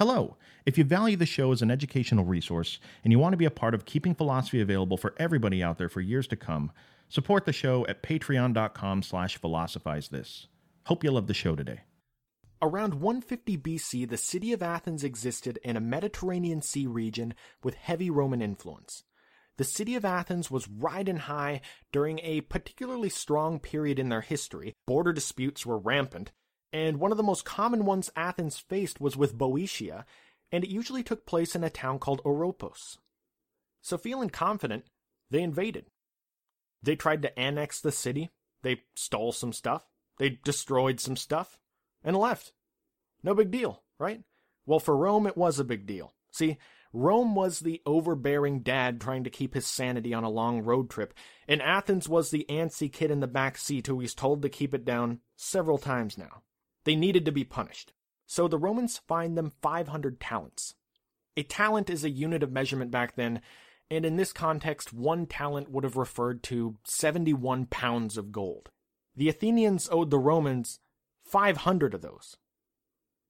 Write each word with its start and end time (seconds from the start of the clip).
Hello! 0.00 0.38
If 0.64 0.78
you 0.78 0.84
value 0.84 1.18
the 1.18 1.26
show 1.26 1.52
as 1.52 1.60
an 1.60 1.70
educational 1.70 2.24
resource 2.24 2.80
and 3.04 3.12
you 3.12 3.18
want 3.18 3.34
to 3.34 3.36
be 3.36 3.44
a 3.44 3.50
part 3.50 3.74
of 3.74 3.84
keeping 3.84 4.14
philosophy 4.14 4.62
available 4.62 4.96
for 4.96 5.12
everybody 5.18 5.62
out 5.62 5.76
there 5.76 5.90
for 5.90 6.00
years 6.00 6.26
to 6.28 6.36
come, 6.36 6.72
support 7.10 7.44
the 7.44 7.52
show 7.52 7.84
at 7.86 8.02
patreon.com 8.02 9.02
slash 9.02 9.36
philosophize 9.36 10.08
this. 10.08 10.46
Hope 10.86 11.04
you 11.04 11.10
love 11.10 11.26
the 11.26 11.34
show 11.34 11.54
today. 11.54 11.80
Around 12.62 12.94
150 12.94 13.58
BC, 13.58 14.08
the 14.08 14.16
city 14.16 14.54
of 14.54 14.62
Athens 14.62 15.04
existed 15.04 15.58
in 15.62 15.76
a 15.76 15.82
Mediterranean 15.82 16.62
Sea 16.62 16.86
region 16.86 17.34
with 17.62 17.74
heavy 17.74 18.08
Roman 18.08 18.40
influence. 18.40 19.04
The 19.58 19.64
city 19.64 19.96
of 19.96 20.06
Athens 20.06 20.50
was 20.50 20.66
riding 20.66 21.18
high 21.18 21.60
during 21.92 22.20
a 22.20 22.40
particularly 22.40 23.10
strong 23.10 23.58
period 23.58 23.98
in 23.98 24.08
their 24.08 24.22
history. 24.22 24.72
Border 24.86 25.12
disputes 25.12 25.66
were 25.66 25.76
rampant, 25.76 26.32
and 26.72 26.98
one 26.98 27.10
of 27.10 27.16
the 27.16 27.22
most 27.22 27.44
common 27.44 27.84
ones 27.84 28.10
Athens 28.16 28.58
faced 28.58 29.00
was 29.00 29.16
with 29.16 29.36
Boeotia, 29.36 30.04
and 30.52 30.64
it 30.64 30.70
usually 30.70 31.02
took 31.02 31.26
place 31.26 31.54
in 31.54 31.64
a 31.64 31.70
town 31.70 31.98
called 31.98 32.20
Oropos. 32.24 32.98
So, 33.82 33.96
feeling 33.96 34.30
confident, 34.30 34.84
they 35.30 35.42
invaded. 35.42 35.86
They 36.82 36.96
tried 36.96 37.22
to 37.22 37.38
annex 37.38 37.80
the 37.80 37.92
city, 37.92 38.30
they 38.62 38.82
stole 38.94 39.32
some 39.32 39.52
stuff, 39.52 39.86
they 40.18 40.38
destroyed 40.44 41.00
some 41.00 41.16
stuff, 41.16 41.58
and 42.02 42.16
left. 42.16 42.52
No 43.22 43.34
big 43.34 43.50
deal, 43.50 43.82
right? 43.98 44.22
Well, 44.66 44.80
for 44.80 44.96
Rome, 44.96 45.26
it 45.26 45.36
was 45.36 45.58
a 45.58 45.64
big 45.64 45.86
deal. 45.86 46.14
See, 46.30 46.58
Rome 46.92 47.34
was 47.34 47.60
the 47.60 47.80
overbearing 47.86 48.60
dad 48.60 49.00
trying 49.00 49.24
to 49.24 49.30
keep 49.30 49.54
his 49.54 49.66
sanity 49.66 50.12
on 50.12 50.24
a 50.24 50.30
long 50.30 50.62
road 50.62 50.90
trip, 50.90 51.14
and 51.46 51.62
Athens 51.62 52.08
was 52.08 52.30
the 52.30 52.46
antsy 52.48 52.92
kid 52.92 53.10
in 53.10 53.20
the 53.20 53.26
back 53.26 53.56
seat 53.58 53.86
who 53.86 54.00
he's 54.00 54.14
told 54.14 54.42
to 54.42 54.48
keep 54.48 54.74
it 54.74 54.84
down 54.84 55.20
several 55.36 55.78
times 55.78 56.18
now. 56.18 56.42
They 56.84 56.96
needed 56.96 57.24
to 57.24 57.32
be 57.32 57.44
punished. 57.44 57.92
So 58.26 58.48
the 58.48 58.58
Romans 58.58 59.00
fined 59.08 59.36
them 59.36 59.52
500 59.60 60.20
talents. 60.20 60.74
A 61.36 61.42
talent 61.42 61.90
is 61.90 62.04
a 62.04 62.10
unit 62.10 62.42
of 62.42 62.52
measurement 62.52 62.90
back 62.90 63.16
then, 63.16 63.40
and 63.90 64.04
in 64.04 64.16
this 64.16 64.32
context, 64.32 64.92
one 64.92 65.26
talent 65.26 65.70
would 65.70 65.84
have 65.84 65.96
referred 65.96 66.42
to 66.44 66.76
71 66.84 67.66
pounds 67.66 68.16
of 68.16 68.30
gold. 68.30 68.70
The 69.16 69.28
Athenians 69.28 69.88
owed 69.90 70.10
the 70.10 70.18
Romans 70.18 70.78
500 71.24 71.94
of 71.94 72.02
those. 72.02 72.36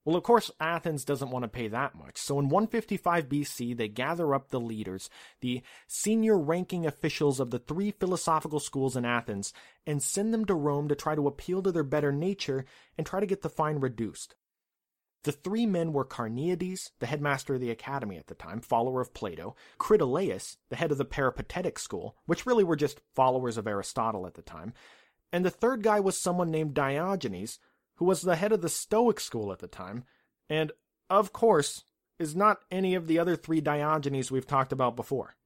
Well, 0.04 0.16
of 0.16 0.22
course, 0.22 0.50
Athens 0.58 1.04
doesn't 1.04 1.30
want 1.30 1.42
to 1.42 1.48
pay 1.48 1.68
that 1.68 1.94
much, 1.94 2.16
so 2.16 2.38
in 2.38 2.48
155 2.48 3.28
BC, 3.28 3.76
they 3.76 3.88
gather 3.88 4.34
up 4.34 4.48
the 4.48 4.60
leaders, 4.60 5.10
the 5.40 5.62
senior 5.86 6.38
ranking 6.38 6.86
officials 6.86 7.38
of 7.38 7.50
the 7.50 7.58
three 7.58 7.90
philosophical 7.90 8.60
schools 8.60 8.96
in 8.96 9.04
Athens, 9.04 9.52
and 9.86 10.02
send 10.02 10.32
them 10.32 10.46
to 10.46 10.54
Rome 10.54 10.88
to 10.88 10.94
try 10.94 11.14
to 11.14 11.26
appeal 11.26 11.62
to 11.62 11.70
their 11.70 11.84
better 11.84 12.12
nature 12.12 12.64
and 12.96 13.06
try 13.06 13.20
to 13.20 13.26
get 13.26 13.42
the 13.42 13.50
fine 13.50 13.78
reduced. 13.78 14.34
The 15.24 15.32
three 15.32 15.66
men 15.66 15.92
were 15.92 16.06
Carneades, 16.06 16.92
the 16.98 17.06
headmaster 17.06 17.54
of 17.56 17.60
the 17.60 17.70
academy 17.70 18.16
at 18.16 18.28
the 18.28 18.34
time, 18.34 18.62
follower 18.62 19.02
of 19.02 19.12
Plato, 19.12 19.54
Critolaus, 19.78 20.56
the 20.70 20.76
head 20.76 20.92
of 20.92 20.96
the 20.96 21.04
Peripatetic 21.04 21.78
school, 21.78 22.16
which 22.24 22.46
really 22.46 22.64
were 22.64 22.76
just 22.76 23.02
followers 23.14 23.58
of 23.58 23.66
Aristotle 23.66 24.26
at 24.26 24.32
the 24.32 24.40
time, 24.40 24.72
and 25.30 25.44
the 25.44 25.50
third 25.50 25.82
guy 25.82 26.00
was 26.00 26.16
someone 26.16 26.50
named 26.50 26.74
Diogenes, 26.74 27.58
who 28.00 28.06
was 28.06 28.22
the 28.22 28.36
head 28.36 28.50
of 28.50 28.62
the 28.62 28.68
Stoic 28.70 29.20
school 29.20 29.52
at 29.52 29.58
the 29.58 29.68
time, 29.68 30.04
and, 30.48 30.72
of 31.10 31.34
course, 31.34 31.84
is 32.18 32.34
not 32.34 32.64
any 32.70 32.94
of 32.94 33.06
the 33.06 33.18
other 33.18 33.36
three 33.36 33.60
Diogenes 33.60 34.30
we've 34.30 34.46
talked 34.46 34.72
about 34.72 34.96
before. 34.96 35.36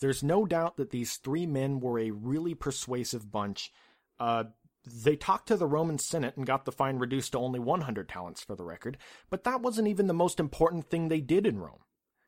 There's 0.00 0.22
no 0.22 0.44
doubt 0.44 0.76
that 0.76 0.90
these 0.90 1.16
three 1.16 1.46
men 1.46 1.80
were 1.80 1.98
a 1.98 2.10
really 2.10 2.54
persuasive 2.54 3.32
bunch. 3.32 3.72
Uh, 4.20 4.44
they 4.86 5.16
talked 5.16 5.48
to 5.48 5.56
the 5.56 5.66
Roman 5.66 5.98
Senate 5.98 6.36
and 6.36 6.46
got 6.46 6.66
the 6.66 6.72
fine 6.72 6.98
reduced 6.98 7.32
to 7.32 7.38
only 7.38 7.58
100 7.58 8.06
talents 8.06 8.44
for 8.44 8.54
the 8.54 8.64
record, 8.64 8.98
but 9.30 9.44
that 9.44 9.62
wasn't 9.62 9.88
even 9.88 10.08
the 10.08 10.14
most 10.14 10.38
important 10.38 10.90
thing 10.90 11.08
they 11.08 11.22
did 11.22 11.46
in 11.46 11.58
Rome. 11.58 11.80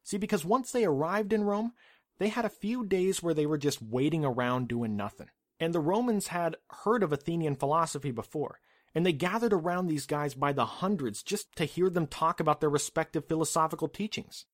See, 0.03 0.17
because 0.17 0.43
once 0.43 0.73
they 0.73 0.87
arrived 0.87 1.35
in 1.35 1.45
Rome, 1.45 1.75
they 2.19 2.29
had 2.29 2.47
a 2.47 2.51
few 2.51 2.87
days 2.87 3.23
where 3.23 3.35
they 3.35 3.45
were 3.45 3.59
just 3.59 3.83
waiting 3.83 4.25
around 4.25 4.69
doing 4.69 4.97
nothing. 4.97 5.29
And 5.61 5.75
the 5.75 5.81
Romans 5.81 6.29
had 6.29 6.57
heard 6.85 7.03
of 7.03 7.13
Athenian 7.13 7.57
philosophy 7.57 8.11
before 8.11 8.59
and 8.95 9.07
they 9.07 9.13
gathered 9.13 9.53
around 9.53 9.87
these 9.87 10.07
guys 10.07 10.35
by 10.35 10.53
the 10.53 10.67
hundreds 10.67 11.23
just 11.23 11.55
to 11.57 11.65
hear 11.65 11.89
them 11.91 12.07
talk 12.07 12.41
about 12.41 12.61
their 12.61 12.71
respective 12.71 13.27
philosophical 13.27 13.89
teachings. 13.89 14.47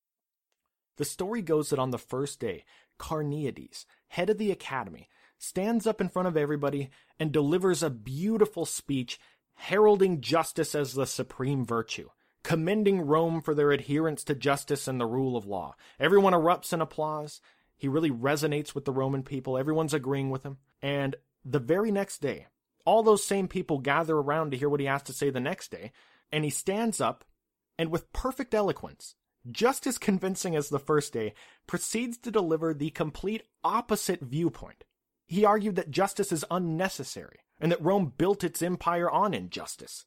The 0.97 1.05
story 1.05 1.41
goes 1.41 1.69
that 1.69 1.79
on 1.79 1.91
the 1.91 1.97
first 1.97 2.39
day, 2.39 2.63
Carneades, 2.99 3.85
head 4.09 4.29
of 4.29 4.37
the 4.37 4.51
academy, 4.51 5.09
stands 5.37 5.85
up 5.85 6.01
in 6.01 6.09
front 6.09 6.27
of 6.27 6.35
everybody 6.35 6.89
and 7.19 7.31
delivers 7.31 7.83
a 7.83 7.89
beautiful 7.89 8.65
speech 8.65 9.19
heralding 9.55 10.21
justice 10.21 10.75
as 10.75 10.93
the 10.93 11.05
supreme 11.05 11.65
virtue, 11.65 12.09
commending 12.43 13.01
Rome 13.01 13.41
for 13.41 13.53
their 13.53 13.71
adherence 13.71 14.23
to 14.25 14.35
justice 14.35 14.87
and 14.87 14.99
the 14.99 15.05
rule 15.05 15.35
of 15.35 15.45
law. 15.45 15.75
Everyone 15.99 16.33
erupts 16.33 16.73
in 16.73 16.81
applause. 16.81 17.41
He 17.75 17.87
really 17.87 18.11
resonates 18.11 18.73
with 18.73 18.85
the 18.85 18.91
Roman 18.91 19.23
people. 19.23 19.57
Everyone's 19.57 19.93
agreeing 19.93 20.29
with 20.29 20.43
him. 20.43 20.57
And 20.81 21.15
the 21.45 21.59
very 21.59 21.91
next 21.91 22.21
day, 22.21 22.47
all 22.87 23.03
those 23.03 23.21
same 23.21 23.49
people 23.49 23.79
gather 23.79 24.15
around 24.15 24.51
to 24.51 24.57
hear 24.57 24.69
what 24.69 24.79
he 24.79 24.85
has 24.85 25.03
to 25.03 25.11
say 25.13 25.29
the 25.29 25.41
next 25.41 25.71
day, 25.71 25.91
and 26.31 26.45
he 26.45 26.49
stands 26.49 27.01
up 27.01 27.25
and 27.77 27.91
with 27.91 28.13
perfect 28.13 28.53
eloquence, 28.53 29.13
just 29.51 29.85
as 29.85 29.97
convincing 29.97 30.55
as 30.55 30.69
the 30.69 30.79
first 30.79 31.11
day, 31.11 31.33
proceeds 31.67 32.17
to 32.17 32.31
deliver 32.31 32.73
the 32.73 32.89
complete 32.91 33.43
opposite 33.61 34.21
viewpoint. 34.21 34.85
He 35.27 35.43
argued 35.43 35.75
that 35.75 35.91
justice 35.91 36.31
is 36.31 36.45
unnecessary, 36.49 37.39
and 37.59 37.73
that 37.73 37.83
Rome 37.83 38.13
built 38.17 38.45
its 38.45 38.61
empire 38.61 39.11
on 39.11 39.33
injustice. 39.33 40.05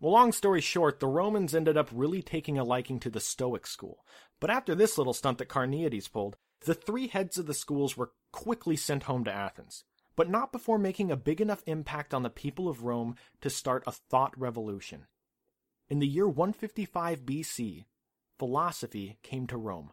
Well, 0.00 0.12
long 0.12 0.32
story 0.32 0.60
short, 0.60 1.00
the 1.00 1.06
Romans 1.06 1.54
ended 1.54 1.78
up 1.78 1.88
really 1.90 2.20
taking 2.20 2.58
a 2.58 2.64
liking 2.64 3.00
to 3.00 3.10
the 3.10 3.20
Stoic 3.20 3.66
school. 3.66 4.04
But 4.38 4.50
after 4.50 4.74
this 4.74 4.98
little 4.98 5.14
stunt 5.14 5.38
that 5.38 5.48
Carneades 5.48 6.12
pulled, 6.12 6.36
the 6.66 6.74
three 6.74 7.08
heads 7.08 7.38
of 7.38 7.46
the 7.46 7.54
schools 7.54 7.96
were 7.96 8.12
quickly 8.32 8.76
sent 8.76 9.04
home 9.04 9.24
to 9.24 9.32
Athens 9.32 9.84
but 10.20 10.28
not 10.28 10.52
before 10.52 10.78
making 10.78 11.10
a 11.10 11.16
big 11.16 11.40
enough 11.40 11.62
impact 11.64 12.12
on 12.12 12.22
the 12.22 12.28
people 12.28 12.68
of 12.68 12.84
Rome 12.84 13.16
to 13.40 13.48
start 13.48 13.82
a 13.86 13.92
thought 13.92 14.38
revolution. 14.38 15.06
In 15.88 15.98
the 15.98 16.06
year 16.06 16.28
155 16.28 17.22
BC, 17.24 17.86
philosophy 18.38 19.16
came 19.22 19.46
to 19.46 19.56
Rome. 19.56 19.92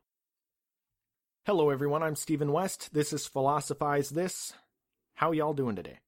Hello 1.45 1.69
everyone, 1.69 2.03
I'm 2.03 2.17
Stephen 2.17 2.51
West. 2.51 2.93
This 2.93 3.13
is 3.13 3.25
Philosophize 3.25 4.09
This. 4.09 4.51
How 5.13 5.31
y'all 5.31 5.53
doing 5.53 5.77
today? 5.77 5.99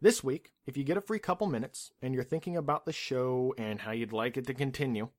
This 0.00 0.24
week, 0.24 0.50
if 0.66 0.76
you 0.76 0.82
get 0.82 0.96
a 0.96 1.00
free 1.00 1.20
couple 1.20 1.46
minutes 1.46 1.92
and 2.02 2.12
you're 2.12 2.24
thinking 2.24 2.56
about 2.56 2.86
the 2.86 2.92
show 2.92 3.54
and 3.56 3.82
how 3.82 3.92
you'd 3.92 4.12
like 4.12 4.36
it 4.36 4.48
to 4.48 4.54
continue, 4.54 5.10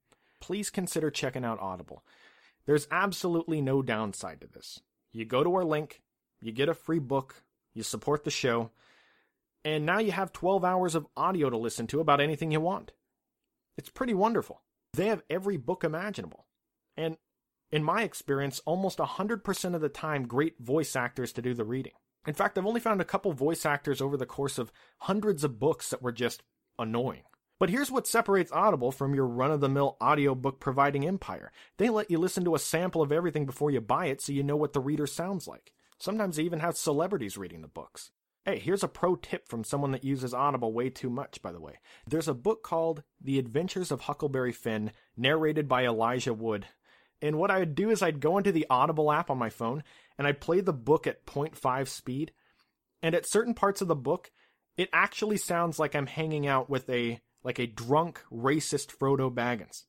please 0.41 0.69
consider 0.69 1.09
checking 1.09 1.45
out 1.45 1.61
Audible. 1.61 2.03
There's 2.65 2.89
absolutely 2.91 3.61
no 3.61 3.81
downside 3.81 4.41
to 4.41 4.47
this. 4.47 4.81
You 5.13 5.23
go 5.23 5.41
to 5.41 5.55
our 5.55 5.63
link, 5.63 6.01
you 6.41 6.51
get 6.51 6.67
a 6.67 6.73
free 6.73 6.99
book, 6.99 7.44
you 7.75 7.83
support 7.83 8.23
the 8.23 8.31
show, 8.31 8.71
and 9.63 9.85
now 9.85 9.99
you 9.99 10.11
have 10.11 10.33
12 10.33 10.63
hours 10.63 10.95
of 10.95 11.07
audio 11.15 11.49
to 11.49 11.57
listen 11.57 11.85
to 11.87 11.99
about 11.99 12.21
anything 12.21 12.51
you 12.51 12.61
want. 12.61 12.93
It's 13.77 13.89
pretty 13.89 14.13
wonderful. 14.13 14.61
They 14.93 15.07
have 15.07 15.23
every 15.29 15.57
book 15.57 15.83
imaginable. 15.83 16.45
And 16.95 17.17
in 17.71 17.83
my 17.83 18.03
experience, 18.03 18.61
almost 18.65 18.99
100% 18.99 19.75
of 19.75 19.81
the 19.81 19.89
time, 19.89 20.27
great 20.27 20.59
voice 20.59 20.95
actors 20.95 21.33
to 21.33 21.41
do 21.41 21.53
the 21.53 21.65
reading. 21.65 21.93
In 22.25 22.33
fact, 22.33 22.57
I've 22.57 22.65
only 22.65 22.79
found 22.79 23.01
a 23.01 23.05
couple 23.05 23.33
voice 23.33 23.65
actors 23.65 24.01
over 24.01 24.17
the 24.17 24.25
course 24.25 24.57
of 24.57 24.71
hundreds 24.99 25.43
of 25.43 25.59
books 25.59 25.89
that 25.89 26.01
were 26.01 26.11
just 26.11 26.43
annoying. 26.79 27.23
But 27.59 27.69
here's 27.69 27.91
what 27.91 28.07
separates 28.07 28.51
Audible 28.51 28.91
from 28.91 29.15
your 29.15 29.27
run 29.27 29.51
of 29.51 29.61
the 29.61 29.69
mill 29.69 29.97
audiobook 30.01 30.59
providing 30.59 31.07
empire. 31.07 31.51
They 31.77 31.89
let 31.89 32.11
you 32.11 32.17
listen 32.17 32.43
to 32.45 32.55
a 32.55 32.59
sample 32.59 33.01
of 33.01 33.11
everything 33.11 33.45
before 33.45 33.71
you 33.71 33.81
buy 33.81 34.07
it 34.07 34.21
so 34.21 34.33
you 34.33 34.43
know 34.43 34.57
what 34.57 34.73
the 34.73 34.81
reader 34.81 35.07
sounds 35.07 35.47
like. 35.47 35.71
Sometimes 35.99 36.35
they 36.35 36.43
even 36.43 36.59
have 36.59 36.77
celebrities 36.77 37.37
reading 37.37 37.61
the 37.61 37.67
books. 37.67 38.11
Hey, 38.45 38.59
here's 38.59 38.83
a 38.83 38.87
pro 38.87 39.15
tip 39.15 39.47
from 39.47 39.63
someone 39.63 39.91
that 39.91 40.03
uses 40.03 40.33
Audible 40.33 40.71
way 40.71 40.89
too 40.89 41.09
much, 41.09 41.41
by 41.41 41.51
the 41.51 41.59
way. 41.59 41.79
There's 42.05 42.27
a 42.27 42.33
book 42.33 42.61
called 42.61 43.01
The 43.19 43.39
Adventures 43.39 43.91
of 43.91 44.01
Huckleberry 44.01 44.51
Finn, 44.51 44.91
narrated 45.17 45.67
by 45.67 45.85
Elijah 45.85 46.33
Wood. 46.33 46.67
And 47.21 47.37
what 47.37 47.49
I 47.49 47.59
would 47.59 47.73
do 47.73 47.89
is 47.89 48.03
I'd 48.03 48.19
go 48.19 48.37
into 48.37 48.51
the 48.51 48.67
Audible 48.69 49.11
app 49.11 49.31
on 49.31 49.39
my 49.39 49.49
phone 49.49 49.83
and 50.17 50.27
I'd 50.27 50.41
play 50.41 50.61
the 50.61 50.73
book 50.73 51.07
at 51.07 51.25
0.5 51.25 51.87
speed. 51.87 52.33
And 53.01 53.15
at 53.15 53.27
certain 53.27 53.55
parts 53.55 53.81
of 53.81 53.87
the 53.87 53.95
book, 53.95 54.31
it 54.77 54.89
actually 54.93 55.37
sounds 55.37 55.79
like 55.79 55.95
I'm 55.95 56.07
hanging 56.07 56.45
out 56.45 56.69
with 56.69 56.89
a 56.89 57.21
like 57.43 57.59
a 57.59 57.67
drunk 57.67 58.21
racist 58.31 58.95
Frodo 58.95 59.33
Baggins. 59.33 59.85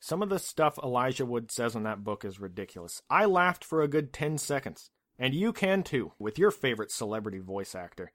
Some 0.00 0.22
of 0.22 0.28
the 0.28 0.38
stuff 0.38 0.78
Elijah 0.82 1.26
Wood 1.26 1.50
says 1.50 1.74
in 1.74 1.84
that 1.84 2.04
book 2.04 2.24
is 2.24 2.40
ridiculous. 2.40 3.02
I 3.08 3.24
laughed 3.24 3.64
for 3.64 3.82
a 3.82 3.88
good 3.88 4.12
10 4.12 4.38
seconds. 4.38 4.90
And 5.18 5.34
you 5.34 5.52
can 5.52 5.82
too, 5.82 6.12
with 6.18 6.38
your 6.38 6.50
favorite 6.50 6.92
celebrity 6.92 7.38
voice 7.38 7.74
actor. 7.74 8.12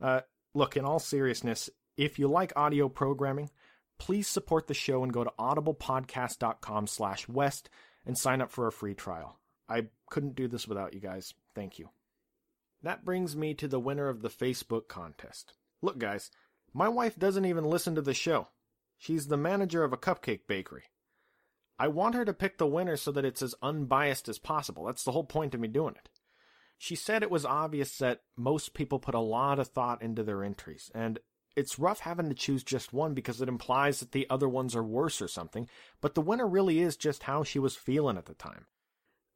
Uh, 0.00 0.20
look, 0.54 0.76
in 0.76 0.84
all 0.84 0.98
seriousness, 0.98 1.68
if 1.96 2.18
you 2.18 2.28
like 2.28 2.52
audio 2.56 2.88
programming, 2.88 3.50
please 3.98 4.26
support 4.26 4.66
the 4.66 4.74
show 4.74 5.02
and 5.02 5.12
go 5.12 5.24
to 5.24 5.32
audiblepodcast.com 5.38 6.86
slash 6.86 7.28
west 7.28 7.68
and 8.04 8.16
sign 8.16 8.40
up 8.40 8.50
for 8.50 8.66
a 8.66 8.72
free 8.72 8.94
trial. 8.94 9.38
I 9.68 9.86
couldn't 10.10 10.36
do 10.36 10.48
this 10.48 10.68
without 10.68 10.94
you 10.94 11.00
guys. 11.00 11.34
Thank 11.54 11.78
you. 11.78 11.90
That 12.82 13.04
brings 13.04 13.34
me 13.34 13.54
to 13.54 13.68
the 13.68 13.80
winner 13.80 14.08
of 14.08 14.22
the 14.22 14.28
Facebook 14.28 14.88
contest. 14.88 15.54
Look, 15.82 15.98
guys, 15.98 16.30
my 16.72 16.88
wife 16.88 17.18
doesn't 17.18 17.44
even 17.44 17.64
listen 17.64 17.94
to 17.96 18.02
the 18.02 18.14
show. 18.14 18.48
She's 18.98 19.26
the 19.26 19.36
manager 19.36 19.82
of 19.82 19.92
a 19.92 19.98
cupcake 19.98 20.46
bakery. 20.46 20.84
I 21.78 21.88
want 21.88 22.14
her 22.14 22.24
to 22.24 22.32
pick 22.32 22.56
the 22.56 22.66
winner 22.66 22.96
so 22.96 23.12
that 23.12 23.24
it's 23.24 23.42
as 23.42 23.54
unbiased 23.60 24.28
as 24.28 24.38
possible. 24.38 24.84
That's 24.84 25.04
the 25.04 25.12
whole 25.12 25.24
point 25.24 25.54
of 25.54 25.60
me 25.60 25.68
doing 25.68 25.94
it. 25.96 26.08
She 26.78 26.94
said 26.94 27.22
it 27.22 27.30
was 27.30 27.44
obvious 27.44 27.98
that 27.98 28.22
most 28.36 28.74
people 28.74 28.98
put 28.98 29.14
a 29.14 29.20
lot 29.20 29.58
of 29.58 29.68
thought 29.68 30.02
into 30.02 30.22
their 30.22 30.44
entries, 30.44 30.90
and 30.94 31.18
it's 31.56 31.78
rough 31.78 32.00
having 32.00 32.28
to 32.28 32.34
choose 32.34 32.62
just 32.62 32.92
one 32.92 33.14
because 33.14 33.40
it 33.40 33.48
implies 33.48 34.00
that 34.00 34.12
the 34.12 34.26
other 34.28 34.48
ones 34.48 34.76
are 34.76 34.84
worse 34.84 35.22
or 35.22 35.28
something, 35.28 35.68
but 36.02 36.14
the 36.14 36.20
winner 36.20 36.46
really 36.46 36.80
is 36.80 36.96
just 36.96 37.22
how 37.22 37.42
she 37.42 37.58
was 37.58 37.76
feeling 37.76 38.18
at 38.18 38.26
the 38.26 38.34
time. 38.34 38.66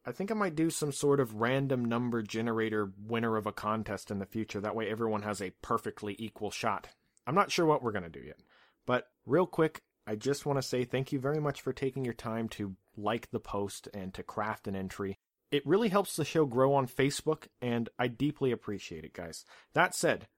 I 0.05 0.13
think 0.13 0.31
I 0.31 0.35
might 0.35 0.55
do 0.55 0.71
some 0.71 0.93
sort 0.93 1.21
of 1.21 1.37
random 1.37 1.85
number 1.85 2.23
generator 2.23 2.93
winner 3.07 3.37
of 3.37 3.47
a 3.47 3.53
contest 3.53 4.11
in 4.11 4.19
the 4.19 4.27
future. 4.27 4.61
That 4.61 4.75
way 4.75 4.89
everyone 4.89 5.23
has 5.23 5.43
a 5.43 5.53
perfectly 5.63 6.17
equal 6.19 6.51
shot. 6.51 6.89
I'm 7.27 7.35
not 7.35 7.51
sure 7.51 7.67
what 7.67 7.83
we're 7.83 7.93
going 7.93 8.05
to 8.05 8.11
do 8.11 8.25
yet. 8.27 8.41
But 8.87 9.09
real 9.27 9.47
quick, 9.47 9.83
I 10.07 10.17
just 10.17 10.47
want 10.47 10.57
to 10.59 10.67
say 10.67 10.85
thank 10.85 11.13
you 11.13 11.19
very 11.19 11.41
much 11.41 11.61
for 11.61 11.73
taking 11.73 12.05
your 12.05 12.15
time 12.15 12.49
to 12.51 12.77
like 12.97 13.31
the 13.31 13.41
post 13.41 13.89
and 13.93 14.13
to 14.15 14.23
craft 14.23 14.67
an 14.67 14.75
entry. 14.75 15.19
It 15.50 15.67
really 15.67 15.88
helps 15.88 16.14
the 16.14 16.25
show 16.25 16.44
grow 16.47 16.75
on 16.75 16.87
Facebook, 16.87 17.49
and 17.61 17.88
I 17.99 18.06
deeply 18.08 18.52
appreciate 18.52 19.05
it, 19.05 19.12
guys. 19.12 19.44
That 19.75 19.94
said, 19.94 20.29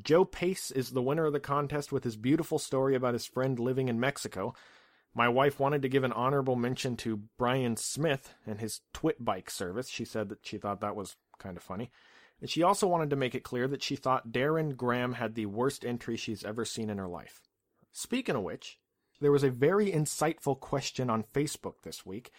Joe 0.00 0.24
Pace 0.24 0.70
is 0.70 0.90
the 0.90 1.02
winner 1.02 1.26
of 1.26 1.32
the 1.32 1.40
contest 1.40 1.90
with 1.90 2.04
his 2.04 2.16
beautiful 2.16 2.58
story 2.58 2.94
about 2.94 3.14
his 3.14 3.26
friend 3.26 3.58
living 3.58 3.88
in 3.88 3.98
Mexico. 3.98 4.54
My 5.14 5.28
wife 5.28 5.58
wanted 5.58 5.82
to 5.82 5.88
give 5.88 6.04
an 6.04 6.12
honorable 6.12 6.54
mention 6.54 6.96
to 6.98 7.22
Brian 7.38 7.76
Smith 7.76 8.34
and 8.46 8.60
his 8.60 8.80
Twit 8.92 9.24
bike 9.24 9.50
service. 9.50 9.88
She 9.88 10.04
said 10.04 10.28
that 10.28 10.46
she 10.46 10.58
thought 10.58 10.80
that 10.80 10.94
was 10.94 11.16
kind 11.38 11.56
of 11.56 11.62
funny. 11.62 11.90
And 12.40 12.48
she 12.48 12.62
also 12.62 12.86
wanted 12.86 13.10
to 13.10 13.16
make 13.16 13.34
it 13.34 13.42
clear 13.42 13.66
that 13.68 13.82
she 13.82 13.96
thought 13.96 14.30
Darren 14.30 14.76
Graham 14.76 15.14
had 15.14 15.34
the 15.34 15.46
worst 15.46 15.84
entry 15.84 16.16
she's 16.16 16.44
ever 16.44 16.64
seen 16.64 16.90
in 16.90 16.98
her 16.98 17.08
life. 17.08 17.40
Speaking 17.92 18.36
of 18.36 18.42
which, 18.42 18.78
there 19.20 19.32
was 19.32 19.42
a 19.42 19.50
very 19.50 19.90
insightful 19.90 20.60
question 20.60 21.10
on 21.10 21.24
Facebook 21.24 21.82
this 21.82 22.06
week. 22.06 22.30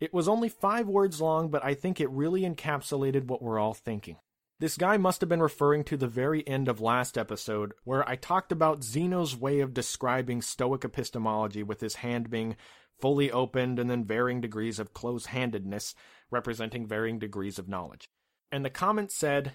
It 0.00 0.12
was 0.12 0.28
only 0.28 0.48
five 0.48 0.88
words 0.88 1.20
long, 1.20 1.48
but 1.48 1.64
I 1.64 1.74
think 1.74 2.00
it 2.00 2.10
really 2.10 2.42
encapsulated 2.42 3.26
what 3.26 3.42
we're 3.42 3.58
all 3.58 3.74
thinking. 3.74 4.16
This 4.60 4.76
guy 4.76 4.96
must 4.96 5.20
have 5.20 5.28
been 5.28 5.42
referring 5.42 5.84
to 5.84 5.96
the 5.96 6.06
very 6.06 6.46
end 6.46 6.68
of 6.68 6.80
last 6.80 7.18
episode, 7.18 7.72
where 7.84 8.08
I 8.08 8.16
talked 8.16 8.52
about 8.52 8.84
Zeno's 8.84 9.36
way 9.36 9.60
of 9.60 9.74
describing 9.74 10.42
Stoic 10.42 10.84
epistemology 10.84 11.62
with 11.62 11.80
his 11.80 11.96
hand 11.96 12.30
being 12.30 12.56
fully 13.00 13.30
opened 13.30 13.78
and 13.78 13.90
then 13.90 14.04
varying 14.04 14.40
degrees 14.40 14.78
of 14.78 14.94
close 14.94 15.26
handedness, 15.26 15.94
representing 16.30 16.86
varying 16.86 17.18
degrees 17.18 17.58
of 17.58 17.68
knowledge. 17.68 18.08
And 18.52 18.64
the 18.64 18.70
comment 18.70 19.10
said, 19.10 19.52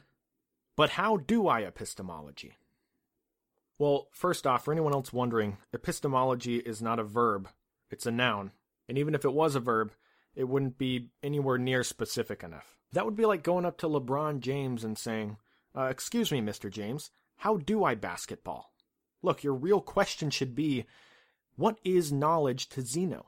But 0.75 0.91
how 0.91 1.17
do 1.17 1.47
I 1.47 1.61
epistemology? 1.61 2.55
Well, 3.77 4.09
first 4.11 4.45
off, 4.45 4.65
for 4.65 4.73
anyone 4.73 4.93
else 4.93 5.13
wondering, 5.13 5.57
epistemology 5.73 6.57
is 6.57 6.81
not 6.81 6.99
a 6.99 7.03
verb, 7.03 7.47
it's 7.89 8.05
a 8.05 8.11
noun. 8.11 8.51
And 8.89 8.97
even 8.97 9.15
if 9.15 9.23
it 9.23 9.33
was 9.33 9.55
a 9.55 9.61
verb, 9.61 9.93
it 10.39 10.47
wouldn't 10.47 10.77
be 10.77 11.09
anywhere 11.21 11.57
near 11.57 11.83
specific 11.83 12.43
enough. 12.43 12.77
That 12.93 13.03
would 13.03 13.17
be 13.17 13.25
like 13.25 13.43
going 13.43 13.65
up 13.65 13.77
to 13.79 13.89
LeBron 13.89 14.39
James 14.39 14.85
and 14.85 14.97
saying, 14.97 15.35
uh, 15.75 15.87
Excuse 15.87 16.31
me, 16.31 16.39
Mr. 16.39 16.71
James, 16.71 17.11
how 17.35 17.57
do 17.57 17.83
I 17.83 17.93
basketball? 17.95 18.71
Look, 19.21 19.43
your 19.43 19.53
real 19.53 19.81
question 19.81 20.29
should 20.29 20.55
be 20.55 20.85
What 21.57 21.77
is 21.83 22.13
knowledge 22.13 22.69
to 22.69 22.81
Zeno? 22.81 23.25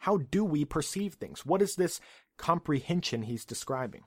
How 0.00 0.18
do 0.18 0.44
we 0.44 0.66
perceive 0.66 1.14
things? 1.14 1.46
What 1.46 1.62
is 1.62 1.74
this 1.74 2.00
comprehension 2.36 3.22
he's 3.22 3.46
describing? 3.46 4.02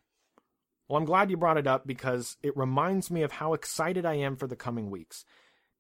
Well, 0.88 1.00
I'm 1.00 1.06
glad 1.06 1.32
you 1.32 1.38
brought 1.38 1.58
it 1.58 1.66
up 1.66 1.88
because 1.88 2.38
it 2.44 2.56
reminds 2.56 3.10
me 3.10 3.24
of 3.24 3.32
how 3.32 3.56
excited 3.56 4.06
I 4.06 4.16
am 4.16 4.36
for 4.36 4.46
the 4.46 4.56
coming 4.56 4.92
weeks. 4.92 5.26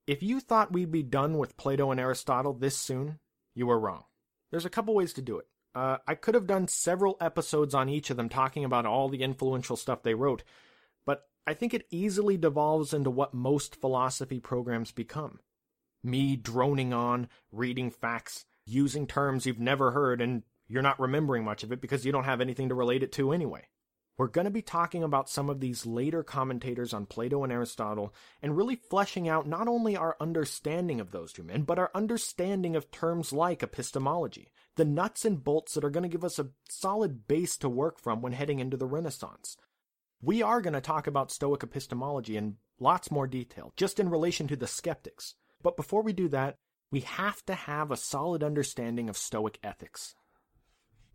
If 0.07 0.23
you 0.23 0.39
thought 0.39 0.73
we'd 0.73 0.91
be 0.91 1.03
done 1.03 1.37
with 1.37 1.57
Plato 1.57 1.91
and 1.91 1.99
Aristotle 1.99 2.53
this 2.53 2.75
soon, 2.75 3.19
you 3.53 3.67
were 3.67 3.79
wrong. 3.79 4.05
There's 4.49 4.65
a 4.65 4.69
couple 4.71 4.95
ways 4.95 5.13
to 5.13 5.21
do 5.21 5.37
it. 5.37 5.45
Uh, 5.75 5.97
I 6.07 6.15
could 6.15 6.35
have 6.35 6.47
done 6.47 6.69
several 6.69 7.17
episodes 7.19 7.73
on 7.73 7.89
each 7.89 8.09
of 8.09 8.15
them 8.15 8.29
talking 8.29 8.63
about 8.63 8.85
all 8.85 9.09
the 9.09 9.21
influential 9.21 9.75
stuff 9.75 10.03
they 10.03 10.13
wrote, 10.13 10.43
but 11.05 11.27
I 11.45 11.53
think 11.53 11.73
it 11.73 11.85
easily 11.91 12.37
devolves 12.37 12.93
into 12.93 13.09
what 13.09 13.33
most 13.33 13.75
philosophy 13.75 14.39
programs 14.39 14.93
become. 14.93 15.39
Me 16.01 16.37
droning 16.37 16.93
on, 16.93 17.27
reading 17.51 17.91
facts, 17.91 18.45
using 18.65 19.05
terms 19.05 19.45
you've 19.45 19.59
never 19.59 19.91
heard, 19.91 20.21
and 20.21 20.43
you're 20.69 20.81
not 20.81 20.99
remembering 20.99 21.43
much 21.43 21.61
of 21.61 21.73
it 21.73 21.81
because 21.81 22.05
you 22.05 22.11
don't 22.13 22.23
have 22.23 22.39
anything 22.39 22.69
to 22.69 22.75
relate 22.75 23.03
it 23.03 23.11
to 23.11 23.33
anyway. 23.33 23.67
We're 24.17 24.27
going 24.27 24.45
to 24.45 24.51
be 24.51 24.61
talking 24.61 25.03
about 25.03 25.29
some 25.29 25.49
of 25.49 25.59
these 25.59 25.85
later 25.85 26.23
commentators 26.23 26.93
on 26.93 27.05
Plato 27.05 27.43
and 27.43 27.51
Aristotle 27.51 28.13
and 28.41 28.55
really 28.55 28.77
fleshing 28.77 29.27
out 29.27 29.45
not 29.45 29.67
only 29.67 29.97
our 29.97 30.15
understanding 30.21 31.01
of 31.01 31.11
those 31.11 31.33
two 31.33 31.43
men, 31.43 31.63
but 31.63 31.77
our 31.77 31.91
understanding 31.93 32.77
of 32.77 32.91
terms 32.91 33.33
like 33.33 33.61
epistemology, 33.61 34.51
the 34.75 34.85
nuts 34.85 35.25
and 35.25 35.43
bolts 35.43 35.73
that 35.73 35.83
are 35.83 35.89
going 35.89 36.03
to 36.03 36.09
give 36.09 36.23
us 36.23 36.39
a 36.39 36.49
solid 36.69 37.27
base 37.27 37.57
to 37.57 37.69
work 37.69 37.99
from 37.99 38.21
when 38.21 38.33
heading 38.33 38.59
into 38.59 38.77
the 38.77 38.85
Renaissance. 38.85 39.57
We 40.21 40.41
are 40.41 40.61
going 40.61 40.73
to 40.73 40.81
talk 40.81 41.07
about 41.07 41.31
Stoic 41.31 41.63
epistemology 41.63 42.37
in 42.37 42.57
lots 42.79 43.11
more 43.11 43.27
detail, 43.27 43.73
just 43.75 43.99
in 43.99 44.09
relation 44.09 44.47
to 44.47 44.55
the 44.55 44.67
skeptics. 44.67 45.35
But 45.61 45.77
before 45.77 46.01
we 46.01 46.13
do 46.13 46.27
that, 46.29 46.57
we 46.91 47.01
have 47.01 47.45
to 47.45 47.53
have 47.53 47.91
a 47.91 47.97
solid 47.97 48.43
understanding 48.43 49.09
of 49.09 49.17
Stoic 49.17 49.59
ethics. 49.63 50.15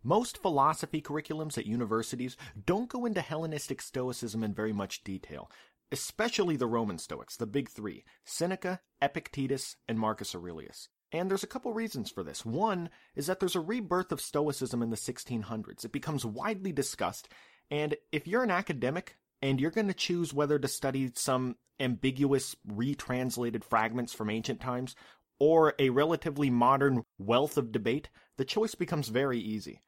Most 0.03 0.37
philosophy 0.39 1.01
curriculums 1.01 1.57
at 1.57 1.67
universities 1.67 2.35
don't 2.65 2.89
go 2.89 3.05
into 3.05 3.21
Hellenistic 3.21 3.81
Stoicism 3.81 4.43
in 4.43 4.53
very 4.53 4.73
much 4.73 5.03
detail, 5.03 5.51
especially 5.91 6.55
the 6.55 6.67
Roman 6.67 6.97
Stoics, 6.97 7.37
the 7.37 7.45
big 7.45 7.69
three 7.69 8.03
Seneca, 8.25 8.79
Epictetus, 9.01 9.75
and 9.87 9.99
Marcus 9.99 10.33
Aurelius. 10.33 10.89
And 11.11 11.29
there's 11.29 11.43
a 11.43 11.47
couple 11.47 11.73
reasons 11.73 12.09
for 12.09 12.23
this. 12.23 12.45
One 12.45 12.89
is 13.15 13.27
that 13.27 13.39
there's 13.39 13.55
a 13.55 13.61
rebirth 13.61 14.11
of 14.11 14.21
Stoicism 14.21 14.81
in 14.81 14.89
the 14.89 14.95
1600s. 14.95 15.83
It 15.83 15.91
becomes 15.91 16.25
widely 16.25 16.71
discussed, 16.71 17.27
and 17.69 17.95
if 18.11 18.27
you're 18.27 18.43
an 18.43 18.51
academic 18.51 19.17
and 19.41 19.59
you're 19.59 19.71
going 19.71 19.87
to 19.87 19.93
choose 19.93 20.33
whether 20.33 20.59
to 20.59 20.67
study 20.67 21.11
some 21.15 21.55
ambiguous 21.79 22.55
retranslated 22.65 23.65
fragments 23.65 24.13
from 24.13 24.29
ancient 24.29 24.61
times 24.61 24.95
or 25.39 25.73
a 25.79 25.89
relatively 25.89 26.49
modern 26.49 27.03
wealth 27.17 27.57
of 27.57 27.71
debate, 27.71 28.09
the 28.37 28.45
choice 28.45 28.75
becomes 28.75 29.09
very 29.09 29.39
easy. 29.39 29.81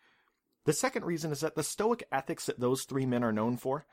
The 0.65 0.73
second 0.73 1.05
reason 1.05 1.31
is 1.31 1.41
that 1.41 1.55
the 1.55 1.63
Stoic 1.63 2.03
ethics 2.11 2.47
that 2.47 2.59
those 2.59 2.83
three 2.83 3.05
men 3.05 3.23
are 3.23 3.33
known 3.33 3.57
for, 3.57 3.85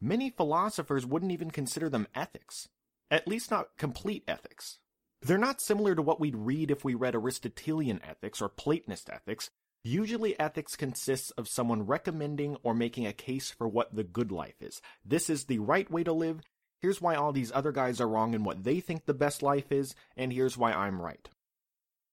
many 0.00 0.30
philosophers 0.30 1.06
wouldn't 1.06 1.32
even 1.32 1.50
consider 1.50 1.88
them 1.88 2.06
ethics. 2.14 2.68
At 3.10 3.26
least 3.26 3.50
not 3.50 3.76
complete 3.76 4.22
ethics. 4.28 4.78
They're 5.22 5.38
not 5.38 5.60
similar 5.60 5.94
to 5.94 6.02
what 6.02 6.20
we'd 6.20 6.36
read 6.36 6.70
if 6.70 6.84
we 6.84 6.94
read 6.94 7.14
Aristotelian 7.14 8.00
ethics 8.02 8.40
or 8.40 8.48
Platonist 8.48 9.10
ethics. 9.10 9.50
Usually, 9.82 10.38
ethics 10.38 10.76
consists 10.76 11.30
of 11.32 11.48
someone 11.48 11.86
recommending 11.86 12.56
or 12.62 12.74
making 12.74 13.06
a 13.06 13.12
case 13.12 13.50
for 13.50 13.68
what 13.68 13.94
the 13.94 14.04
good 14.04 14.30
life 14.32 14.60
is. 14.60 14.80
This 15.04 15.30
is 15.30 15.44
the 15.44 15.58
right 15.58 15.90
way 15.90 16.04
to 16.04 16.12
live. 16.12 16.40
Here's 16.80 17.00
why 17.00 17.14
all 17.14 17.32
these 17.32 17.52
other 17.52 17.72
guys 17.72 18.00
are 18.00 18.08
wrong 18.08 18.34
in 18.34 18.44
what 18.44 18.64
they 18.64 18.80
think 18.80 19.04
the 19.04 19.14
best 19.14 19.42
life 19.42 19.70
is, 19.70 19.94
and 20.16 20.32
here's 20.32 20.56
why 20.56 20.72
I'm 20.72 21.00
right. 21.00 21.28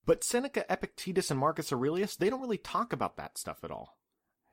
But 0.05 0.23
Seneca, 0.23 0.65
Epictetus, 0.69 1.31
and 1.31 1.39
Marcus 1.39 1.71
Aurelius, 1.71 2.15
they 2.15 2.29
don't 2.29 2.41
really 2.41 2.57
talk 2.57 2.93
about 2.93 3.17
that 3.17 3.37
stuff 3.37 3.63
at 3.63 3.71
all. 3.71 3.97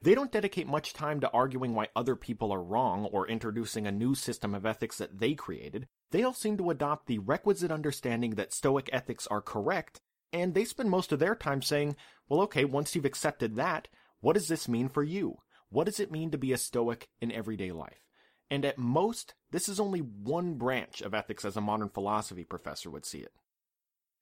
They 0.03 0.15
don't 0.15 0.33
dedicate 0.33 0.67
much 0.67 0.93
time 0.93 1.21
to 1.21 1.31
arguing 1.31 1.75
why 1.75 1.89
other 1.97 2.15
people 2.17 2.53
are 2.53 2.63
wrong 2.63 3.07
or 3.07 3.27
introducing 3.27 3.87
a 3.87 3.93
new 3.93 4.15
system 4.15 4.55
of 4.55 4.67
ethics 4.67 4.99
that 4.99 5.19
they 5.19 5.35
created. 5.35 5.87
They 6.15 6.23
all 6.23 6.33
seem 6.33 6.57
to 6.59 6.71
adopt 6.71 7.09
the 7.09 7.19
requisite 7.19 7.73
understanding 7.73 8.37
that 8.37 8.53
Stoic 8.53 8.89
ethics 8.93 9.27
are 9.27 9.41
correct, 9.41 10.01
and 10.33 10.55
they 10.55 10.65
spend 10.65 10.89
most 10.89 11.11
of 11.11 11.19
their 11.19 11.35
time 11.35 11.61
saying, 11.61 11.97
well, 12.29 12.41
okay, 12.43 12.65
once 12.65 12.95
you've 12.95 13.05
accepted 13.05 13.57
that, 13.57 13.89
what 14.21 14.35
does 14.35 14.47
this 14.47 14.69
mean 14.69 14.89
for 14.89 15.03
you? 15.03 15.39
What 15.71 15.87
does 15.87 15.99
it 15.99 16.13
mean 16.13 16.31
to 16.31 16.39
be 16.39 16.53
a 16.53 16.57
Stoic 16.57 17.09
in 17.21 17.33
everyday 17.33 17.73
life? 17.73 18.07
And 18.49 18.65
at 18.65 18.79
most, 18.79 19.35
this 19.51 19.69
is 19.69 19.81
only 19.81 19.99
one 19.99 20.55
branch 20.55 21.01
of 21.01 21.15
ethics 21.15 21.45
as 21.45 21.57
a 21.57 21.61
modern 21.61 21.89
philosophy 21.89 22.45
professor 22.45 22.91
would 22.91 23.05
see 23.05 23.19
it. 23.19 23.33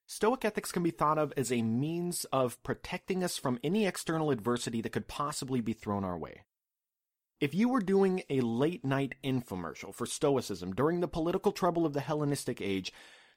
Stoic 0.07 0.43
ethics 0.43 0.71
can 0.71 0.81
be 0.81 0.89
thought 0.89 1.19
of 1.19 1.31
as 1.37 1.51
a 1.51 1.61
means 1.61 2.25
of 2.31 2.61
protecting 2.63 3.23
us 3.23 3.37
from 3.37 3.59
any 3.63 3.85
external 3.85 4.31
adversity 4.31 4.81
that 4.81 4.93
could 4.93 5.07
possibly 5.07 5.61
be 5.61 5.73
thrown 5.73 6.03
our 6.03 6.17
way. 6.17 6.41
If 7.43 7.53
you 7.53 7.67
were 7.67 7.81
doing 7.81 8.23
a 8.29 8.39
late 8.39 8.85
night 8.85 9.15
infomercial 9.21 9.93
for 9.93 10.05
Stoicism 10.05 10.71
during 10.71 11.01
the 11.01 11.09
political 11.09 11.51
trouble 11.51 11.85
of 11.85 11.91
the 11.91 11.99
Hellenistic 11.99 12.61
age, 12.61 12.93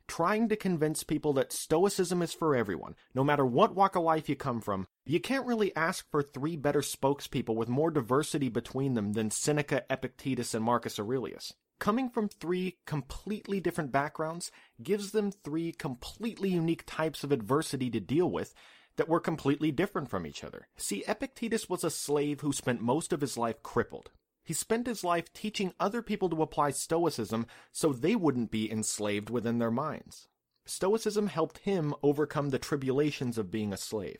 trying 0.06 0.48
to 0.48 0.54
convince 0.54 1.02
people 1.02 1.32
that 1.32 1.52
Stoicism 1.52 2.22
is 2.22 2.32
for 2.32 2.54
everyone, 2.54 2.94
no 3.16 3.24
matter 3.24 3.44
what 3.44 3.74
walk 3.74 3.96
of 3.96 4.04
life 4.04 4.28
you 4.28 4.36
come 4.36 4.60
from, 4.60 4.86
you 5.06 5.18
can't 5.18 5.44
really 5.44 5.74
ask 5.74 6.08
for 6.08 6.22
three 6.22 6.54
better 6.54 6.82
spokespeople 6.82 7.56
with 7.56 7.68
more 7.68 7.90
diversity 7.90 8.48
between 8.48 8.94
them 8.94 9.14
than 9.14 9.32
Seneca, 9.32 9.82
Epictetus, 9.90 10.54
and 10.54 10.64
Marcus 10.64 11.00
Aurelius. 11.00 11.52
Coming 11.80 12.08
from 12.08 12.28
three 12.28 12.78
completely 12.86 13.58
different 13.58 13.90
backgrounds 13.90 14.52
gives 14.80 15.10
them 15.10 15.32
three 15.32 15.72
completely 15.72 16.50
unique 16.50 16.84
types 16.86 17.24
of 17.24 17.32
adversity 17.32 17.90
to 17.90 17.98
deal 17.98 18.30
with 18.30 18.54
that 18.96 19.08
were 19.08 19.20
completely 19.20 19.70
different 19.70 20.08
from 20.08 20.26
each 20.26 20.42
other. 20.42 20.68
See, 20.76 21.04
Epictetus 21.06 21.68
was 21.68 21.84
a 21.84 21.90
slave 21.90 22.40
who 22.40 22.52
spent 22.52 22.80
most 22.80 23.12
of 23.12 23.20
his 23.20 23.36
life 23.36 23.62
crippled. 23.62 24.10
He 24.44 24.54
spent 24.54 24.86
his 24.86 25.02
life 25.02 25.32
teaching 25.32 25.74
other 25.80 26.02
people 26.02 26.28
to 26.30 26.42
apply 26.42 26.70
Stoicism 26.70 27.46
so 27.72 27.92
they 27.92 28.14
wouldn't 28.14 28.50
be 28.50 28.70
enslaved 28.70 29.28
within 29.28 29.58
their 29.58 29.70
minds. 29.70 30.28
Stoicism 30.64 31.28
helped 31.28 31.58
him 31.58 31.94
overcome 32.02 32.50
the 32.50 32.58
tribulations 32.58 33.38
of 33.38 33.50
being 33.50 33.72
a 33.72 33.76
slave. 33.76 34.18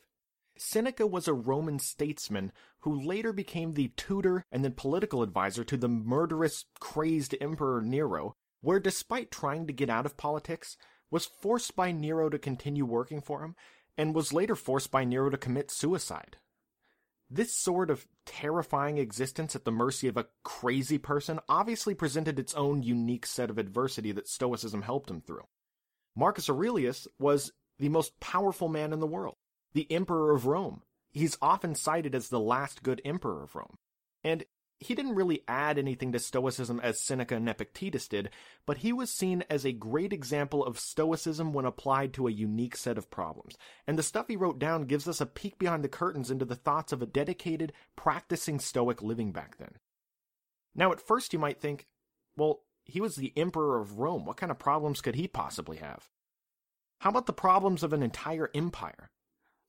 Seneca 0.58 1.06
was 1.06 1.28
a 1.28 1.34
Roman 1.34 1.78
statesman 1.78 2.50
who 2.80 3.00
later 3.00 3.32
became 3.32 3.74
the 3.74 3.92
tutor 3.96 4.44
and 4.50 4.64
then 4.64 4.72
political 4.72 5.22
advisor 5.22 5.64
to 5.64 5.76
the 5.76 5.88
murderous, 5.88 6.64
crazed 6.80 7.34
Emperor 7.40 7.82
Nero, 7.82 8.34
where 8.62 8.80
despite 8.80 9.30
trying 9.30 9.66
to 9.66 9.72
get 9.72 9.90
out 9.90 10.06
of 10.06 10.16
politics, 10.16 10.76
was 11.10 11.26
forced 11.26 11.76
by 11.76 11.92
Nero 11.92 12.28
to 12.28 12.38
continue 12.38 12.84
working 12.84 13.20
for 13.20 13.44
him, 13.44 13.54
and 13.96 14.14
was 14.14 14.32
later 14.32 14.54
forced 14.54 14.90
by 14.90 15.04
Nero 15.04 15.30
to 15.30 15.36
commit 15.36 15.70
suicide. 15.70 16.36
This 17.28 17.54
sort 17.54 17.90
of 17.90 18.06
terrifying 18.24 18.98
existence 18.98 19.56
at 19.56 19.64
the 19.64 19.72
mercy 19.72 20.06
of 20.06 20.16
a 20.16 20.26
crazy 20.44 20.98
person 20.98 21.40
obviously 21.48 21.94
presented 21.94 22.38
its 22.38 22.54
own 22.54 22.82
unique 22.82 23.26
set 23.26 23.50
of 23.50 23.58
adversity 23.58 24.12
that 24.12 24.28
Stoicism 24.28 24.82
helped 24.82 25.10
him 25.10 25.20
through. 25.20 25.46
Marcus 26.14 26.48
Aurelius 26.48 27.08
was 27.18 27.52
the 27.78 27.88
most 27.88 28.18
powerful 28.20 28.68
man 28.68 28.92
in 28.92 29.00
the 29.00 29.06
world 29.06 29.36
the 29.74 29.90
Emperor 29.92 30.32
of 30.32 30.46
Rome. 30.46 30.82
He's 31.12 31.36
often 31.42 31.74
cited 31.74 32.14
as 32.14 32.28
the 32.28 32.40
last 32.40 32.82
good 32.82 33.02
emperor 33.04 33.42
of 33.42 33.54
Rome. 33.54 33.76
And 34.24 34.44
he 34.78 34.94
didn't 34.94 35.14
really 35.14 35.42
add 35.48 35.78
anything 35.78 36.12
to 36.12 36.18
Stoicism 36.18 36.80
as 36.80 37.00
Seneca 37.00 37.36
and 37.36 37.48
Epictetus 37.48 38.08
did, 38.08 38.30
but 38.66 38.78
he 38.78 38.92
was 38.92 39.10
seen 39.10 39.42
as 39.48 39.64
a 39.64 39.72
great 39.72 40.12
example 40.12 40.64
of 40.64 40.78
Stoicism 40.78 41.52
when 41.52 41.64
applied 41.64 42.12
to 42.14 42.26
a 42.26 42.32
unique 42.32 42.76
set 42.76 42.98
of 42.98 43.10
problems. 43.10 43.56
And 43.86 43.98
the 43.98 44.02
stuff 44.02 44.28
he 44.28 44.36
wrote 44.36 44.58
down 44.58 44.84
gives 44.84 45.08
us 45.08 45.20
a 45.20 45.26
peek 45.26 45.58
behind 45.58 45.82
the 45.82 45.88
curtains 45.88 46.30
into 46.30 46.44
the 46.44 46.54
thoughts 46.54 46.92
of 46.92 47.00
a 47.00 47.06
dedicated, 47.06 47.72
practicing 47.96 48.60
Stoic 48.60 49.00
living 49.00 49.32
back 49.32 49.56
then. 49.56 49.76
Now, 50.74 50.92
at 50.92 51.00
first, 51.00 51.32
you 51.32 51.38
might 51.38 51.60
think, 51.60 51.86
well, 52.36 52.60
he 52.84 53.00
was 53.00 53.16
the 53.16 53.32
Emperor 53.34 53.80
of 53.80 53.98
Rome. 53.98 54.26
What 54.26 54.36
kind 54.36 54.52
of 54.52 54.58
problems 54.58 55.00
could 55.00 55.14
he 55.14 55.26
possibly 55.26 55.78
have? 55.78 56.10
How 57.00 57.10
about 57.10 57.26
the 57.26 57.32
problems 57.32 57.82
of 57.82 57.94
an 57.94 58.02
entire 58.02 58.50
empire? 58.54 59.10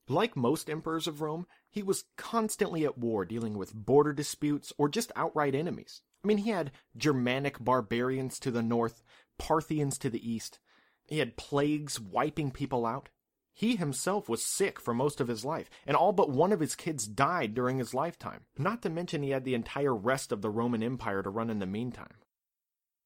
Like 0.08 0.36
most 0.36 0.70
emperors 0.70 1.06
of 1.06 1.20
Rome, 1.20 1.46
he 1.70 1.82
was 1.82 2.04
constantly 2.16 2.84
at 2.84 2.96
war 2.96 3.24
dealing 3.24 3.58
with 3.58 3.74
border 3.74 4.12
disputes 4.12 4.72
or 4.78 4.88
just 4.88 5.12
outright 5.14 5.54
enemies. 5.54 6.00
I 6.24 6.28
mean, 6.28 6.38
he 6.38 6.50
had 6.50 6.72
Germanic 6.96 7.62
barbarians 7.62 8.38
to 8.40 8.50
the 8.50 8.62
north, 8.62 9.02
Parthians 9.38 9.98
to 9.98 10.10
the 10.10 10.30
east. 10.30 10.58
He 11.04 11.18
had 11.18 11.36
plagues 11.36 12.00
wiping 12.00 12.50
people 12.50 12.86
out. 12.86 13.10
He 13.54 13.76
himself 13.76 14.28
was 14.28 14.42
sick 14.42 14.80
for 14.80 14.94
most 14.94 15.20
of 15.20 15.28
his 15.28 15.44
life, 15.44 15.68
and 15.86 15.96
all 15.96 16.12
but 16.12 16.30
one 16.30 16.52
of 16.52 16.60
his 16.60 16.76
kids 16.76 17.08
died 17.08 17.54
during 17.54 17.78
his 17.78 17.92
lifetime. 17.92 18.44
Not 18.56 18.82
to 18.82 18.90
mention 18.90 19.22
he 19.22 19.30
had 19.30 19.44
the 19.44 19.54
entire 19.54 19.94
rest 19.94 20.32
of 20.32 20.42
the 20.42 20.50
Roman 20.50 20.82
Empire 20.82 21.22
to 21.22 21.30
run 21.30 21.50
in 21.50 21.58
the 21.58 21.66
meantime. 21.66 22.18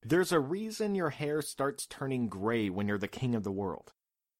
There's 0.02 0.32
a 0.32 0.40
reason 0.40 0.94
your 0.94 1.10
hair 1.10 1.42
starts 1.42 1.86
turning 1.86 2.28
gray 2.28 2.68
when 2.68 2.86
you're 2.86 2.98
the 2.98 3.08
king 3.08 3.34
of 3.34 3.44
the 3.44 3.52
world. 3.52 3.92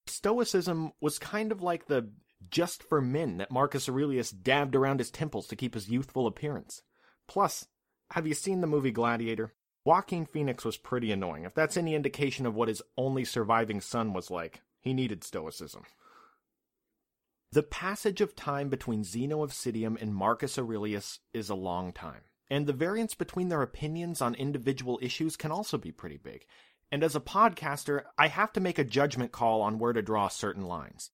Stoicism 0.07 0.93
was 1.01 1.19
kind 1.19 1.53
of 1.53 1.63
like 1.63 1.87
the 1.87 2.11
just 2.51 2.83
for 2.83 3.01
men 3.01 3.39
that 3.39 3.51
Marcus 3.51 3.89
Aurelius 3.89 4.31
dabbed 4.31 4.75
around 4.75 4.99
his 4.99 5.11
temples 5.11 5.47
to 5.49 5.57
keep 5.57 5.75
his 5.75 5.89
youthful 5.89 6.27
appearance. 6.27 6.83
Plus, 7.29 7.67
have 8.13 8.27
you 8.27 8.35
seen 8.35 8.61
the 8.61 8.67
movie 8.67 8.91
Gladiator? 8.91 9.53
Joaquin 9.85 10.27
Phoenix 10.27 10.65
was 10.65 10.77
pretty 10.77 11.11
annoying. 11.11 11.45
If 11.45 11.55
that's 11.55 11.77
any 11.77 11.95
indication 11.95 12.47
of 12.47 12.55
what 12.55 12.69
his 12.69 12.83
only 12.97 13.25
surviving 13.25 13.81
son 13.81 14.13
was 14.13 14.31
like, 14.31 14.63
he 14.81 14.95
needed 14.95 15.25
stoicism. 15.25 15.83
The 17.51 17.63
passage 17.63 18.21
of 18.21 18.37
time 18.37 18.69
between 18.69 19.05
Zeno 19.05 19.43
of 19.43 19.53
Citium 19.53 20.01
and 20.01 20.15
Marcus 20.15 20.59
Aurelius 20.59 21.19
is 21.35 21.51
a 21.51 21.55
long 21.55 21.93
time, 21.93 22.23
and 22.49 22.67
the 22.67 22.73
variance 22.73 23.15
between 23.15 23.49
their 23.49 23.63
opinions 23.63 24.23
on 24.23 24.35
individual 24.35 24.99
issues 25.03 25.37
can 25.37 25.51
also 25.51 25.77
be 25.77 25.93
pretty 25.93 26.17
big. 26.17 26.47
And 26.91 27.03
as 27.03 27.17
a 27.17 27.21
podcaster, 27.21 28.05
I 28.17 28.29
have 28.29 28.53
to 28.53 28.61
make 28.61 28.79
a 28.79 28.85
judgment 28.85 29.33
call 29.33 29.63
on 29.63 29.79
where 29.79 29.93
to 29.93 30.01
draw 30.01 30.29
certain 30.29 30.65
lines. 30.65 31.11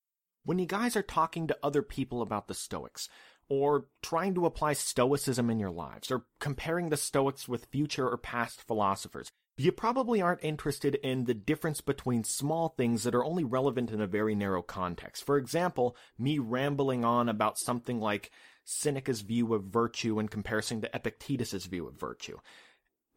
When 0.49 0.59
you 0.59 0.65
guys 0.65 0.97
are 0.97 1.03
talking 1.03 1.47
to 1.49 1.59
other 1.63 1.83
people 1.83 2.23
about 2.23 2.49
the 2.49 2.55
Stoics, 2.55 3.11
or 3.51 3.85
trying 4.03 4.35
to 4.35 4.47
apply 4.47 4.73
Stoicism 4.73 5.51
in 5.51 5.59
your 5.61 5.71
lives, 5.71 6.11
or 6.11 6.25
comparing 6.41 6.89
the 6.89 6.97
Stoics 6.97 7.47
with 7.47 7.67
future 7.67 8.09
or 8.09 8.17
past 8.17 8.63
philosophers, 8.63 9.31
you 9.59 9.73
probably 9.73 10.23
aren't 10.23 10.43
interested 10.43 10.95
in 10.95 11.25
the 11.27 11.35
difference 11.35 11.83
between 11.83 12.25
small 12.25 12.71
things 12.71 13.03
that 13.03 13.15
are 13.15 13.27
only 13.27 13.45
relevant 13.45 13.91
in 13.91 14.01
a 14.01 14.07
very 14.07 14.35
narrow 14.35 14.63
context. 14.63 15.23
For 15.23 15.37
example, 15.37 15.95
me 16.19 16.39
rambling 16.39 17.05
on 17.05 17.29
about 17.29 17.59
something 17.59 18.01
like 18.01 18.31
Seneca's 18.65 19.21
view 19.21 19.53
of 19.53 19.65
virtue 19.65 20.19
in 20.19 20.29
comparison 20.31 20.81
to 20.81 20.97
Epictetus's 20.97 21.67
view 21.67 21.87
of 21.87 22.01
virtue. 22.01 22.39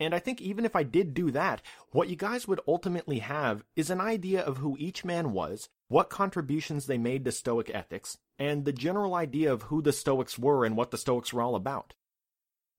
And 0.01 0.13
I 0.13 0.19
think 0.19 0.41
even 0.41 0.65
if 0.65 0.75
I 0.75 0.83
did 0.83 1.13
do 1.13 1.31
that, 1.31 1.61
what 1.91 2.09
you 2.09 2.17
guys 2.17 2.45
would 2.45 2.59
ultimately 2.67 3.19
have 3.19 3.63
is 3.77 3.89
an 3.89 4.01
idea 4.01 4.41
of 4.41 4.57
who 4.57 4.75
each 4.77 5.05
man 5.05 5.31
was, 5.31 5.69
what 5.91 6.09
contributions 6.09 6.85
they 6.85 6.97
made 6.97 7.25
to 7.25 7.31
Stoic 7.33 7.69
ethics, 7.73 8.17
and 8.39 8.63
the 8.63 8.71
general 8.71 9.13
idea 9.13 9.51
of 9.51 9.63
who 9.63 9.81
the 9.81 9.91
Stoics 9.91 10.39
were 10.39 10.63
and 10.63 10.77
what 10.77 10.89
the 10.89 10.97
Stoics 10.97 11.33
were 11.33 11.41
all 11.41 11.53
about. 11.53 11.95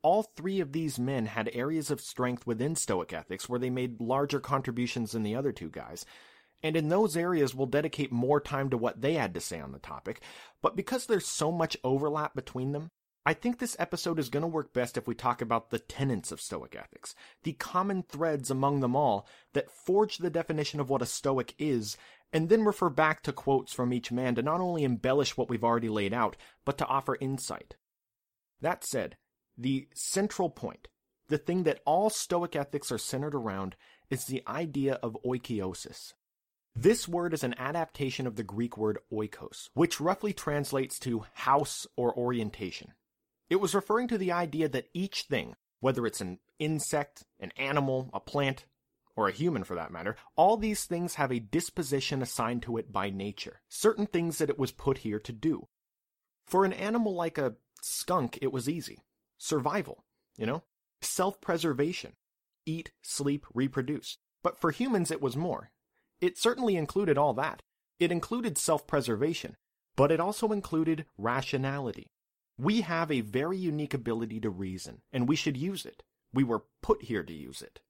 All 0.03 0.23
three 0.23 0.61
of 0.61 0.73
these 0.73 0.99
men 0.99 1.27
had 1.27 1.51
areas 1.53 1.91
of 1.91 2.01
strength 2.01 2.47
within 2.47 2.75
Stoic 2.75 3.13
ethics 3.13 3.51
where 3.51 3.59
they 3.59 3.69
made 3.69 4.01
larger 4.01 4.41
contributions 4.41 5.13
than 5.13 5.25
the 5.25 5.37
other 5.37 5.53
two 5.53 5.69
guys, 5.69 6.07
and 6.63 6.75
in 6.75 6.89
those 6.89 7.15
areas 7.15 7.55
we'll 7.55 7.67
dedicate 7.67 8.13
more 8.13 8.41
time 8.41 8.71
to 8.71 8.79
what 8.79 9.03
they 9.03 9.13
had 9.13 9.35
to 9.35 9.43
say 9.43 9.61
on 9.61 9.73
the 9.73 9.79
topic, 9.79 10.23
but 10.63 10.75
because 10.75 11.05
there's 11.05 11.27
so 11.27 11.53
much 11.53 11.77
overlap 11.85 12.35
between 12.35 12.73
them, 12.73 12.89
I 13.25 13.35
think 13.35 13.59
this 13.59 13.77
episode 13.79 14.19
is 14.19 14.31
going 14.31 14.41
to 14.41 14.49
work 14.49 14.73
best 14.73 14.97
if 14.97 15.07
we 15.07 15.15
talk 15.15 15.43
about 15.43 15.71
the 15.71 15.79
tenets 15.79 16.33
of 16.33 16.41
Stoic 16.41 16.75
ethics, 16.75 17.15
the 17.45 17.53
common 17.53 18.03
threads 18.03 18.51
among 18.51 18.81
them 18.81 18.97
all 18.97 19.29
that 19.53 19.71
forge 19.71 20.17
the 20.17 20.31
definition 20.31 20.81
of 20.81 20.91
what 20.91 21.03
a 21.03 21.07
Stoic 21.07 21.55
is, 21.59 21.97
and 22.33 22.49
then 22.49 22.65
refer 22.65 22.89
back 22.89 23.23
to 23.23 23.33
quotes 23.33 23.73
from 23.73 23.93
each 23.93 24.11
man 24.11 24.35
to 24.35 24.43
not 24.43 24.61
only 24.61 24.85
embellish 24.85 25.37
what 25.37 25.49
we've 25.49 25.65
already 25.65 25.89
laid 25.89 26.15
out, 26.15 26.37
but 26.65 26.79
to 26.79 26.87
offer 26.87 27.17
insight. 27.21 27.77
That 28.61 28.85
said, 28.85 29.17
the 29.57 29.89
central 29.95 30.49
point, 30.49 30.89
the 31.29 31.39
thing 31.39 31.65
that 31.65 31.81
all 31.85 32.11
Stoic 32.11 32.57
ethics 32.57 32.91
are 32.91 32.99
centered 32.99 33.35
around, 33.35 33.77
is 34.11 34.25
the 34.25 34.43
idea 34.47 34.95
of 35.03 35.17
oikeiosis. 35.25 36.13
This 36.75 37.07
word 37.07 37.35
is 37.35 37.45
an 37.45 37.55
adaptation 37.59 38.27
of 38.27 38.37
the 38.37 38.43
Greek 38.43 38.79
word 38.79 38.99
oikos, 39.13 39.69
which 39.75 40.01
roughly 40.01 40.33
translates 40.33 40.99
to 41.01 41.27
house 41.35 41.87
or 41.97 42.17
orientation. 42.17 42.93
It 43.51 43.57
was 43.57 43.75
referring 43.75 44.09
to 44.09 44.17
the 44.17 44.33
idea 44.33 44.69
that 44.71 44.89
each 44.95 45.25
thing, 45.25 45.55
whether 45.81 46.07
it's 46.07 46.23
an 46.23 46.39
insect, 46.59 47.25
an 47.39 47.53
animal, 47.59 48.09
a 48.15 48.21
plant, 48.21 48.65
or 49.17 49.29
a 49.29 49.33
human 49.33 49.65
for 49.65 49.75
that 49.75 49.93
matter, 49.93 50.17
all 50.37 50.57
these 50.57 50.85
things 50.85 51.15
have 51.15 51.31
a 51.31 51.39
disposition 51.39 52.23
assigned 52.23 52.63
to 52.63 52.77
it 52.77 52.93
by 52.93 53.11
nature, 53.11 53.61
certain 53.69 54.07
things 54.07 54.39
that 54.39 54.51
it 54.51 54.59
was 54.59 54.73
put 54.73 54.99
here 54.99 55.21
to 55.21 55.33
do. 55.33 55.69
For 56.47 56.65
an 56.65 56.73
animal 56.73 57.15
like 57.15 57.39
a 57.39 57.55
skunk, 57.83 58.39
it 58.43 58.53
was 58.53 58.69
easy. 58.69 59.05
Survival, 59.39 60.05
you 60.37 60.47
know? 60.47 60.63
Self 61.01 61.41
preservation. 61.41 62.13
Eat, 62.65 62.93
sleep, 63.03 63.45
reproduce. 63.55 64.19
But 64.43 64.59
for 64.61 64.71
humans, 64.71 65.11
it 65.11 65.21
was 65.21 65.37
more. 65.37 65.71
It 66.21 66.39
certainly 66.39 66.77
included 66.77 67.19
all 67.19 67.35
that. 67.35 67.63
It 67.99 68.13
included 68.13 68.57
self 68.59 68.87
preservation, 68.87 69.57
but 69.97 70.11
it 70.13 70.21
also 70.21 70.53
included 70.53 71.07
rationality. 71.19 72.11
We 72.59 72.83
have 72.83 73.11
a 73.11 73.21
very 73.21 73.57
unique 73.57 73.95
ability 73.95 74.41
to 74.41 74.51
reason, 74.51 75.03
and 75.13 75.29
we 75.29 75.37
should 75.37 75.57
use 75.57 75.85
it. 75.85 76.03
We 76.33 76.45
were 76.45 76.65
put 76.83 77.03
here 77.05 77.23
to 77.23 77.33
use 77.33 77.63
it. 77.63 77.81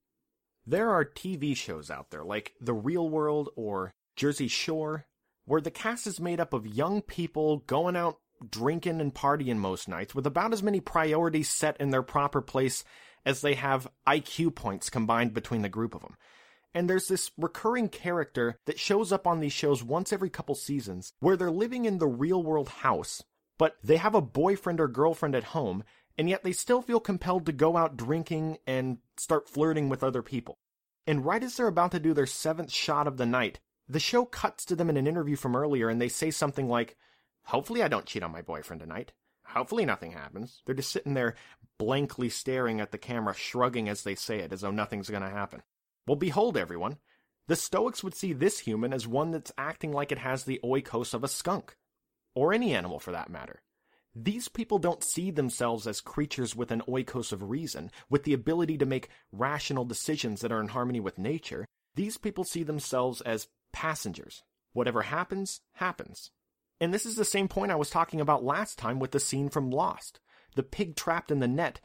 There 0.67 0.91
are 0.91 1.05
TV 1.05 1.57
shows 1.57 1.91
out 1.91 2.11
there 2.11 2.23
like 2.23 2.55
The 2.61 2.75
Real 2.75 3.09
World 3.09 3.51
or 3.57 3.95
Jersey 4.15 4.47
Shore, 4.47 5.07
where 5.45 5.61
the 5.61 5.73
cast 5.73 6.07
is 6.07 6.21
made 6.21 6.39
up 6.39 6.53
of 6.53 6.67
young 6.67 7.03
people 7.03 7.59
going 7.67 7.97
out 7.97 8.19
drinking 8.49 9.01
and 9.01 9.13
partying 9.13 9.57
most 9.57 9.89
nights 9.89 10.15
with 10.15 10.27
about 10.27 10.53
as 10.53 10.63
many 10.63 10.81
priorities 10.81 11.49
set 11.49 11.77
in 11.81 11.91
their 11.91 12.03
proper 12.03 12.41
place 12.41 12.85
as 13.25 13.41
they 13.41 13.55
have 13.55 13.89
IQ 14.07 14.55
points 14.55 14.91
combined 14.91 15.35
between 15.35 15.63
the 15.63 15.69
group 15.69 15.95
of 15.95 16.03
them. 16.03 16.17
And 16.75 16.89
there's 16.89 17.07
this 17.07 17.31
recurring 17.37 17.89
character 17.89 18.57
that 18.67 18.79
shows 18.79 19.13
up 19.13 19.27
on 19.27 19.41
these 19.41 19.53
shows 19.53 19.83
once 19.83 20.13
every 20.13 20.31
couple 20.31 20.55
seasons 20.55 21.13
where 21.19 21.37
they're 21.37 21.51
living 21.51 21.85
in 21.85 21.99
the 21.99 22.07
real 22.07 22.43
world 22.43 22.69
house 22.69 23.23
but 23.63 23.77
they 23.85 23.97
have 23.97 24.17
a 24.17 24.21
boyfriend 24.21 24.81
or 24.81 24.89
girlfriend 24.89 25.37
at 25.37 25.45
home, 25.45 25.85
and 26.19 26.29
yet 26.29 26.43
they 26.43 26.53
still 26.53 26.83
feel 26.83 27.01
compelled 27.01 27.47
to 27.47 27.53
go 27.53 27.77
out 27.77 27.97
drinking 27.97 28.59
and 28.67 28.99
start 29.17 29.49
flirting 29.49 29.89
with 29.89 30.03
other 30.03 30.23
people. 30.23 30.59
And 31.07 31.25
right 31.25 31.43
as 31.43 31.57
they're 31.57 31.67
about 31.67 31.93
to 31.93 32.01
do 32.01 32.15
their 32.15 32.27
seventh 32.27 32.71
shot 32.71 33.07
of 33.07 33.17
the 33.17 33.27
night, 33.27 33.61
the 33.89 34.01
show 34.01 34.25
cuts 34.25 34.65
to 34.67 34.77
them 34.77 34.89
in 34.89 34.97
an 34.97 35.07
interview 35.07 35.37
from 35.37 35.57
earlier 35.57 35.89
and 35.89 36.01
they 36.01 36.09
say 36.09 36.31
something 36.31 36.69
like, 36.69 36.97
Hopefully 37.47 37.83
I 37.83 37.89
don't 37.89 38.07
cheat 38.07 38.23
on 38.23 38.31
my 38.31 38.43
boyfriend 38.43 38.81
tonight. 38.81 39.13
Hopefully 39.45 39.85
nothing 39.85 40.13
happens. 40.13 40.63
They're 40.65 40.75
just 40.75 40.93
sitting 40.93 41.15
there 41.15 41.35
blankly 41.79 42.29
staring 42.29 42.81
at 42.81 42.93
the 42.93 42.99
camera, 42.99 43.35
shrugging 43.35 43.89
as 43.89 44.05
they 44.05 44.15
say 44.15 44.39
it, 44.39 44.53
as 44.53 44.61
though 44.61 44.71
nothing's 44.71 45.11
going 45.11 45.23
to 45.23 45.29
happen. 45.29 45.63
Well, 46.07 46.17
behold, 46.17 46.57
everyone. 46.57 46.99
The 47.49 47.57
Stoics 47.57 48.05
would 48.05 48.15
see 48.15 48.33
this 48.33 48.61
human 48.61 48.93
as 48.93 49.09
one 49.09 49.33
that's 49.33 49.53
acting 49.59 49.93
like 49.93 50.13
it 50.13 50.19
has 50.19 50.45
the 50.45 50.61
oikos 50.65 51.13
of 51.13 51.25
a 51.25 51.29
skunk 51.29 51.77
or 52.35 52.53
any 52.53 52.75
animal 52.75 53.01
for 53.01 53.11
that 53.13 53.31
matter. 53.31 53.61
These 54.15 54.49
people 54.49 54.79
don't 54.79 55.03
see 55.03 55.31
themselves 55.31 55.87
as 55.87 56.03
creatures 56.03 56.55
with 56.55 56.71
an 56.71 56.83
oikos 56.87 57.33
of 57.33 57.49
reason, 57.49 57.91
with 58.11 58.25
the 58.25 58.35
ability 58.35 58.77
to 58.79 58.87
make 58.87 59.09
rational 59.33 59.85
decisions 59.85 60.41
that 60.41 60.53
are 60.53 60.61
in 60.61 60.69
harmony 60.69 61.01
with 61.01 61.19
nature. 61.19 61.67
These 61.95 62.19
people 62.19 62.45
see 62.45 62.63
themselves 62.63 63.23
as 63.23 63.49
passengers. 63.73 64.43
Whatever 64.75 65.03
happens, 65.03 65.61
happens. 65.75 66.31
And 66.81 66.93
this 66.93 67.07
is 67.07 67.17
the 67.17 67.25
same 67.25 67.49
point 67.49 67.73
I 67.73 67.77
was 67.77 67.91
talking 67.91 68.21
about 68.21 68.45
last 68.45 68.79
time 68.79 68.99
with 68.99 69.13
the 69.13 69.21
scene 69.21 69.49
from 69.49 69.71
Lost. 69.71 70.21
The 70.57 70.63
pig 70.63 70.97
trapped 70.97 71.31
in 71.31 71.41
the 71.41 71.49
net 71.49 71.81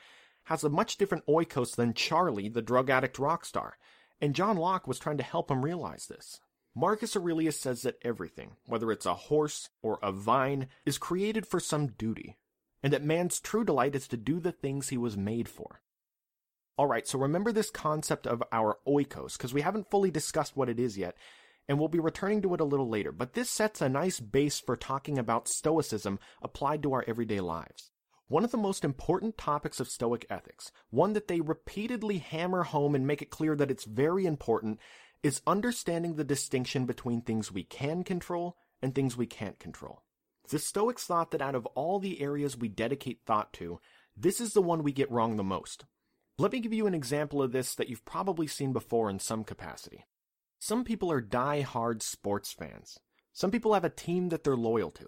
has 0.46 0.64
a 0.64 0.70
much 0.70 0.98
different 0.98 1.26
oikos 1.28 1.76
than 1.76 1.94
Charlie, 1.94 2.50
the 2.50 2.62
drug 2.62 2.90
addict 2.90 3.20
rock 3.20 3.46
star, 3.46 3.78
and 4.20 4.36
John 4.36 4.58
Locke 4.58 4.88
was 4.88 5.00
trying 5.00 5.18
to 5.18 5.24
help 5.24 5.52
him 5.52 5.64
realize 5.64 6.08
this. 6.08 6.40
Marcus 6.80 7.16
Aurelius 7.16 7.60
says 7.60 7.82
that 7.82 7.98
everything, 8.04 8.52
whether 8.68 8.92
it's 8.92 9.08
a 9.08 9.16
horse 9.16 9.70
or 9.82 9.98
a 10.04 10.12
vine, 10.12 10.68
is 10.86 11.00
created 11.00 11.48
for 11.48 11.60
some 11.60 11.88
duty, 11.88 12.38
and 12.84 12.94
that 12.94 13.04
man's 13.04 13.40
true 13.40 13.64
delight 13.64 13.96
is 13.96 14.08
to 14.08 14.16
do 14.16 14.40
the 14.40 14.52
things 14.52 14.90
he 14.90 14.98
was 14.98 15.18
made 15.18 15.50
for. 15.50 15.82
Alright, 16.78 17.08
so 17.08 17.18
remember 17.18 17.52
this 17.52 17.72
concept 17.72 18.28
of 18.28 18.44
our 18.52 18.78
oikos, 18.88 19.38
because 19.38 19.56
we 19.56 19.62
haven't 19.62 19.90
fully 19.90 20.12
discussed 20.12 20.56
what 20.56 20.70
it 20.70 20.80
is 20.80 21.00
yet, 21.00 21.18
and 21.68 21.80
we'll 21.80 21.88
be 21.88 21.98
returning 21.98 22.44
to 22.44 22.54
it 22.54 22.62
a 22.62 22.66
little 22.66 22.88
later, 22.88 23.12
but 23.12 23.34
this 23.34 23.50
sets 23.50 23.82
a 23.82 23.90
nice 23.90 24.20
base 24.20 24.60
for 24.60 24.78
talking 24.78 25.18
about 25.18 25.48
Stoicism 25.48 26.20
applied 26.44 26.84
to 26.84 26.94
our 26.94 27.04
everyday 27.08 27.40
lives. 27.40 27.90
One 28.28 28.44
of 28.44 28.52
the 28.52 28.58
most 28.58 28.86
important 28.86 29.36
topics 29.38 29.80
of 29.80 29.90
Stoic 29.90 30.28
ethics, 30.30 30.72
one 30.92 31.14
that 31.14 31.28
they 31.28 31.42
repeatedly 31.42 32.20
hammer 32.20 32.64
home 32.64 32.94
and 32.94 33.08
make 33.08 33.24
it 33.24 33.32
clear 33.32 33.56
that 33.56 33.72
it's 33.72 33.86
very 33.86 34.28
important, 34.28 34.80
is 35.28 35.42
understanding 35.46 36.16
the 36.16 36.24
distinction 36.24 36.86
between 36.86 37.22
things 37.22 37.52
we 37.52 37.64
can 37.64 38.04
control 38.04 38.56
and 38.82 38.96
things 38.96 39.18
we 39.18 39.26
can't 39.26 39.60
control. 39.60 40.02
The 40.50 40.58
Stoics 40.58 41.06
thought 41.06 41.32
that 41.32 41.42
out 41.42 41.54
of 41.54 41.66
all 41.68 42.00
the 42.00 42.22
areas 42.22 42.58
we 42.58 42.70
dedicate 42.70 43.20
thought 43.26 43.52
to, 43.54 43.82
this 44.16 44.40
is 44.40 44.54
the 44.54 44.62
one 44.62 44.84
we 44.84 44.94
get 44.94 45.12
wrong 45.12 45.36
the 45.36 45.44
most. 45.44 45.84
Let 46.38 46.54
me 46.54 46.62
give 46.62 46.72
you 46.72 46.88
an 46.88 46.94
example 46.94 47.44
of 47.44 47.52
this 47.52 47.76
that 47.76 47.90
you've 47.90 48.06
probably 48.06 48.48
seen 48.48 48.72
before 48.72 49.10
in 49.10 49.20
some 49.20 49.44
capacity. 49.44 50.06
Some 50.60 50.86
people 50.86 51.12
are 51.12 51.20
die-hard 51.20 52.02
sports 52.02 52.54
fans. 52.54 52.98
Some 53.34 53.52
people 53.52 53.74
have 53.74 53.84
a 53.84 53.90
team 53.90 54.30
that 54.30 54.46
they're 54.46 54.56
loyal 54.56 54.92
to. 54.92 55.08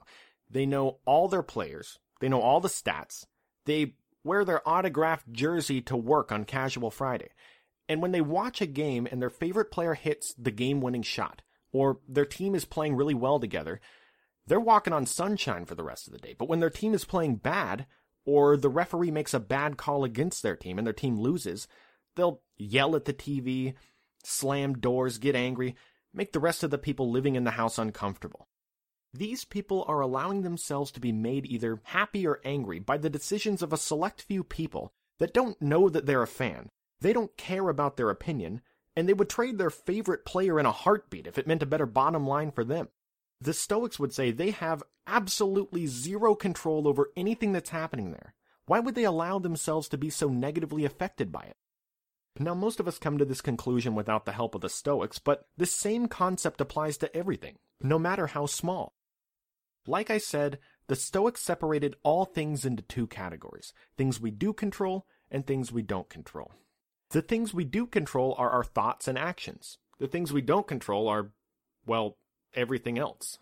They 0.50 0.66
know 0.66 0.98
all 1.06 1.30
their 1.30 1.44
players, 1.44 1.98
they 2.20 2.28
know 2.28 2.42
all 2.42 2.60
the 2.60 2.68
stats. 2.68 3.26
They 3.66 3.94
wear 4.26 4.44
their 4.44 4.68
autographed 4.68 5.32
jersey 5.32 5.82
to 5.84 5.96
work 5.96 6.32
on 6.32 6.44
casual 6.44 6.92
Friday. 6.92 7.30
And 7.90 8.04
when 8.04 8.12
they 8.12 8.22
watch 8.22 8.62
a 8.62 8.68
game 8.68 9.08
and 9.12 9.20
their 9.20 9.32
favorite 9.32 9.72
player 9.72 9.96
hits 9.96 10.34
the 10.38 10.52
game 10.52 10.80
winning 10.80 11.02
shot, 11.02 11.42
or 11.74 12.00
their 12.08 12.26
team 12.26 12.54
is 12.54 12.64
playing 12.64 12.96
really 12.96 13.16
well 13.16 13.40
together, 13.40 13.82
they're 14.46 14.60
walking 14.60 14.94
on 14.94 15.08
sunshine 15.08 15.66
for 15.66 15.74
the 15.74 15.84
rest 15.84 16.08
of 16.08 16.14
the 16.14 16.20
day. 16.20 16.36
But 16.38 16.48
when 16.48 16.60
their 16.60 16.70
team 16.70 16.94
is 16.94 17.04
playing 17.04 17.38
bad, 17.38 17.88
or 18.26 18.56
the 18.56 18.70
referee 18.70 19.10
makes 19.10 19.34
a 19.34 19.40
bad 19.40 19.76
call 19.78 20.04
against 20.04 20.44
their 20.44 20.56
team 20.56 20.78
and 20.78 20.86
their 20.86 20.94
team 20.94 21.20
loses, 21.20 21.68
they'll 22.16 22.42
yell 22.58 22.96
at 22.96 23.06
the 23.06 23.14
TV, 23.14 23.74
slam 24.24 24.74
doors, 24.76 25.18
get 25.18 25.36
angry, 25.36 25.76
make 26.14 26.32
the 26.32 26.40
rest 26.40 26.64
of 26.64 26.70
the 26.70 26.78
people 26.78 27.10
living 27.10 27.36
in 27.36 27.44
the 27.44 27.52
house 27.52 27.80
uncomfortable. 27.80 28.48
These 29.14 29.46
people 29.46 29.84
are 29.88 30.02
allowing 30.02 30.44
themselves 30.44 30.92
to 30.92 31.00
be 31.00 31.12
made 31.12 31.48
either 31.48 31.82
happy 31.84 32.28
or 32.28 32.40
angry 32.46 32.78
by 32.78 32.98
the 32.98 33.10
decisions 33.10 33.64
of 33.64 33.74
a 33.74 33.78
select 33.78 34.22
few 34.22 34.44
people 34.44 34.94
that 35.18 35.34
don't 35.34 35.60
know 35.60 35.90
that 35.90 36.06
they're 36.06 36.22
a 36.22 36.28
fan. 36.28 36.70
They 37.02 37.14
don't 37.14 37.36
care 37.38 37.70
about 37.70 37.98
their 37.98 38.10
opinion, 38.10 38.62
and 38.96 39.08
they 39.08 39.14
would 39.14 39.30
trade 39.30 39.58
their 39.58 39.70
favorite 39.70 40.26
player 40.26 40.60
in 40.60 40.66
a 40.66 40.72
heartbeat 40.72 41.28
if 41.28 41.38
it 41.38 41.48
meant 41.48 41.64
a 41.64 41.68
better 41.68 41.86
bottom 41.86 42.28
line 42.28 42.52
for 42.52 42.64
them. 42.64 42.90
The 43.42 43.54
Stoics 43.54 44.00
would 44.00 44.14
say 44.14 44.32
they 44.32 44.52
have 44.52 44.84
absolutely 45.08 45.88
zero 45.88 46.36
control 46.36 46.88
over 46.88 47.10
anything 47.16 47.54
that's 47.54 47.70
happening 47.70 48.12
there. 48.12 48.34
Why 48.66 48.80
would 48.80 48.96
they 48.96 49.06
allow 49.06 49.40
themselves 49.40 49.88
to 49.90 49.98
be 49.98 50.10
so 50.10 50.28
negatively 50.28 50.86
affected 50.86 51.32
by 51.32 51.44
it? 51.44 51.56
Now, 52.38 52.54
most 52.54 52.80
of 52.80 52.88
us 52.88 53.00
come 53.00 53.18
to 53.18 53.26
this 53.26 53.42
conclusion 53.42 53.96
without 53.96 54.26
the 54.26 54.32
help 54.32 54.56
of 54.56 54.62
the 54.62 54.70
Stoics, 54.70 55.20
but 55.20 55.46
this 55.58 55.74
same 55.74 56.08
concept 56.08 56.62
applies 56.62 56.98
to 56.98 57.16
everything, 57.16 57.58
no 57.82 57.98
matter 57.98 58.28
how 58.28 58.46
small. 58.46 58.94
Like 59.88 60.10
I 60.10 60.20
said, 60.20 60.60
the 60.88 60.96
Stoics 60.96 61.42
separated 61.42 61.96
all 62.04 62.26
things 62.26 62.66
into 62.66 62.84
two 62.84 63.08
categories 63.08 63.74
things 63.98 64.20
we 64.20 64.32
do 64.32 64.54
control 64.54 65.08
and 65.32 65.46
things 65.46 65.72
we 65.72 65.82
don't 65.82 66.10
control. 66.10 66.52
The 67.12 67.22
things 67.22 67.54
we 67.54 67.64
do 67.64 67.88
control 67.88 68.36
are 68.38 68.50
our 68.50 68.64
thoughts 68.64 69.08
and 69.08 69.18
actions. 69.18 69.78
The 70.00 70.08
things 70.08 70.32
we 70.32 70.42
don't 70.42 70.68
control 70.68 71.08
are, 71.08 71.32
well, 71.86 72.18
everything 72.54 73.00
else. 73.00 73.40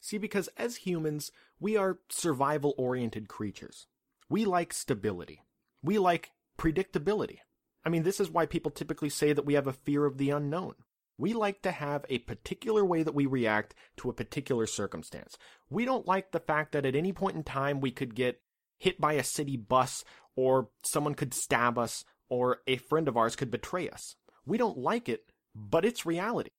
See, 0.00 0.16
because 0.16 0.48
as 0.56 0.76
humans, 0.76 1.30
we 1.58 1.76
are 1.76 1.98
survival 2.08 2.74
oriented 2.78 3.28
creatures. 3.28 3.86
We 4.28 4.44
like 4.44 4.72
stability. 4.72 5.42
We 5.82 5.98
like 5.98 6.30
predictability. 6.58 7.38
I 7.84 7.88
mean, 7.88 8.02
this 8.02 8.20
is 8.20 8.30
why 8.30 8.46
people 8.46 8.70
typically 8.70 9.08
say 9.10 9.32
that 9.32 9.44
we 9.44 9.54
have 9.54 9.66
a 9.66 9.72
fear 9.72 10.04
of 10.04 10.18
the 10.18 10.30
unknown. 10.30 10.74
We 11.18 11.34
like 11.34 11.62
to 11.62 11.70
have 11.70 12.06
a 12.08 12.18
particular 12.18 12.84
way 12.84 13.02
that 13.02 13.14
we 13.14 13.26
react 13.26 13.74
to 13.98 14.08
a 14.08 14.14
particular 14.14 14.66
circumstance. 14.66 15.36
We 15.68 15.84
don't 15.84 16.06
like 16.06 16.30
the 16.30 16.40
fact 16.40 16.72
that 16.72 16.86
at 16.86 16.96
any 16.96 17.12
point 17.12 17.36
in 17.36 17.42
time 17.42 17.80
we 17.80 17.90
could 17.90 18.14
get 18.14 18.40
hit 18.78 19.00
by 19.00 19.14
a 19.14 19.24
city 19.24 19.58
bus, 19.58 20.04
or 20.34 20.70
someone 20.82 21.14
could 21.14 21.34
stab 21.34 21.76
us, 21.76 22.04
or 22.30 22.62
a 22.66 22.76
friend 22.76 23.08
of 23.08 23.16
ours 23.16 23.36
could 23.36 23.50
betray 23.50 23.88
us. 23.90 24.16
We 24.46 24.56
don't 24.56 24.78
like 24.78 25.08
it, 25.08 25.24
but 25.54 25.84
it's 25.84 26.06
reality. 26.06 26.50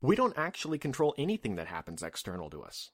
We 0.00 0.14
don't 0.14 0.38
actually 0.38 0.78
control 0.78 1.14
anything 1.18 1.56
that 1.56 1.66
happens 1.66 2.02
external 2.02 2.50
to 2.50 2.62
us. 2.62 2.90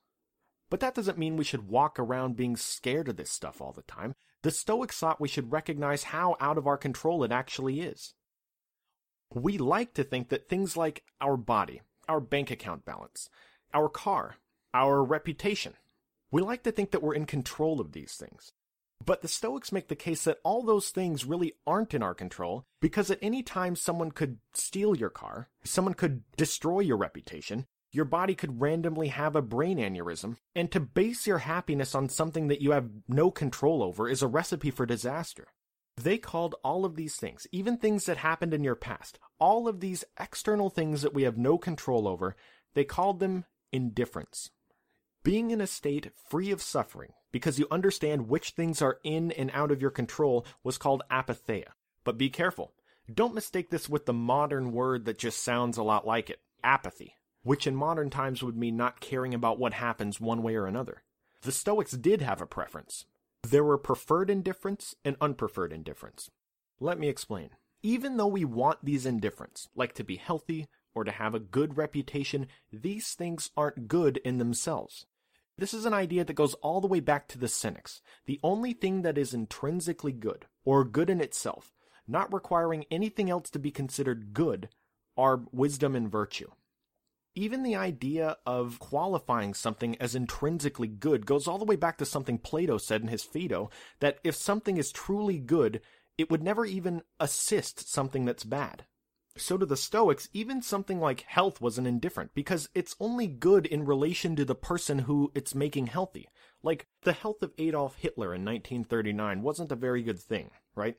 But 0.71 0.81
that 0.81 0.95
doesn't 0.95 1.19
mean 1.19 1.37
we 1.37 1.45
should 1.45 1.69
walk 1.69 1.99
around 1.99 2.37
being 2.37 2.57
scared 2.57 3.09
of 3.09 3.17
this 3.17 3.31
stuff 3.31 3.61
all 3.61 3.73
the 3.73 3.83
time. 3.83 4.15
The 4.43 4.53
Stoics 4.53 4.97
thought 4.97 5.21
we 5.21 5.29
should 5.29 5.53
recognize 5.53 6.05
how 6.05 6.37
out 6.41 6.57
of 6.57 6.67
our 6.67 6.79
control 6.79 7.25
it 7.25 7.33
actually 7.33 7.81
is. 7.81 8.15
We 9.35 9.59
like 9.59 9.95
to 9.95 10.05
think 10.05 10.29
that 10.29 10.49
things 10.49 10.77
like 10.77 11.03
our 11.21 11.37
body, 11.37 11.83
our 12.09 12.21
bank 12.21 12.51
account 12.51 12.85
balance, 12.85 13.29
our 13.75 13.89
car, 13.89 14.37
our 14.73 15.03
reputation, 15.05 15.75
we 16.31 16.43
like 16.43 16.63
to 16.63 16.73
think 16.73 16.93
that 16.93 17.03
we're 17.03 17.15
in 17.15 17.27
control 17.27 17.81
of 17.81 17.93
these 17.93 18.15
things. 18.15 18.53
But 19.05 19.23
the 19.23 19.29
Stoics 19.29 19.73
make 19.73 19.89
the 19.89 19.97
case 19.97 20.25
that 20.25 20.39
all 20.45 20.63
those 20.63 20.91
things 20.91 21.25
really 21.25 21.55
aren't 21.67 21.95
in 21.95 22.03
our 22.03 22.15
control 22.15 22.67
because 22.81 23.11
at 23.11 23.19
any 23.23 23.43
time 23.43 23.75
someone 23.75 24.13
could 24.13 24.39
steal 24.53 24.95
your 24.95 25.11
car, 25.11 25.49
someone 25.65 25.95
could 25.95 26.23
destroy 26.37 26.81
your 26.81 26.99
reputation, 26.99 27.67
your 27.93 28.05
body 28.05 28.35
could 28.35 28.61
randomly 28.61 29.09
have 29.09 29.35
a 29.35 29.43
brain 29.43 29.79
aneurysm, 29.79 30.37
and 30.55 30.71
to 30.71 30.81
base 30.81 31.27
your 31.27 31.39
happiness 31.39 31.95
on 31.95 32.09
something 32.09 32.49
that 32.49 32.61
you 32.61 32.73
have 32.73 32.91
no 33.09 33.31
control 33.31 33.83
over 33.83 34.09
is 34.09 34.23
a 34.23 34.29
recipe 34.29 34.71
for 34.71 34.87
disaster. 34.87 35.49
They 35.97 36.19
called 36.19 36.55
all 36.63 36.85
of 36.85 36.97
these 36.97 37.17
things, 37.17 37.47
even 37.53 37.77
things 37.77 38.07
that 38.07 38.19
happened 38.19 38.55
in 38.55 38.63
your 38.63 38.77
past, 38.77 39.19
all 39.39 39.67
of 39.67 39.81
these 39.81 40.05
external 40.19 40.71
things 40.71 41.03
that 41.03 41.15
we 41.15 41.25
have 41.25 41.37
no 41.37 41.59
control 41.59 42.07
over, 42.07 42.37
they 42.75 42.85
called 42.85 43.19
them 43.19 43.45
indifferents. 43.73 44.51
Being 45.23 45.51
in 45.51 45.61
a 45.61 45.67
state 45.67 46.11
free 46.29 46.51
of 46.51 46.63
suffering, 46.63 47.13
because 47.33 47.59
you 47.59 47.67
understand 47.71 48.29
which 48.29 48.51
things 48.51 48.83
are 48.83 48.99
in 49.03 49.31
and 49.33 49.51
out 49.53 49.71
of 49.71 49.81
your 49.81 49.91
control, 49.91 50.45
was 50.63 50.79
called 50.79 51.03
apatheia. 51.11 51.69
But 52.05 52.19
be 52.19 52.31
careful. 52.31 52.73
Don't 53.13 53.35
mistake 53.35 53.71
this 53.71 53.89
with 53.89 54.07
the 54.07 54.13
modern 54.13 54.73
word 54.73 55.05
that 55.05 55.19
just 55.19 55.43
sounds 55.43 55.77
a 55.77 55.83
lot 55.83 56.07
like 56.07 56.31
it 56.31 56.41
apathy, 56.63 57.17
which 57.43 57.67
in 57.67 57.75
modern 57.75 58.11
times 58.11 58.43
would 58.43 58.57
mean 58.57 58.77
not 58.77 59.01
caring 59.01 59.35
about 59.35 59.59
what 59.59 59.73
happens 59.75 60.21
one 60.21 60.43
way 60.43 60.55
or 60.55 60.67
another. 60.67 61.03
The 61.43 61.53
Stoics 61.53 61.93
did 61.93 62.21
have 62.21 62.41
a 62.41 62.47
preference. 62.47 63.07
There 63.43 63.65
were 63.65 63.79
preferred 63.79 64.29
indifferents 64.29 64.95
and 65.05 65.17
unpreferred 65.21 65.73
indifferents. 65.73 66.29
Let 66.79 66.99
me 66.99 67.09
explain. 67.09 67.51
Even 67.83 68.17
though 68.17 68.27
we 68.27 68.45
want 68.45 68.85
these 68.85 69.07
indifferents, 69.07 69.69
like 69.75 69.95
to 69.95 70.05
be 70.05 70.17
healthy 70.17 70.69
or 70.95 71.05
to 71.05 71.11
have 71.11 71.35
a 71.35 71.41
good 71.41 71.77
reputation, 71.79 72.47
these 72.71 73.15
things 73.15 73.51
aren't 73.57 73.89
good 73.89 74.19
in 74.19 74.39
themselves. 74.39 75.07
This 75.61 75.75
is 75.75 75.85
an 75.85 75.93
idea 75.93 76.25
that 76.25 76.33
goes 76.33 76.55
all 76.55 76.81
the 76.81 76.87
way 76.87 77.01
back 77.01 77.29
to 77.29 77.39
the 77.39 77.47
Cynics. 77.47 78.01
The 78.25 78.41
only 78.43 78.73
thing 78.73 79.03
that 79.03 79.19
is 79.19 79.35
intrinsically 79.35 80.13
good, 80.13 80.47
or 80.65 80.85
good 80.87 81.11
in 81.11 81.21
itself, 81.21 81.75
not 82.09 82.33
requiring 82.33 82.87
anything 82.91 83.29
else 83.29 83.51
to 83.51 83.59
be 83.59 83.71
considered 83.71 84.33
good, 84.33 84.71
are 85.19 85.43
wisdom 85.53 85.95
and 85.95 86.11
virtue. 86.11 86.49
Even 87.35 87.63
the 87.63 87.77
idea 87.77 88.39
of 88.47 88.79
qualifying 88.79 89.53
something 89.53 90.01
as 90.01 90.15
intrinsically 90.15 90.89
good 90.89 91.27
goes 91.27 91.47
all 91.47 91.59
the 91.59 91.67
way 91.67 91.77
back 91.77 91.99
to 91.99 92.07
something 92.07 92.39
Plato 92.39 92.79
said 92.79 93.03
in 93.03 93.09
his 93.09 93.23
Phaedo 93.23 93.69
that 93.99 94.19
if 94.25 94.35
something 94.35 94.79
is 94.79 94.91
truly 94.91 95.39
good, 95.39 95.83
it 96.17 96.31
would 96.31 96.43
never 96.43 96.65
even 96.65 97.03
assist 97.21 97.87
something 97.93 98.25
that's 98.25 98.45
bad. 98.45 98.87
So 99.41 99.57
to 99.57 99.65
the 99.65 99.77
Stoics, 99.77 100.29
even 100.35 100.61
something 100.61 101.01
like 101.01 101.23
health 101.23 101.63
wasn't 101.63 101.87
indifferent 101.87 102.35
because 102.35 102.69
it's 102.75 102.95
only 103.01 103.27
good 103.27 103.65
in 103.65 103.87
relation 103.87 104.37
to 104.37 104.45
the 104.45 104.55
person 104.55 104.99
who 104.99 105.33
it's 105.35 105.55
making 105.55 105.87
healthy. 105.87 106.29
Like 106.63 106.89
the 107.05 107.15
health 107.15 107.43
of 107.43 107.55
Adolf 107.57 107.97
Hitler 107.97 108.35
in 108.35 108.45
1939 108.45 109.41
wasn't 109.41 109.73
a 109.73 109.77
very 109.77 110.03
good 110.03 110.19
thing, 110.19 110.51
right? 110.75 110.97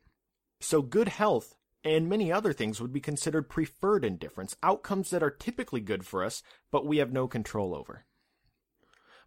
So 0.59 0.81
good 0.81 1.07
health 1.07 1.53
and 1.83 2.09
many 2.09 2.31
other 2.31 2.51
things 2.51 2.81
would 2.81 2.91
be 2.91 2.99
considered 2.99 3.47
preferred 3.47 4.03
indifferents, 4.03 4.55
outcomes 4.63 5.11
that 5.11 5.21
are 5.21 5.29
typically 5.29 5.79
good 5.79 6.03
for 6.03 6.23
us, 6.23 6.41
but 6.71 6.85
we 6.85 6.97
have 6.97 7.13
no 7.13 7.27
control 7.27 7.75
over. 7.75 8.05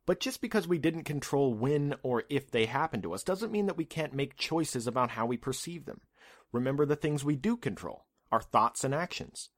But 0.07 0.19
just 0.19 0.41
because 0.41 0.67
we 0.67 0.79
didn't 0.79 1.05
control 1.05 1.55
when 1.55 1.95
or 2.03 2.25
if 2.29 2.51
they 2.51 2.67
happen 2.67 3.01
to 3.03 3.15
us 3.15 3.23
doesn't 3.23 3.53
mean 3.53 3.67
that 3.67 3.77
we 3.77 3.85
can't 3.85 4.13
make 4.13 4.37
choices 4.37 4.89
about 4.89 5.11
how 5.11 5.25
we 5.25 5.37
perceive 5.37 5.85
them. 5.85 6.01
Remember 6.51 6.85
the 6.85 6.97
things 6.97 7.25
we 7.25 7.37
do 7.37 7.57
control 7.57 8.07
our 8.35 8.43
thoughts 8.43 8.83
and 8.83 8.93
actions. 8.93 9.51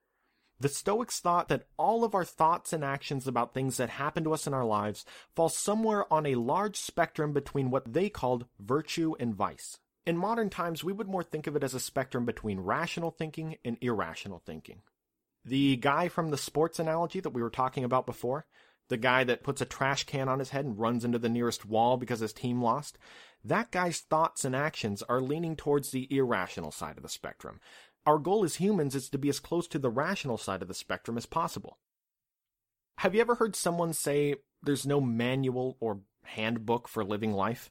The 0.61 0.69
Stoics 0.69 1.19
thought 1.19 1.49
that 1.49 1.67
all 1.79 2.05
of 2.05 2.15
our 2.15 2.25
thoughts 2.25 2.75
and 2.75 2.85
actions 2.85 3.27
about 3.27 3.55
things 3.55 3.79
that 3.79 3.89
happen 3.89 4.23
to 4.25 4.35
us 4.35 4.47
in 4.47 4.53
our 4.53 4.67
lives 4.67 5.07
fall 5.35 5.49
somewhere 5.49 6.11
on 6.13 6.27
a 6.27 6.35
large 6.35 6.77
spectrum 6.77 7.33
between 7.33 7.71
what 7.71 7.91
they 7.91 8.11
called 8.11 8.47
virtue 8.61 9.15
and 9.19 9.35
vice. 9.35 9.79
In 10.07 10.19
modern 10.19 10.51
times, 10.51 10.85
we 10.85 10.93
would 10.93 11.09
more 11.09 11.23
think 11.23 11.47
of 11.47 11.57
it 11.57 11.65
as 11.65 11.73
a 11.73 11.81
spectrum 11.81 12.27
between 12.27 12.61
rational 12.61 13.11
thinking 13.11 13.57
and 13.65 13.79
irrational 13.81 14.43
thinking. 14.45 14.83
The 15.45 15.77
guy 15.77 16.09
from 16.09 16.31
the 16.31 16.39
sports 16.39 16.79
analogy 16.79 17.21
that 17.21 17.31
we 17.31 17.43
were 17.43 17.51
talking 17.51 17.83
about 17.83 18.05
before, 18.05 18.47
the 18.89 18.97
guy 18.97 19.25
that 19.25 19.43
puts 19.43 19.61
a 19.61 19.65
trash 19.67 20.05
can 20.05 20.29
on 20.29 20.39
his 20.39 20.51
head 20.51 20.65
and 20.65 20.79
runs 20.79 21.05
into 21.05 21.19
the 21.19 21.29
nearest 21.29 21.65
wall 21.65 21.97
because 21.97 22.21
his 22.21 22.33
team 22.33 22.63
lost, 22.63 22.99
that 23.45 23.71
guy's 23.71 24.01
thoughts 24.01 24.45
and 24.45 24.57
actions 24.57 25.03
are 25.03 25.21
leaning 25.21 25.57
towards 25.57 25.91
the 25.91 26.07
irrational 26.11 26.71
side 26.71 26.97
of 26.97 27.03
the 27.03 27.09
spectrum. 27.09 27.61
Our 28.07 28.19
goal 28.19 28.45
as 28.45 28.57
humans 28.57 28.95
is 28.95 29.11
to 29.11 29.19
be 29.19 29.29
as 29.29 29.41
close 29.41 29.67
to 29.69 29.79
the 29.81 29.91
rational 29.91 30.39
side 30.39 30.63
of 30.63 30.69
the 30.69 30.75
spectrum 30.75 31.19
as 31.19 31.27
possible. 31.27 31.79
Have 32.99 33.15
you 33.15 33.21
ever 33.21 33.35
heard 33.35 33.57
someone 33.57 33.93
say 33.93 34.37
there's 34.63 34.87
no 34.87 35.01
manual 35.01 35.77
or 35.81 36.01
handbook 36.23 36.89
for 36.89 37.05
living 37.05 37.33
life? 37.33 37.71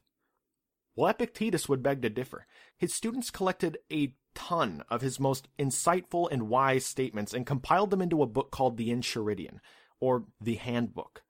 Well, 0.94 1.08
Epictetus 1.08 1.68
would 1.68 1.82
beg 1.82 2.02
to 2.02 2.10
differ. 2.10 2.46
His 2.76 2.94
students 2.94 3.30
collected 3.30 3.78
a 3.90 4.14
ton 4.34 4.84
of 4.88 5.00
his 5.00 5.18
most 5.18 5.48
insightful 5.58 6.30
and 6.30 6.48
wise 6.48 6.86
statements 6.86 7.34
and 7.34 7.46
compiled 7.46 7.90
them 7.90 8.02
into 8.02 8.22
a 8.22 8.26
book 8.26 8.50
called 8.50 8.76
the 8.76 8.90
Enchiridion, 8.90 9.60
or 10.00 10.24
the 10.40 10.56
Handbook. 10.56 11.22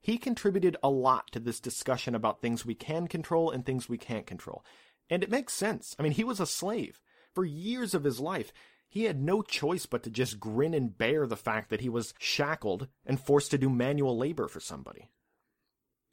He 0.00 0.18
contributed 0.18 0.76
a 0.82 0.90
lot 0.90 1.30
to 1.32 1.40
this 1.40 1.60
discussion 1.60 2.14
about 2.14 2.40
things 2.40 2.66
we 2.66 2.74
can 2.74 3.06
control 3.06 3.50
and 3.50 3.64
things 3.64 3.88
we 3.88 3.98
can't 3.98 4.26
control. 4.26 4.64
And 5.08 5.22
it 5.22 5.30
makes 5.30 5.52
sense. 5.52 5.94
I 5.98 6.02
mean, 6.02 6.12
he 6.12 6.24
was 6.24 6.40
a 6.40 6.46
slave. 6.46 7.00
For 7.34 7.44
years 7.44 7.94
of 7.94 8.04
his 8.04 8.20
life, 8.20 8.52
he 8.88 9.04
had 9.04 9.20
no 9.20 9.42
choice 9.42 9.86
but 9.86 10.04
to 10.04 10.10
just 10.10 10.38
grin 10.38 10.72
and 10.72 10.96
bear 10.96 11.26
the 11.26 11.36
fact 11.36 11.68
that 11.70 11.80
he 11.80 11.88
was 11.88 12.14
shackled 12.18 12.86
and 13.04 13.20
forced 13.20 13.50
to 13.50 13.58
do 13.58 13.68
manual 13.68 14.16
labor 14.16 14.46
for 14.46 14.60
somebody. 14.60 15.10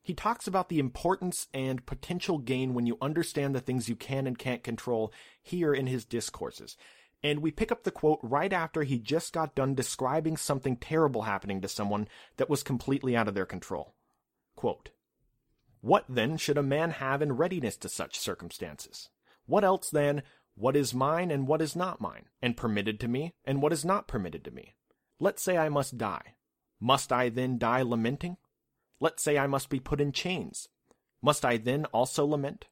He 0.02 0.16
talks 0.16 0.48
about 0.48 0.70
the 0.70 0.80
importance 0.80 1.48
and 1.54 1.86
potential 1.86 2.40
gain 2.40 2.74
when 2.74 2.88
you 2.88 2.98
understand 3.00 3.54
the 3.54 3.60
things 3.60 3.88
you 3.88 3.96
can 3.96 4.26
and 4.26 4.38
can't 4.38 4.64
control 4.64 5.14
here 5.44 5.74
in 5.74 5.86
his 5.86 6.06
discourses. 6.06 6.76
And 7.22 7.42
we 7.42 7.52
pick 7.52 7.72
up 7.72 7.84
the 7.84 7.92
quote 7.92 8.20
right 8.24 8.52
after 8.52 8.82
he 8.82 8.98
just 8.98 9.32
got 9.32 9.54
done 9.54 9.76
describing 9.76 10.38
something 10.38 10.76
terrible 10.76 11.22
happening 11.22 11.62
to 11.62 11.68
someone 11.68 12.08
that 12.38 12.50
was 12.50 12.64
completely 12.64 13.16
out 13.16 13.28
of 13.28 13.36
their 13.36 13.46
control. 13.46 13.94
Quote, 14.56 14.90
What 15.82 16.06
then 16.10 16.38
should 16.38 16.58
a 16.58 16.64
man 16.64 16.90
have 16.92 17.22
in 17.22 17.34
readiness 17.34 17.78
to 17.78 17.90
such 17.90 18.18
circumstances? 18.18 19.10
What 19.46 19.64
else 19.64 19.92
than 19.92 20.24
what 20.56 20.76
is 20.76 20.94
mine 20.94 21.32
and 21.32 21.48
what 21.48 21.62
is 21.62 21.76
not 21.76 22.02
mine, 22.02 22.26
and 22.42 22.58
permitted 22.58 23.00
to 23.00 23.08
me 23.08 23.34
and 23.46 23.62
what 23.62 23.74
is 23.74 23.86
not 23.86 24.08
permitted 24.08 24.44
to 24.46 24.52
me? 24.52 24.74
Let's 25.20 25.42
say 25.42 25.58
I 25.58 25.70
must 25.70 25.98
die. 25.98 26.36
Must 26.80 27.12
I 27.12 27.30
then 27.30 27.58
die 27.58 27.84
lamenting? 27.84 28.38
Let's 29.00 29.24
say 29.24 29.38
I 29.38 29.48
must 29.48 29.70
be 29.70 29.80
put 29.80 30.02
in 30.02 30.12
chains. 30.12 30.68
Must 31.22 31.46
I 31.46 31.58
then 31.58 31.86
also 31.86 32.26
lament? 32.26 32.66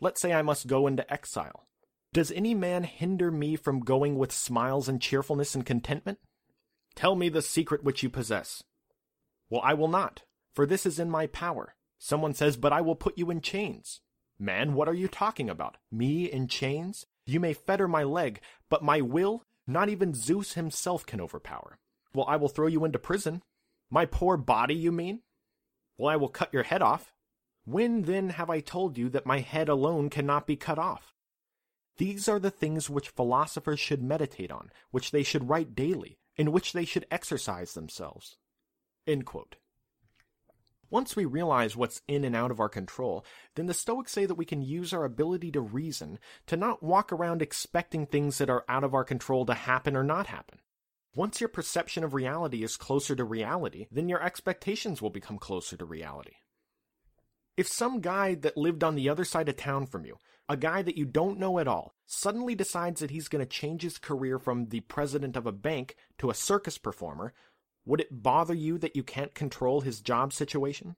Let's 0.00 0.20
say 0.20 0.32
I 0.32 0.42
must 0.42 0.66
go 0.66 0.86
into 0.86 1.10
exile. 1.12 1.66
Does 2.12 2.30
any 2.30 2.54
man 2.54 2.84
hinder 2.84 3.30
me 3.30 3.56
from 3.56 3.80
going 3.80 4.16
with 4.16 4.30
smiles 4.30 4.88
and 4.88 5.00
cheerfulness 5.00 5.54
and 5.54 5.66
contentment? 5.66 6.18
Tell 6.94 7.16
me 7.16 7.28
the 7.28 7.42
secret 7.42 7.82
which 7.82 8.02
you 8.04 8.08
possess. 8.08 8.62
Well, 9.50 9.62
I 9.64 9.74
will 9.74 9.88
not, 9.88 10.22
for 10.52 10.64
this 10.64 10.86
is 10.86 11.00
in 11.00 11.10
my 11.10 11.26
power. 11.26 11.74
Someone 11.98 12.34
says, 12.34 12.56
But 12.56 12.72
I 12.72 12.80
will 12.80 12.94
put 12.94 13.18
you 13.18 13.30
in 13.30 13.40
chains. 13.40 14.00
Man, 14.38 14.74
what 14.74 14.88
are 14.88 14.94
you 14.94 15.08
talking 15.08 15.48
about? 15.48 15.76
Me 15.92 16.24
in 16.24 16.48
chains? 16.48 17.06
You 17.24 17.40
may 17.40 17.52
fetter 17.52 17.86
my 17.86 18.02
leg, 18.02 18.40
but 18.68 18.82
my 18.82 19.00
will, 19.00 19.44
not 19.66 19.88
even 19.88 20.14
Zeus 20.14 20.54
himself 20.54 21.06
can 21.06 21.20
overpower. 21.20 21.78
Well, 22.12 22.26
I 22.28 22.36
will 22.36 22.48
throw 22.48 22.66
you 22.66 22.84
into 22.84 22.98
prison. 22.98 23.42
My 23.90 24.06
poor 24.06 24.36
body, 24.36 24.74
you 24.74 24.92
mean? 24.92 25.20
Well, 25.96 26.10
I 26.10 26.16
will 26.16 26.28
cut 26.28 26.52
your 26.52 26.64
head 26.64 26.82
off. 26.82 27.12
When 27.64 28.02
then 28.02 28.30
have 28.30 28.50
I 28.50 28.60
told 28.60 28.98
you 28.98 29.08
that 29.10 29.26
my 29.26 29.40
head 29.40 29.68
alone 29.68 30.10
cannot 30.10 30.46
be 30.46 30.56
cut 30.56 30.78
off? 30.78 31.14
These 31.96 32.28
are 32.28 32.40
the 32.40 32.50
things 32.50 32.90
which 32.90 33.10
philosophers 33.10 33.80
should 33.80 34.02
meditate 34.02 34.50
on, 34.50 34.70
which 34.90 35.12
they 35.12 35.22
should 35.22 35.48
write 35.48 35.74
daily, 35.74 36.18
in 36.36 36.50
which 36.50 36.72
they 36.72 36.84
should 36.84 37.06
exercise 37.10 37.74
themselves. 37.74 38.36
Once 40.94 41.16
we 41.16 41.24
realize 41.24 41.74
what's 41.74 42.02
in 42.06 42.22
and 42.22 42.36
out 42.36 42.52
of 42.52 42.60
our 42.60 42.68
control, 42.68 43.24
then 43.56 43.66
the 43.66 43.74
Stoics 43.74 44.12
say 44.12 44.26
that 44.26 44.36
we 44.36 44.44
can 44.44 44.62
use 44.62 44.92
our 44.92 45.04
ability 45.04 45.50
to 45.50 45.60
reason 45.60 46.20
to 46.46 46.56
not 46.56 46.84
walk 46.84 47.12
around 47.12 47.42
expecting 47.42 48.06
things 48.06 48.38
that 48.38 48.48
are 48.48 48.64
out 48.68 48.84
of 48.84 48.94
our 48.94 49.02
control 49.02 49.44
to 49.44 49.54
happen 49.54 49.96
or 49.96 50.04
not 50.04 50.28
happen. 50.28 50.60
Once 51.16 51.40
your 51.40 51.48
perception 51.48 52.04
of 52.04 52.14
reality 52.14 52.62
is 52.62 52.76
closer 52.76 53.16
to 53.16 53.24
reality, 53.24 53.88
then 53.90 54.08
your 54.08 54.22
expectations 54.22 55.02
will 55.02 55.10
become 55.10 55.36
closer 55.36 55.76
to 55.76 55.84
reality. 55.84 56.34
If 57.56 57.66
some 57.66 58.00
guy 58.00 58.36
that 58.36 58.56
lived 58.56 58.84
on 58.84 58.94
the 58.94 59.08
other 59.08 59.24
side 59.24 59.48
of 59.48 59.56
town 59.56 59.86
from 59.86 60.04
you, 60.04 60.18
a 60.48 60.56
guy 60.56 60.82
that 60.82 60.96
you 60.96 61.06
don't 61.06 61.40
know 61.40 61.58
at 61.58 61.66
all, 61.66 61.96
suddenly 62.06 62.54
decides 62.54 63.00
that 63.00 63.10
he's 63.10 63.26
going 63.26 63.44
to 63.44 63.50
change 63.50 63.82
his 63.82 63.98
career 63.98 64.38
from 64.38 64.66
the 64.66 64.78
president 64.78 65.36
of 65.36 65.44
a 65.44 65.50
bank 65.50 65.96
to 66.18 66.30
a 66.30 66.34
circus 66.34 66.78
performer, 66.78 67.32
would 67.86 68.00
it 68.00 68.22
bother 68.22 68.54
you 68.54 68.78
that 68.78 68.96
you 68.96 69.02
can't 69.02 69.34
control 69.34 69.80
his 69.80 70.00
job 70.00 70.32
situation? 70.32 70.96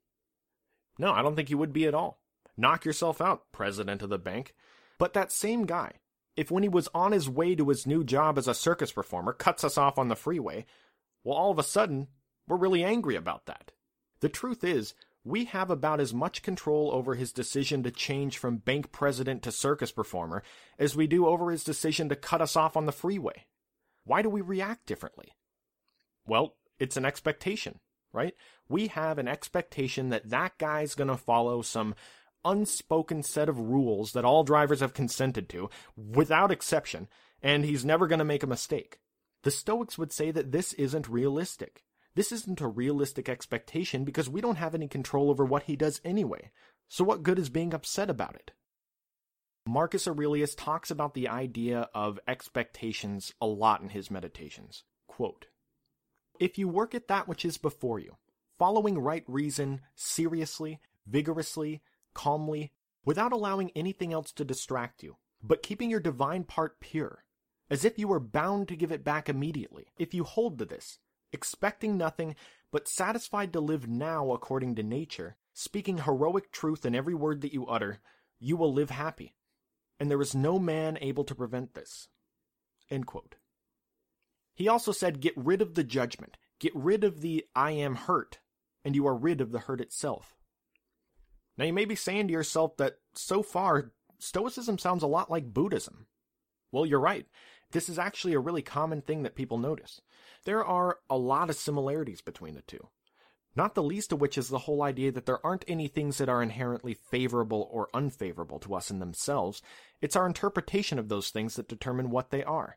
No, 0.99 1.13
I 1.13 1.23
don't 1.23 1.37
think 1.37 1.51
you 1.51 1.59
would 1.59 1.73
be 1.73 1.87
at 1.87 1.95
all. 1.95 2.21
Knock 2.57 2.85
yourself 2.85 3.21
out, 3.21 3.53
president 3.53 4.03
of 4.03 4.09
the 4.09 4.19
bank. 4.19 4.55
But 4.99 5.13
that 5.13 5.33
same 5.33 5.67
guy, 5.67 5.93
if 6.37 6.51
when 6.51 6.63
he 6.63 6.69
was 6.69 6.89
on 6.95 7.13
his 7.13 7.29
way 7.29 7.55
to 7.55 7.69
his 7.69 7.87
new 7.87 8.03
job 8.03 8.39
as 8.39 8.49
a 8.49 8.55
circus 8.55 8.93
performer 8.93 9.33
cuts 9.33 9.65
us 9.65 9.77
off 9.77 9.99
on 9.99 10.09
the 10.09 10.17
freeway, 10.17 10.65
well, 11.23 11.37
all 11.37 11.51
of 11.51 11.59
a 11.59 11.63
sudden, 11.63 12.09
we're 12.49 12.57
really 12.57 12.85
angry 12.85 13.17
about 13.17 13.47
that. 13.47 13.73
The 14.21 14.29
truth 14.29 14.65
is, 14.65 14.95
we 15.25 15.47
have 15.47 15.71
about 15.71 16.01
as 16.01 16.15
much 16.15 16.43
control 16.43 16.91
over 16.93 17.17
his 17.17 17.33
decision 17.33 17.83
to 17.83 17.91
change 17.91 18.39
from 18.39 18.59
bank 18.59 18.93
president 18.93 19.43
to 19.43 19.51
circus 19.51 19.91
performer 19.91 20.43
as 20.79 20.95
we 20.95 21.09
do 21.09 21.27
over 21.27 21.51
his 21.51 21.65
decision 21.65 22.09
to 22.09 22.17
cut 22.17 22.41
us 22.41 22.55
off 22.55 22.77
on 22.77 22.87
the 22.87 22.93
freeway. 22.93 23.47
Why 24.05 24.23
do 24.23 24.31
we 24.31 24.41
react 24.41 24.87
differently? 24.87 25.33
Well, 26.27 26.55
it's 26.79 26.97
an 26.97 27.05
expectation, 27.05 27.81
right? 28.13 28.35
We 28.69 28.89
have 28.89 29.19
an 29.19 29.29
expectation 29.29 30.11
that 30.11 30.31
that 30.31 30.59
guy's 30.59 30.95
going 30.95 31.09
to 31.09 31.17
follow 31.17 31.63
some 31.63 31.95
unspoken 32.45 33.23
set 33.23 33.49
of 33.49 33.59
rules 33.59 34.13
that 34.13 34.25
all 34.25 34.45
drivers 34.45 34.81
have 34.81 34.95
consented 34.95 35.49
to, 35.51 35.69
without 35.97 36.53
exception, 36.53 37.09
and 37.43 37.65
he's 37.65 37.85
never 37.85 38.07
going 38.07 38.21
to 38.21 38.25
make 38.25 38.43
a 38.43 38.49
mistake. 38.49 38.99
The 39.43 39.51
Stoics 39.51 39.99
would 39.99 40.13
say 40.13 40.31
that 40.31 40.53
this 40.53 40.73
isn't 40.75 41.09
realistic. 41.09 41.85
This 42.15 42.33
isn't 42.33 42.61
a 42.61 42.69
realistic 42.69 43.29
expectation 43.29 44.05
because 44.05 44.29
we 44.29 44.41
don't 44.41 44.57
have 44.57 44.75
any 44.75 44.89
control 44.89 45.29
over 45.29 45.45
what 45.45 45.65
he 45.65 45.77
does 45.77 46.01
anyway. 46.05 46.51
So 46.89 47.05
what 47.05 47.23
good 47.23 47.39
is 47.39 47.51
being 47.51 47.75
upset 47.75 48.09
about 48.09 48.35
it? 48.37 48.53
Marcus 49.67 50.07
Aurelius 50.07 50.55
talks 50.55 50.91
about 50.91 51.15
the 51.15 51.29
idea 51.29 51.89
of 51.93 52.21
expectations 52.29 53.33
a 53.41 53.47
lot 53.47 53.83
in 53.83 53.89
his 53.89 54.11
meditations. 54.11 54.85
Quote, 55.09 55.47
if 56.41 56.59
you 56.59 56.69
work 56.69 56.95
at 56.95 57.09
that 57.09 57.29
which 57.29 57.45
is 57.45 57.59
before 57.59 57.99
you, 57.99 58.17
following 58.59 58.99
right 58.99 59.25
reason 59.27 59.81
seriously, 59.95 60.81
vigorously, 61.07 61.83
calmly, 62.15 62.73
without 63.05 63.33
allowing 63.33 63.71
anything 63.71 64.13
else 64.13 64.33
to 64.33 64.45
distract 64.45 65.03
you, 65.03 65.17
but 65.43 65.63
keeping 65.63 65.91
your 65.91 66.01
divine 66.01 66.45
part 66.45 66.81
pure, 66.81 67.25
as 67.71 67.85
if 67.85 67.99
you 67.99 68.09
were 68.09 68.21
bound 68.21 68.69
to 68.69 68.77
give 68.77 68.93
it 68.93 69.05
back 69.05 69.29
immediately, 69.29 69.87
if 69.99 70.15
you 70.15 70.25
hold 70.25 70.59
to 70.59 70.65
this, 70.65 70.99
expecting 71.33 71.97
nothing, 71.97 72.35
but 72.73 72.89
satisfied 72.89 73.53
to 73.53 73.61
live 73.61 73.89
now 73.89 74.33
according 74.33 74.75
to 74.75 74.83
nature, 74.83 75.37
speaking 75.53 75.99
heroic 75.99 76.51
truth 76.53 76.85
in 76.85 76.95
every 76.95 77.15
word 77.15 77.41
that 77.41 77.53
you 77.53 77.67
utter, 77.67 78.01
you 78.39 78.57
will 78.57 78.73
live 78.73 78.91
happy. 78.91 79.35
And 79.99 80.11
there 80.11 80.21
is 80.21 80.35
no 80.35 80.59
man 80.59 80.99
able 81.01 81.25
to 81.25 81.35
prevent 81.35 81.75
this. 81.75 82.09
He 84.57 84.69
also 84.69 84.91
said, 84.91 85.21
Get 85.21 85.35
rid 85.37 85.63
of 85.63 85.75
the 85.75 85.85
judgment, 85.85 86.39
get 86.59 86.75
rid 86.75 87.05
of 87.05 87.21
the 87.21 87.45
I 87.55 87.73
am 87.73 87.95
hurt, 87.95 88.41
and 88.85 88.97
you 88.97 89.07
are 89.07 89.15
rid 89.15 89.41
of 89.41 89.53
the 89.53 89.61
hurt 89.61 89.81
itself. 89.81 90.35
Now, 91.57 91.67
you 91.67 91.73
may 91.73 91.85
be 91.85 91.95
saying 91.95 92.27
to 92.29 92.33
yourself 92.33 92.77
that 92.79 92.97
so 93.15 93.43
far, 93.43 93.93
Stoicism 94.19 94.79
sounds 94.79 95.03
a 95.03 95.07
lot 95.07 95.31
like 95.31 95.53
Buddhism. 95.53 96.07
Well, 96.73 96.87
you're 96.87 97.01
right. 97.01 97.27
This 97.73 97.89
is 97.89 97.99
actually 97.99 98.33
a 98.33 98.41
really 98.41 98.63
common 98.63 99.03
thing 99.03 99.23
that 99.23 99.35
people 99.35 99.59
notice. 99.59 100.01
There 100.45 100.65
are 100.65 100.99
a 101.11 101.19
lot 101.19 101.51
of 101.51 101.57
similarities 101.57 102.23
between 102.23 102.55
the 102.55 102.63
two. 102.63 102.89
Not 103.55 103.75
the 103.75 103.83
least 103.83 104.13
of 104.13 104.21
which 104.21 104.37
is 104.37 104.49
the 104.49 104.61
whole 104.61 104.83
idea 104.83 105.11
that 105.13 105.27
there 105.27 105.45
aren't 105.45 105.65
any 105.67 105.89
things 105.89 106.19
that 106.19 106.29
are 106.29 106.43
inherently 106.43 106.95
favorable 106.95 107.69
or 107.71 107.89
unfavorable 107.95 108.59
to 108.61 108.75
us 108.75 108.91
in 108.91 108.99
themselves. 108.99 109.63
It's 110.01 110.17
our 110.17 110.27
interpretation 110.27 110.99
of 110.99 111.09
those 111.09 111.31
things 111.31 111.57
that 111.57 111.69
determine 111.69 112.11
what 112.11 112.31
they 112.31 112.45
are. 112.45 112.77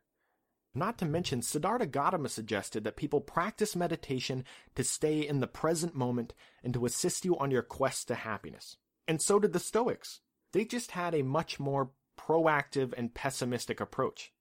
Not 0.79 0.97
to 0.99 1.05
mention, 1.05 1.41
Siddhartha 1.41 1.87
Gautama 1.87 2.29
suggested 2.29 2.85
that 2.85 2.95
people 2.95 3.19
practice 3.19 3.75
meditation 3.75 4.45
to 4.75 4.83
stay 4.85 5.27
in 5.27 5.41
the 5.41 5.45
present 5.45 5.93
moment 5.93 6.33
and 6.63 6.73
to 6.73 6.85
assist 6.85 7.25
you 7.25 7.37
on 7.37 7.51
your 7.51 7.63
quest 7.63 8.07
to 8.07 8.15
happiness. 8.15 8.77
And 9.05 9.21
so 9.21 9.39
did 9.39 9.51
the 9.51 9.59
Stoics. 9.59 10.21
They 10.53 10.63
just 10.63 10.91
had 10.91 11.13
a 11.13 11.21
much 11.21 11.59
more 11.59 11.91
proactive 12.17 12.93
and 12.95 13.13
pessimistic 13.13 13.81
approach. 13.81 14.31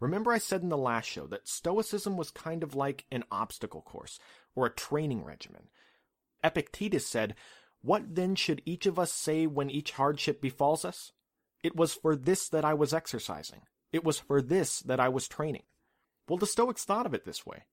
Remember, 0.00 0.32
I 0.32 0.38
said 0.38 0.62
in 0.62 0.70
the 0.70 0.76
last 0.76 1.08
show 1.08 1.28
that 1.28 1.46
Stoicism 1.46 2.16
was 2.16 2.32
kind 2.32 2.64
of 2.64 2.74
like 2.74 3.04
an 3.12 3.22
obstacle 3.30 3.82
course 3.82 4.18
or 4.56 4.66
a 4.66 4.74
training 4.74 5.22
regimen. 5.22 5.68
Epictetus 6.42 7.06
said, 7.06 7.36
What 7.80 8.16
then 8.16 8.34
should 8.34 8.60
each 8.64 8.86
of 8.86 8.98
us 8.98 9.12
say 9.12 9.46
when 9.46 9.70
each 9.70 9.92
hardship 9.92 10.40
befalls 10.40 10.84
us? 10.84 11.12
It 11.62 11.76
was 11.76 11.94
for 11.94 12.16
this 12.16 12.48
that 12.48 12.64
I 12.64 12.74
was 12.74 12.92
exercising. 12.92 13.60
It 13.92 14.04
was 14.04 14.18
for 14.18 14.40
this 14.40 14.80
that 14.80 15.00
I 15.00 15.08
was 15.08 15.28
training. 15.28 15.64
Well, 16.28 16.38
the 16.38 16.46
Stoics 16.46 16.84
thought 16.84 17.06
of 17.06 17.14
it 17.14 17.24
this 17.24 17.44
way. 17.44 17.64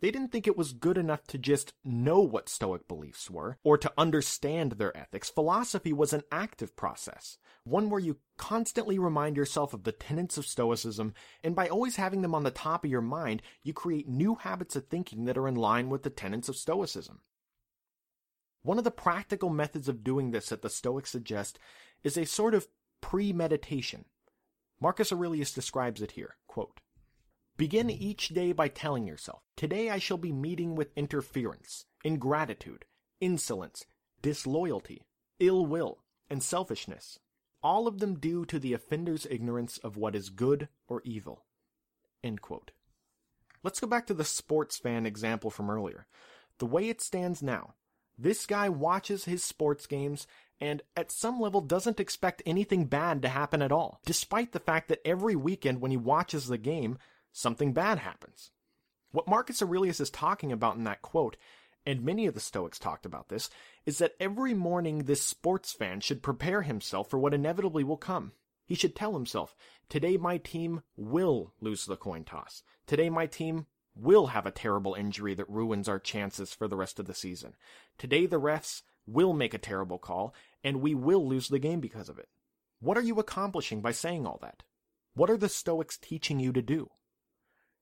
They 0.00 0.10
didn't 0.12 0.30
think 0.30 0.46
it 0.46 0.56
was 0.56 0.72
good 0.72 0.96
enough 0.96 1.26
to 1.28 1.38
just 1.38 1.74
know 1.84 2.20
what 2.20 2.48
Stoic 2.48 2.86
beliefs 2.86 3.28
were, 3.28 3.58
or 3.64 3.76
to 3.78 3.92
understand 3.98 4.72
their 4.72 4.96
ethics. 4.96 5.28
Philosophy 5.28 5.92
was 5.92 6.12
an 6.12 6.22
active 6.30 6.76
process, 6.76 7.38
one 7.64 7.90
where 7.90 8.00
you 8.00 8.18
constantly 8.36 8.98
remind 8.98 9.36
yourself 9.36 9.74
of 9.74 9.82
the 9.82 9.92
tenets 9.92 10.38
of 10.38 10.46
Stoicism, 10.46 11.14
and 11.42 11.56
by 11.56 11.68
always 11.68 11.96
having 11.96 12.22
them 12.22 12.34
on 12.34 12.44
the 12.44 12.52
top 12.52 12.84
of 12.84 12.90
your 12.90 13.00
mind, 13.00 13.42
you 13.64 13.72
create 13.72 14.08
new 14.08 14.36
habits 14.36 14.76
of 14.76 14.86
thinking 14.86 15.24
that 15.24 15.36
are 15.36 15.48
in 15.48 15.56
line 15.56 15.90
with 15.90 16.04
the 16.04 16.10
tenets 16.10 16.48
of 16.48 16.56
Stoicism. 16.56 17.20
One 18.62 18.78
of 18.78 18.84
the 18.84 18.90
practical 18.92 19.50
methods 19.50 19.88
of 19.88 20.04
doing 20.04 20.30
this 20.30 20.50
that 20.50 20.62
the 20.62 20.70
Stoics 20.70 21.10
suggest 21.10 21.58
is 22.04 22.16
a 22.16 22.24
sort 22.24 22.54
of 22.54 22.68
premeditation. 23.00 24.04
Marcus 24.80 25.12
Aurelius 25.12 25.52
describes 25.52 26.00
it 26.00 26.12
here. 26.12 26.36
Quote, 26.46 26.80
Begin 27.56 27.90
each 27.90 28.28
day 28.28 28.52
by 28.52 28.68
telling 28.68 29.06
yourself, 29.06 29.42
Today 29.56 29.90
I 29.90 29.98
shall 29.98 30.18
be 30.18 30.32
meeting 30.32 30.76
with 30.76 30.96
interference, 30.96 31.86
ingratitude, 32.04 32.84
insolence, 33.20 33.84
disloyalty, 34.22 35.02
ill 35.40 35.66
will, 35.66 35.98
and 36.30 36.42
selfishness, 36.42 37.18
all 37.62 37.88
of 37.88 37.98
them 37.98 38.18
due 38.18 38.44
to 38.46 38.60
the 38.60 38.72
offender's 38.72 39.26
ignorance 39.28 39.78
of 39.78 39.96
what 39.96 40.14
is 40.14 40.30
good 40.30 40.68
or 40.86 41.02
evil. 41.04 41.44
Let's 43.64 43.80
go 43.80 43.88
back 43.88 44.06
to 44.06 44.14
the 44.14 44.24
sports 44.24 44.78
fan 44.78 45.04
example 45.04 45.50
from 45.50 45.68
earlier. 45.68 46.06
The 46.58 46.66
way 46.66 46.88
it 46.88 47.00
stands 47.00 47.42
now, 47.42 47.74
this 48.16 48.46
guy 48.46 48.68
watches 48.68 49.24
his 49.24 49.44
sports 49.44 49.86
games 49.86 50.26
and 50.60 50.82
at 50.96 51.12
some 51.12 51.40
level 51.40 51.60
doesn't 51.60 52.00
expect 52.00 52.42
anything 52.44 52.86
bad 52.86 53.22
to 53.22 53.28
happen 53.28 53.62
at 53.62 53.72
all, 53.72 54.00
despite 54.04 54.52
the 54.52 54.60
fact 54.60 54.88
that 54.88 55.06
every 55.06 55.36
weekend 55.36 55.80
when 55.80 55.90
he 55.90 55.96
watches 55.96 56.48
the 56.48 56.58
game, 56.58 56.98
something 57.32 57.72
bad 57.72 57.98
happens. 57.98 58.50
What 59.12 59.28
Marcus 59.28 59.62
Aurelius 59.62 60.00
is 60.00 60.10
talking 60.10 60.52
about 60.52 60.76
in 60.76 60.84
that 60.84 61.02
quote, 61.02 61.36
and 61.86 62.02
many 62.02 62.26
of 62.26 62.34
the 62.34 62.40
Stoics 62.40 62.78
talked 62.78 63.06
about 63.06 63.28
this, 63.28 63.48
is 63.86 63.98
that 63.98 64.14
every 64.20 64.52
morning 64.52 65.04
this 65.04 65.22
sports 65.22 65.72
fan 65.72 66.00
should 66.00 66.22
prepare 66.22 66.62
himself 66.62 67.08
for 67.08 67.18
what 67.18 67.32
inevitably 67.32 67.84
will 67.84 67.96
come. 67.96 68.32
He 68.66 68.74
should 68.74 68.94
tell 68.94 69.14
himself, 69.14 69.56
today 69.88 70.18
my 70.18 70.36
team 70.36 70.82
will 70.96 71.54
lose 71.60 71.86
the 71.86 71.96
coin 71.96 72.24
toss. 72.24 72.62
Today 72.86 73.08
my 73.08 73.26
team 73.26 73.66
will 73.94 74.28
have 74.28 74.44
a 74.44 74.50
terrible 74.50 74.94
injury 74.94 75.34
that 75.34 75.48
ruins 75.48 75.88
our 75.88 75.98
chances 75.98 76.52
for 76.52 76.68
the 76.68 76.76
rest 76.76 77.00
of 77.00 77.06
the 77.06 77.14
season. 77.14 77.54
Today 77.96 78.26
the 78.26 78.40
refs 78.40 78.82
will 79.08 79.32
make 79.32 79.54
a 79.54 79.58
terrible 79.58 79.98
call, 79.98 80.34
and 80.62 80.80
we 80.80 80.94
will 80.94 81.26
lose 81.26 81.48
the 81.48 81.58
game 81.58 81.80
because 81.80 82.08
of 82.08 82.18
it. 82.18 82.28
What 82.80 82.96
are 82.96 83.02
you 83.02 83.18
accomplishing 83.18 83.80
by 83.80 83.92
saying 83.92 84.26
all 84.26 84.38
that? 84.42 84.62
What 85.14 85.30
are 85.30 85.36
the 85.36 85.48
Stoics 85.48 85.96
teaching 85.96 86.38
you 86.38 86.52
to 86.52 86.62
do? 86.62 86.90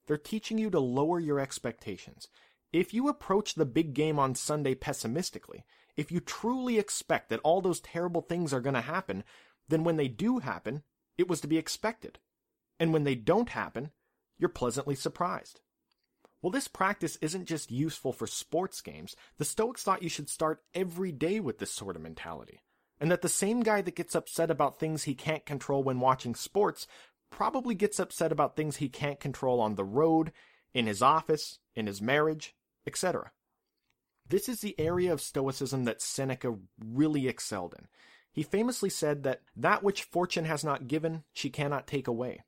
They're 0.07 0.17
teaching 0.17 0.59
you 0.59 0.71
to 0.71 0.81
lower 0.81 1.19
your 1.19 1.41
expectations. 1.41 2.29
If 2.73 2.95
you 2.95 3.09
approach 3.09 3.55
the 3.55 3.67
big 3.67 3.95
game 3.95 4.19
on 4.19 4.35
Sunday 4.35 4.75
pessimistically, 4.75 5.65
if 5.97 6.13
you 6.13 6.21
truly 6.21 6.79
expect 6.79 7.29
that 7.31 7.41
all 7.43 7.61
those 7.61 7.81
terrible 7.81 8.23
things 8.23 8.53
are 8.53 8.61
going 8.61 8.75
to 8.75 8.81
happen, 8.81 9.25
then 9.69 9.85
when 9.85 9.97
they 9.97 10.09
do 10.09 10.39
happen, 10.39 10.83
it 11.19 11.29
was 11.29 11.41
to 11.41 11.49
be 11.49 11.59
expected. 11.59 12.19
And 12.79 12.93
when 12.93 13.05
they 13.05 13.15
don't 13.15 13.51
happen, 13.51 13.91
you're 14.39 14.49
pleasantly 14.49 14.95
surprised. 14.95 15.61
Well, 16.43 16.51
this 16.51 16.69
practice 16.69 17.17
isn't 17.21 17.47
just 17.47 17.71
useful 17.71 18.13
for 18.13 18.27
sports 18.27 18.81
games. 18.81 19.17
The 19.39 19.45
Stoics 19.45 19.83
thought 19.83 20.03
you 20.03 20.09
should 20.09 20.29
start 20.29 20.63
every 20.75 21.13
day 21.13 21.41
with 21.41 21.59
this 21.59 21.73
sort 21.73 21.97
of 21.97 22.03
mentality. 22.03 22.61
And 23.01 23.11
that 23.11 23.23
the 23.23 23.29
same 23.29 23.61
guy 23.61 23.83
that 23.83 23.97
gets 23.97 24.15
upset 24.15 24.51
about 24.51 24.79
things 24.79 25.05
he 25.05 25.15
can't 25.15 25.45
control 25.45 25.83
when 25.83 26.01
watching 26.01 26.35
sports 26.35 26.87
probably 27.31 27.75
gets 27.75 27.99
upset 27.99 28.33
about 28.33 28.57
things 28.57 28.77
he 28.77 28.89
can't 28.89 29.21
control 29.21 29.61
on 29.61 29.75
the 29.75 29.85
road, 29.85 30.33
in 30.73 30.87
his 30.87 31.03
office, 31.03 31.59
in 31.75 31.87
his 31.87 32.03
marriage, 32.03 32.55
etc. 32.87 33.33
This 34.29 34.49
is 34.49 34.61
the 34.61 34.79
area 34.79 35.13
of 35.13 35.21
Stoicism 35.21 35.85
that 35.85 36.03
Seneca 36.03 36.57
really 36.79 37.29
excelled 37.29 37.75
in. 37.79 37.87
He 38.31 38.43
famously 38.43 38.91
said 38.91 39.23
that 39.23 39.41
that 39.57 39.83
which 39.83 40.03
fortune 40.03 40.45
has 40.45 40.63
not 40.65 40.89
given, 40.89 41.25
she 41.33 41.49
cannot 41.49 41.87
take 41.87 42.07
away. 42.07 42.43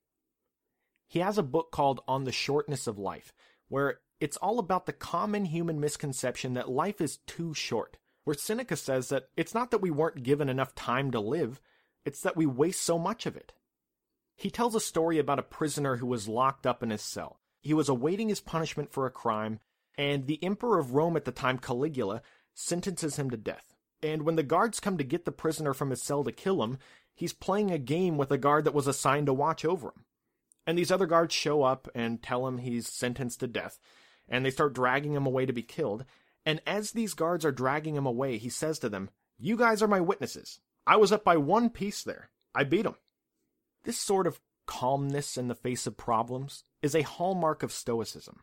He 1.07 1.20
has 1.20 1.38
a 1.38 1.42
book 1.42 1.70
called 1.72 2.03
On 2.07 2.24
the 2.24 2.33
Shortness 2.33 2.87
of 2.87 2.98
Life, 2.98 3.33
where 3.68 4.00
it's 4.20 4.37
all 4.38 4.59
about 4.59 4.87
the 4.87 4.92
common 4.92 5.44
human 5.44 5.81
misconception 5.81 6.54
that 6.54 6.70
life 6.70 7.00
is 7.00 7.18
too 7.26 7.54
short, 7.54 7.96
where 8.24 8.35
Seneca 8.35 8.76
says 8.76 9.09
that 9.09 9.28
it's 9.37 9.54
not 9.54 9.70
that 9.70 9.81
we 9.81 9.90
weren't 9.90 10.22
given 10.22 10.48
enough 10.48 10.74
time 10.74 11.11
to 11.12 11.20
live, 11.20 11.61
it's 12.04 12.20
that 12.22 12.37
we 12.37 12.46
waste 12.46 12.83
so 12.83 12.98
much 12.98 13.26
of 13.26 13.37
it. 13.37 13.52
He 14.37 14.50
tells 14.50 14.74
a 14.74 14.81
story 14.81 15.18
about 15.18 15.38
a 15.38 15.42
prisoner 15.42 15.96
who 15.96 16.07
was 16.07 16.28
locked 16.28 16.66
up 16.66 16.83
in 16.83 16.90
his 16.90 17.02
cell. 17.02 17.40
He 17.61 17.74
was 17.74 17.88
awaiting 17.88 18.28
his 18.28 18.40
punishment 18.40 18.92
for 18.92 19.07
a 19.07 19.11
crime, 19.11 19.61
and 19.96 20.26
the 20.26 20.42
emperor 20.44 20.78
of 20.78 20.94
Rome 20.94 21.16
at 21.16 21.24
the 21.24 21.33
time, 21.33 21.59
Caligula, 21.59 22.22
sentences 22.54 23.16
him 23.16 23.31
to 23.31 23.37
death. 23.37 23.74
And 24.02 24.22
when 24.22 24.37
the 24.37 24.44
guards 24.44 24.78
come 24.78 24.96
to 24.98 25.04
get 25.04 25.24
the 25.24 25.33
prisoner 25.33 25.74
from 25.74 25.90
his 25.90 26.02
cell 26.02 26.22
to 26.22 26.33
kill 26.33 26.62
him, 26.62 26.78
he's 27.14 27.33
playing 27.33 27.72
a 27.72 27.78
game 27.78 28.16
with 28.16 28.31
a 28.31 28.38
guard 28.38 28.64
that 28.64 28.74
was 28.74 28.87
assigned 28.87 29.26
to 29.26 29.35
watch 29.35 29.64
over 29.64 29.88
him. 29.88 30.04
And 30.68 30.76
these 30.76 30.92
other 30.92 31.07
guards 31.07 31.35
show 31.35 31.62
up 31.62 31.88
and 31.94 32.22
tell 32.22 32.46
him 32.46 32.59
he's 32.59 32.87
sentenced 32.87 33.40
to 33.40 33.46
death, 33.46 33.78
and 34.28 34.44
they 34.44 34.50
start 34.50 34.74
dragging 34.74 35.14
him 35.14 35.24
away 35.24 35.46
to 35.46 35.52
be 35.54 35.62
killed. 35.62 36.04
And 36.44 36.61
as 36.66 36.90
these 36.90 37.14
guards 37.14 37.42
are 37.46 37.50
dragging 37.50 37.96
him 37.96 38.04
away, 38.04 38.37
he 38.37 38.50
says 38.50 38.78
to 38.81 38.90
them, 38.90 39.09
You 39.38 39.57
guys 39.57 39.83
are 39.83 39.88
my 39.88 40.02
witnesses. 40.02 40.61
I 40.87 40.96
was 40.96 41.11
up 41.11 41.24
by 41.24 41.38
one 41.38 41.70
piece 41.70 42.02
there. 42.02 42.28
I 42.54 42.64
beat 42.64 42.85
him. 42.85 42.96
This 43.85 43.96
sort 43.96 44.26
of 44.26 44.42
calmness 44.66 45.38
in 45.38 45.48
the 45.48 45.54
face 45.54 45.87
of 45.87 45.96
problems 45.96 46.64
is 46.83 46.94
a 46.94 47.00
hallmark 47.00 47.62
of 47.62 47.72
Stoicism. 47.72 48.40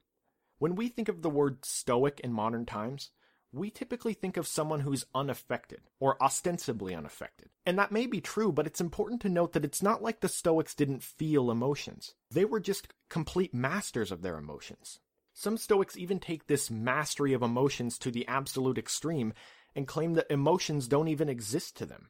When 0.57 0.73
we 0.73 0.87
think 0.87 1.09
of 1.09 1.21
the 1.21 1.29
word 1.29 1.63
Stoic 1.63 2.19
in 2.21 2.33
modern 2.33 2.65
times, 2.65 3.11
we 3.55 3.69
typically 3.69 4.13
think 4.13 4.37
of 4.37 4.47
someone 4.47 4.81
who's 4.81 5.05
unaffected, 5.15 5.81
or 5.99 6.21
ostensibly 6.21 6.93
unaffected. 6.93 7.49
And 7.65 7.79
that 7.79 7.91
may 7.91 8.05
be 8.05 8.21
true, 8.21 8.51
but 8.51 8.67
it's 8.67 8.81
important 8.81 9.21
to 9.21 9.29
note 9.29 9.53
that 9.53 9.65
it's 9.65 9.81
not 9.81 10.03
like 10.03 10.19
the 10.19 10.27
Stoics 10.27 10.75
didn't 10.75 11.01
feel 11.01 11.49
emotions. 11.49 12.13
They 12.29 12.45
were 12.45 12.59
just 12.59 12.93
complete 13.09 13.53
masters 13.53 14.11
of 14.11 14.21
their 14.21 14.37
emotions. 14.37 14.99
Some 15.33 15.57
Stoics 15.57 15.97
even 15.97 16.19
take 16.19 16.47
this 16.47 16.69
mastery 16.69 17.33
of 17.33 17.41
emotions 17.41 17.97
to 17.99 18.11
the 18.11 18.27
absolute 18.27 18.77
extreme 18.77 19.33
and 19.75 19.87
claim 19.87 20.13
that 20.13 20.29
emotions 20.29 20.87
don't 20.87 21.07
even 21.07 21.29
exist 21.29 21.75
to 21.77 21.85
them. 21.85 22.09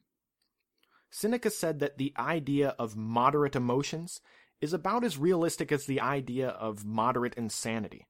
Seneca 1.12 1.49
said 1.49 1.79
that 1.79 1.97
the 1.97 2.13
idea 2.17 2.75
of 2.77 2.97
moderate 2.97 3.55
emotions 3.55 4.19
is 4.62 4.73
about 4.73 5.03
as 5.03 5.17
realistic 5.17 5.71
as 5.71 5.86
the 5.86 6.01
idea 6.01 6.49
of 6.49 6.86
moderate 6.86 7.36
insanity. 7.36 8.08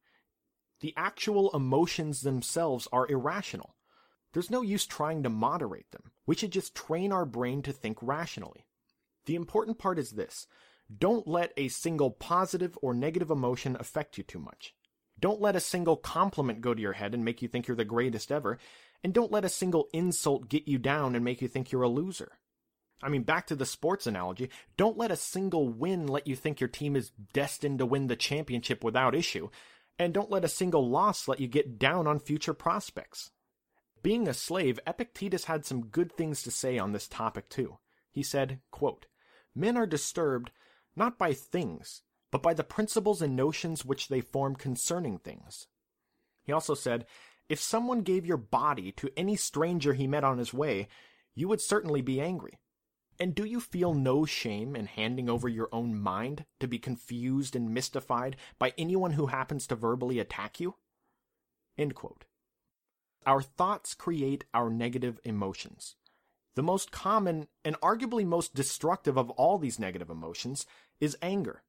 The 0.82 0.94
actual 0.98 1.52
emotions 1.54 2.22
themselves 2.22 2.88
are 2.92 3.10
irrational. 3.10 3.76
There's 4.34 4.52
no 4.52 4.62
use 4.62 4.86
trying 4.86 5.24
to 5.24 5.30
moderate 5.30 5.90
them. 5.92 6.12
We 6.26 6.36
should 6.36 6.52
just 6.52 6.76
train 6.76 7.12
our 7.12 7.26
brain 7.26 7.62
to 7.64 7.72
think 7.72 7.98
rationally. 8.02 8.66
The 9.26 9.36
important 9.36 9.78
part 9.78 9.98
is 9.98 10.12
this 10.12 10.48
don't 10.96 11.28
let 11.28 11.54
a 11.58 11.70
single 11.70 12.12
positive 12.12 12.78
or 12.82 12.94
negative 12.94 13.32
emotion 13.32 13.78
affect 13.80 14.18
you 14.18 14.24
too 14.24 14.40
much. 14.40 14.76
Don't 15.20 15.42
let 15.42 15.56
a 15.56 15.62
single 15.62 15.96
compliment 15.96 16.62
go 16.62 16.74
to 16.74 16.82
your 16.82 16.94
head 16.94 17.14
and 17.14 17.24
make 17.24 17.42
you 17.42 17.48
think 17.48 17.68
you're 17.68 17.78
the 17.78 17.86
greatest 17.86 18.32
ever. 18.32 18.58
And 19.04 19.14
don't 19.14 19.32
let 19.32 19.46
a 19.46 19.50
single 19.50 19.88
insult 19.94 20.50
get 20.50 20.68
you 20.68 20.78
down 20.78 21.16
and 21.16 21.24
make 21.24 21.42
you 21.42 21.48
think 21.48 21.72
you're 21.72 21.84
a 21.84 21.90
loser. 21.90 22.34
I 23.02 23.10
mean, 23.10 23.24
back 23.24 23.48
to 23.48 23.56
the 23.56 23.66
sports 23.66 24.08
analogy, 24.08 24.50
don't 24.78 24.98
let 24.98 25.12
a 25.12 25.16
single 25.16 25.70
win 25.70 26.08
let 26.08 26.28
you 26.28 26.36
think 26.36 26.60
your 26.60 26.68
team 26.68 26.96
is 26.96 27.12
destined 27.34 27.80
to 27.80 27.86
win 27.86 28.08
the 28.08 28.16
championship 28.16 28.84
without 28.84 29.16
issue, 29.16 29.50
and 29.98 30.14
don't 30.14 30.32
let 30.32 30.44
a 30.44 30.50
single 30.50 30.90
loss 30.90 31.28
let 31.28 31.40
you 31.40 31.48
get 31.48 31.80
down 31.80 32.08
on 32.08 32.20
future 32.20 32.54
prospects. 32.54 33.32
Being 34.04 34.28
a 34.28 34.34
slave, 34.34 34.80
Epictetus 34.86 35.46
had 35.46 35.66
some 35.66 35.88
good 35.88 36.12
things 36.12 36.44
to 36.44 36.52
say 36.52 36.78
on 36.78 36.92
this 36.92 37.08
topic 37.08 37.50
too. 37.50 37.80
He 38.12 38.24
said, 38.24 38.60
quote, 38.72 39.08
Men 39.56 39.78
are 39.78 39.88
disturbed 39.88 40.52
not 40.96 41.18
by 41.18 41.34
things, 41.34 42.02
but 42.32 42.44
by 42.44 42.54
the 42.54 42.64
principles 42.64 43.22
and 43.22 43.36
notions 43.36 43.86
which 43.86 44.08
they 44.08 44.22
form 44.22 44.56
concerning 44.56 45.18
things. 45.18 45.68
He 46.44 46.52
also 46.52 46.74
said, 46.74 47.06
If 47.50 47.60
someone 47.60 48.02
gave 48.02 48.26
your 48.26 48.38
body 48.38 48.92
to 48.94 49.10
any 49.18 49.36
stranger 49.36 49.94
he 49.94 50.08
met 50.08 50.24
on 50.24 50.38
his 50.38 50.54
way, 50.54 50.88
you 51.34 51.48
would 51.48 51.62
certainly 51.62 52.02
be 52.02 52.22
angry. 52.22 52.60
And 53.20 53.34
do 53.34 53.46
you 53.46 53.60
feel 53.62 53.94
no 53.94 54.26
shame 54.26 54.76
in 54.76 54.88
handing 54.88 55.30
over 55.30 55.48
your 55.48 55.70
own 55.72 55.98
mind 55.98 56.46
to 56.60 56.68
be 56.68 56.78
confused 56.80 57.56
and 57.56 57.74
mystified 57.74 58.36
by 58.60 58.74
anyone 58.78 59.12
who 59.12 59.28
happens 59.28 59.68
to 59.68 59.76
verbally 59.76 60.20
attack 60.20 60.60
you? 60.60 60.76
Our 63.26 63.42
thoughts 63.42 63.94
create 63.94 64.44
our 64.54 64.70
negative 64.70 65.20
emotions. 65.24 65.96
The 66.56 66.64
most 66.64 66.92
common 66.92 67.48
and 67.64 67.80
arguably 67.82 68.26
most 68.26 68.54
destructive 68.54 69.18
of 69.18 69.30
all 69.32 69.58
these 69.58 69.80
negative 69.80 70.10
emotions 70.10 70.66
is 71.00 71.18
anger. 71.22 71.64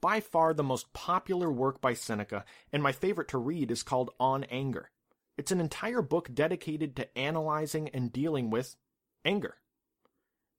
by 0.00 0.20
far 0.20 0.54
the 0.54 0.62
most 0.62 0.92
popular 0.92 1.50
work 1.50 1.80
by 1.80 1.94
Seneca, 1.94 2.44
and 2.72 2.82
my 2.82 2.92
favorite 2.92 3.28
to 3.28 3.38
read 3.38 3.70
is 3.70 3.82
called 3.82 4.10
On 4.20 4.44
Anger. 4.44 4.90
It's 5.36 5.52
an 5.52 5.60
entire 5.60 6.02
book 6.02 6.32
dedicated 6.32 6.96
to 6.96 7.18
analyzing 7.18 7.88
and 7.90 8.12
dealing 8.12 8.50
with 8.50 8.76
anger. 9.24 9.56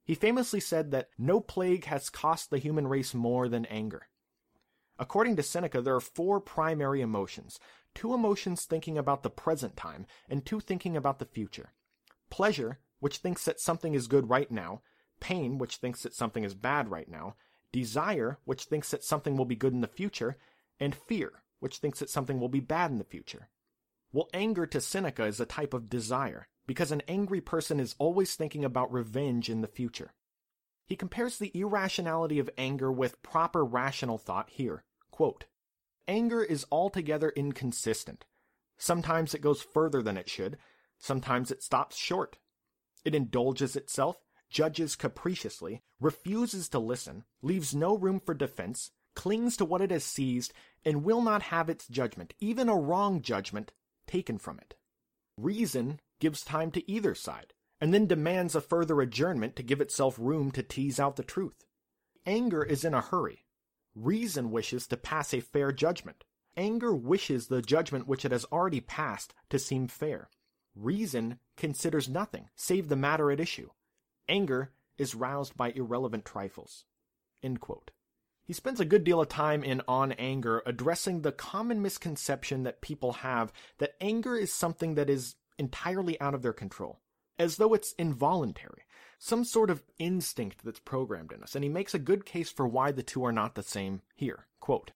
He 0.09 0.15
famously 0.15 0.59
said 0.59 0.89
that 0.89 1.11
no 1.19 1.39
plague 1.39 1.85
has 1.85 2.09
cost 2.09 2.49
the 2.49 2.57
human 2.57 2.87
race 2.87 3.13
more 3.13 3.47
than 3.47 3.67
anger. 3.67 4.07
According 4.97 5.35
to 5.35 5.43
Seneca, 5.43 5.83
there 5.83 5.93
are 5.93 5.99
four 5.99 6.41
primary 6.41 7.01
emotions 7.01 7.59
two 7.93 8.15
emotions 8.15 8.65
thinking 8.65 8.97
about 8.97 9.21
the 9.21 9.29
present 9.29 9.77
time, 9.77 10.07
and 10.27 10.43
two 10.43 10.59
thinking 10.61 10.97
about 10.97 11.19
the 11.19 11.27
future. 11.27 11.73
Pleasure, 12.31 12.79
which 12.99 13.17
thinks 13.17 13.45
that 13.45 13.59
something 13.59 13.93
is 13.93 14.07
good 14.07 14.31
right 14.31 14.49
now, 14.49 14.81
pain, 15.19 15.59
which 15.59 15.75
thinks 15.75 16.01
that 16.01 16.15
something 16.15 16.43
is 16.43 16.55
bad 16.55 16.89
right 16.89 17.07
now, 17.07 17.35
desire, 17.71 18.39
which 18.45 18.63
thinks 18.63 18.89
that 18.89 19.03
something 19.03 19.37
will 19.37 19.45
be 19.45 19.55
good 19.55 19.73
in 19.73 19.81
the 19.81 19.87
future, 19.87 20.37
and 20.79 20.95
fear, 20.95 21.43
which 21.59 21.77
thinks 21.77 21.99
that 21.99 22.09
something 22.09 22.39
will 22.39 22.49
be 22.49 22.59
bad 22.59 22.89
in 22.89 22.97
the 22.97 23.03
future. 23.03 23.49
Well, 24.11 24.27
anger 24.33 24.65
to 24.65 24.81
Seneca 24.81 25.25
is 25.25 25.39
a 25.39 25.45
type 25.45 25.75
of 25.75 25.87
desire, 25.87 26.47
because 26.69 26.91
an 26.91 27.01
angry 27.07 27.41
person 27.41 27.79
is 27.79 27.95
always 27.97 28.35
thinking 28.35 28.63
about 28.63 28.93
revenge 28.93 29.49
in 29.49 29.61
the 29.61 29.67
future. 29.67 30.13
He 30.85 30.95
compares 30.95 31.39
the 31.39 31.49
irrationality 31.55 32.37
of 32.37 32.47
anger 32.59 32.91
with 32.91 33.23
proper 33.23 33.65
rational 33.65 34.19
thought 34.19 34.51
here. 34.51 34.83
Quote, 35.09 35.45
anger 36.07 36.43
is 36.43 36.67
altogether 36.71 37.33
inconsistent. 37.35 38.25
Sometimes 38.77 39.33
it 39.33 39.41
goes 39.41 39.63
further 39.63 40.03
than 40.03 40.15
it 40.15 40.29
should, 40.29 40.59
sometimes 40.99 41.49
it 41.49 41.63
stops 41.63 41.97
short. 41.97 42.37
It 43.03 43.15
indulges 43.15 43.75
itself, 43.75 44.17
judges 44.51 44.95
capriciously, 44.95 45.81
refuses 45.99 46.69
to 46.69 46.77
listen, 46.77 47.23
leaves 47.41 47.73
no 47.73 47.97
room 47.97 48.19
for 48.19 48.35
defense, 48.35 48.91
clings 49.15 49.57
to 49.57 49.65
what 49.65 49.81
it 49.81 49.89
has 49.89 50.03
seized, 50.03 50.53
and 50.85 51.03
will 51.03 51.23
not 51.23 51.41
have 51.41 51.67
its 51.67 51.87
judgment, 51.87 52.35
even 52.39 52.69
a 52.69 52.75
wrong 52.75 53.23
judgment, 53.23 53.71
taken 54.05 54.37
from 54.37 54.59
it. 54.59 54.75
Reason 55.35 55.99
gives 56.19 56.43
time 56.43 56.71
to 56.71 56.91
either 56.91 57.15
side, 57.15 57.53
and 57.81 57.93
then 57.93 58.05
demands 58.05 58.55
a 58.55 58.61
further 58.61 59.01
adjournment 59.01 59.55
to 59.55 59.63
give 59.63 59.81
itself 59.81 60.17
room 60.19 60.51
to 60.51 60.63
tease 60.63 60.99
out 60.99 61.15
the 61.15 61.23
truth. 61.23 61.65
Anger 62.25 62.63
is 62.63 62.83
in 62.83 62.93
a 62.93 63.01
hurry. 63.01 63.45
Reason 63.95 64.51
wishes 64.51 64.87
to 64.87 64.97
pass 64.97 65.33
a 65.33 65.39
fair 65.39 65.71
judgment. 65.71 66.23
Anger 66.55 66.93
wishes 66.93 67.47
the 67.47 67.61
judgment 67.61 68.07
which 68.07 68.25
it 68.25 68.31
has 68.31 68.45
already 68.51 68.81
passed 68.81 69.33
to 69.49 69.57
seem 69.57 69.87
fair. 69.87 70.29
Reason 70.75 71.39
considers 71.57 72.09
nothing 72.09 72.49
save 72.55 72.89
the 72.89 72.95
matter 72.95 73.31
at 73.31 73.39
issue. 73.39 73.69
Anger 74.27 74.71
is 74.97 75.15
roused 75.15 75.57
by 75.57 75.71
irrelevant 75.71 76.25
trifles. 76.25 76.85
He 78.43 78.53
spends 78.53 78.79
a 78.79 78.85
good 78.85 79.03
deal 79.03 79.21
of 79.21 79.29
time 79.29 79.63
in 79.63 79.81
On 79.87 80.11
Anger 80.13 80.63
addressing 80.65 81.21
the 81.21 81.31
common 81.31 81.81
misconception 81.81 82.63
that 82.63 82.81
people 82.81 83.13
have 83.13 83.53
that 83.77 83.95
anger 84.01 84.35
is 84.35 84.51
something 84.51 84.95
that 84.95 85.09
is 85.09 85.35
entirely 85.59 86.19
out 86.19 86.33
of 86.33 86.41
their 86.41 86.53
control, 86.53 86.99
as 87.37 87.57
though 87.57 87.73
it's 87.73 87.93
involuntary, 87.93 88.83
some 89.19 89.43
sort 89.43 89.69
of 89.69 89.83
instinct 89.99 90.63
that's 90.63 90.79
programmed 90.79 91.31
in 91.31 91.43
us, 91.43 91.53
and 91.53 91.63
he 91.63 91.69
makes 91.69 91.93
a 91.93 91.99
good 91.99 92.25
case 92.25 92.49
for 92.49 92.67
why 92.67 92.91
the 92.91 93.03
two 93.03 93.23
are 93.25 93.31
not 93.31 93.55
the 93.55 93.63
same 93.63 94.01
here. 94.15 94.47
Quote, 94.59 94.91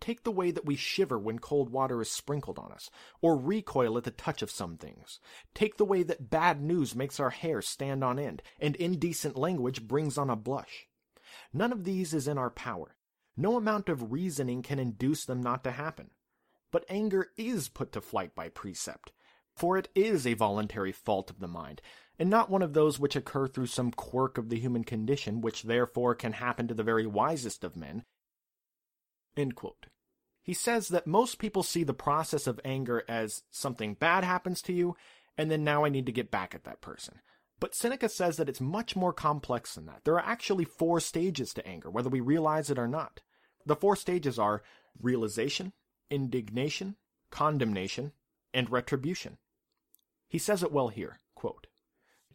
Take 0.00 0.24
the 0.24 0.32
way 0.32 0.50
that 0.50 0.66
we 0.66 0.76
shiver 0.76 1.18
when 1.18 1.38
cold 1.38 1.70
water 1.70 2.00
is 2.02 2.10
sprinkled 2.10 2.58
on 2.58 2.70
us, 2.70 2.90
or 3.22 3.36
recoil 3.36 3.96
at 3.96 4.04
the 4.04 4.10
touch 4.10 4.42
of 4.42 4.50
some 4.50 4.76
things. 4.76 5.18
Take 5.54 5.78
the 5.78 5.86
way 5.86 6.02
that 6.02 6.30
bad 6.30 6.62
news 6.62 6.94
makes 6.94 7.18
our 7.18 7.30
hair 7.30 7.62
stand 7.62 8.04
on 8.04 8.18
end, 8.18 8.42
and 8.60 8.76
indecent 8.76 9.36
language 9.36 9.88
brings 9.88 10.18
on 10.18 10.30
a 10.30 10.36
blush. 10.36 10.86
None 11.52 11.72
of 11.72 11.84
these 11.84 12.12
is 12.12 12.28
in 12.28 12.38
our 12.38 12.50
power. 12.50 12.96
No 13.36 13.56
amount 13.56 13.88
of 13.88 14.12
reasoning 14.12 14.62
can 14.62 14.78
induce 14.78 15.24
them 15.24 15.42
not 15.42 15.64
to 15.64 15.70
happen. 15.70 16.10
But 16.70 16.84
anger 16.88 17.30
is 17.36 17.68
put 17.68 17.92
to 17.92 18.00
flight 18.00 18.34
by 18.34 18.48
precept, 18.48 19.12
for 19.56 19.76
it 19.78 19.88
is 19.94 20.26
a 20.26 20.34
voluntary 20.34 20.92
fault 20.92 21.30
of 21.30 21.40
the 21.40 21.48
mind, 21.48 21.80
and 22.18 22.30
not 22.30 22.50
one 22.50 22.62
of 22.62 22.74
those 22.74 22.98
which 22.98 23.16
occur 23.16 23.46
through 23.46 23.66
some 23.66 23.90
quirk 23.90 24.38
of 24.38 24.48
the 24.48 24.58
human 24.58 24.84
condition, 24.84 25.40
which 25.40 25.64
therefore 25.64 26.14
can 26.14 26.32
happen 26.32 26.68
to 26.68 26.74
the 26.74 26.82
very 26.82 27.06
wisest 27.06 27.64
of 27.64 27.76
men, 27.76 28.04
he 30.42 30.54
says 30.54 30.88
that 30.88 31.06
most 31.06 31.38
people 31.38 31.62
see 31.62 31.84
the 31.84 31.92
process 31.92 32.46
of 32.46 32.60
anger 32.64 33.02
as 33.08 33.42
something 33.50 33.94
bad 33.94 34.24
happens 34.24 34.62
to 34.62 34.72
you, 34.72 34.96
and 35.36 35.50
then 35.50 35.64
now 35.64 35.84
I 35.84 35.88
need 35.88 36.06
to 36.06 36.12
get 36.12 36.30
back 36.30 36.54
at 36.54 36.64
that 36.64 36.80
person. 36.80 37.20
But 37.58 37.74
Seneca 37.74 38.08
says 38.08 38.36
that 38.36 38.48
it's 38.48 38.60
much 38.60 38.94
more 38.94 39.12
complex 39.12 39.74
than 39.74 39.86
that. 39.86 40.02
There 40.04 40.14
are 40.14 40.24
actually 40.24 40.64
four 40.64 41.00
stages 41.00 41.52
to 41.54 41.66
anger, 41.66 41.90
whether 41.90 42.08
we 42.08 42.20
realize 42.20 42.70
it 42.70 42.78
or 42.78 42.86
not. 42.86 43.20
The 43.64 43.76
four 43.76 43.96
stages 43.96 44.38
are 44.38 44.62
realization, 45.00 45.72
indignation, 46.10 46.96
condemnation, 47.30 48.12
and 48.54 48.70
retribution. 48.70 49.38
He 50.28 50.38
says 50.38 50.62
it 50.62 50.72
well 50.72 50.88
here 50.88 51.20
quote, 51.34 51.66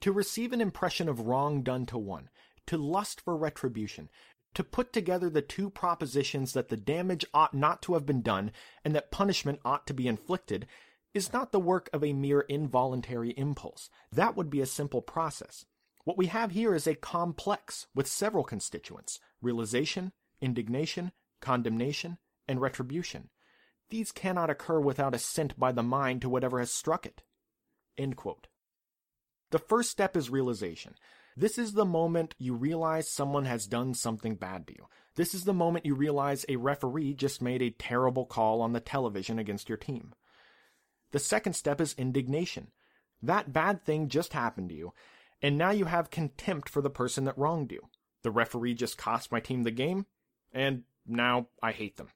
To 0.01 0.11
receive 0.11 0.53
an 0.53 0.61
impression 0.61 1.09
of 1.09 1.21
wrong 1.21 1.63
done 1.63 1.85
to 1.87 1.97
one, 1.97 2.29
to 2.67 2.77
lust 2.77 3.19
for 3.21 3.35
retribution, 3.35 4.09
to 4.53 4.63
put 4.63 4.91
together 4.91 5.29
the 5.29 5.41
two 5.41 5.69
propositions 5.69 6.53
that 6.53 6.69
the 6.69 6.77
damage 6.77 7.25
ought 7.33 7.53
not 7.53 7.81
to 7.83 7.93
have 7.93 8.05
been 8.05 8.21
done 8.21 8.51
and 8.83 8.93
that 8.95 9.11
punishment 9.11 9.59
ought 9.63 9.87
to 9.87 9.93
be 9.93 10.07
inflicted 10.07 10.67
is 11.13 11.33
not 11.33 11.51
the 11.51 11.59
work 11.59 11.89
of 11.93 12.03
a 12.03 12.13
mere 12.13 12.41
involuntary 12.41 13.31
impulse. 13.31 13.89
That 14.11 14.35
would 14.35 14.49
be 14.49 14.61
a 14.61 14.65
simple 14.65 15.01
process. 15.01 15.65
What 16.03 16.17
we 16.17 16.27
have 16.27 16.51
here 16.51 16.73
is 16.73 16.87
a 16.87 16.95
complex 16.95 17.87
with 17.93 18.07
several 18.07 18.43
constituents 18.43 19.19
realization, 19.41 20.13
indignation, 20.39 21.11
condemnation, 21.41 22.17
and 22.47 22.61
retribution. 22.61 23.29
These 23.89 24.11
cannot 24.11 24.49
occur 24.49 24.79
without 24.79 25.13
assent 25.13 25.59
by 25.59 25.71
the 25.71 25.83
mind 25.83 26.21
to 26.21 26.29
whatever 26.29 26.59
has 26.59 26.71
struck 26.71 27.05
it. 27.05 27.23
The 29.51 29.59
first 29.59 29.91
step 29.91 30.15
is 30.15 30.29
realization. 30.29 30.95
This 31.35 31.57
is 31.57 31.73
the 31.73 31.85
moment 31.85 32.35
you 32.37 32.53
realize 32.53 33.09
someone 33.09 33.45
has 33.45 33.67
done 33.67 33.93
something 33.93 34.35
bad 34.35 34.67
to 34.67 34.73
you. 34.73 34.87
This 35.15 35.33
is 35.33 35.43
the 35.43 35.53
moment 35.53 35.85
you 35.85 35.95
realize 35.95 36.45
a 36.47 36.55
referee 36.55 37.13
just 37.13 37.41
made 37.41 37.61
a 37.61 37.69
terrible 37.71 38.25
call 38.25 38.61
on 38.61 38.73
the 38.73 38.79
television 38.79 39.39
against 39.39 39.69
your 39.69 39.77
team. 39.77 40.13
The 41.11 41.19
second 41.19 41.53
step 41.53 41.81
is 41.81 41.93
indignation. 41.97 42.71
That 43.21 43.53
bad 43.53 43.83
thing 43.83 44.07
just 44.07 44.33
happened 44.33 44.69
to 44.69 44.75
you, 44.75 44.93
and 45.41 45.57
now 45.57 45.71
you 45.71 45.85
have 45.85 46.09
contempt 46.09 46.69
for 46.69 46.81
the 46.81 46.89
person 46.89 47.25
that 47.25 47.37
wronged 47.37 47.71
you. 47.71 47.81
The 48.23 48.31
referee 48.31 48.75
just 48.75 48.97
cost 48.97 49.31
my 49.31 49.39
team 49.39 49.63
the 49.63 49.71
game, 49.71 50.05
and 50.53 50.83
now 51.05 51.47
I 51.61 51.71
hate 51.71 51.97
them. 51.97 52.09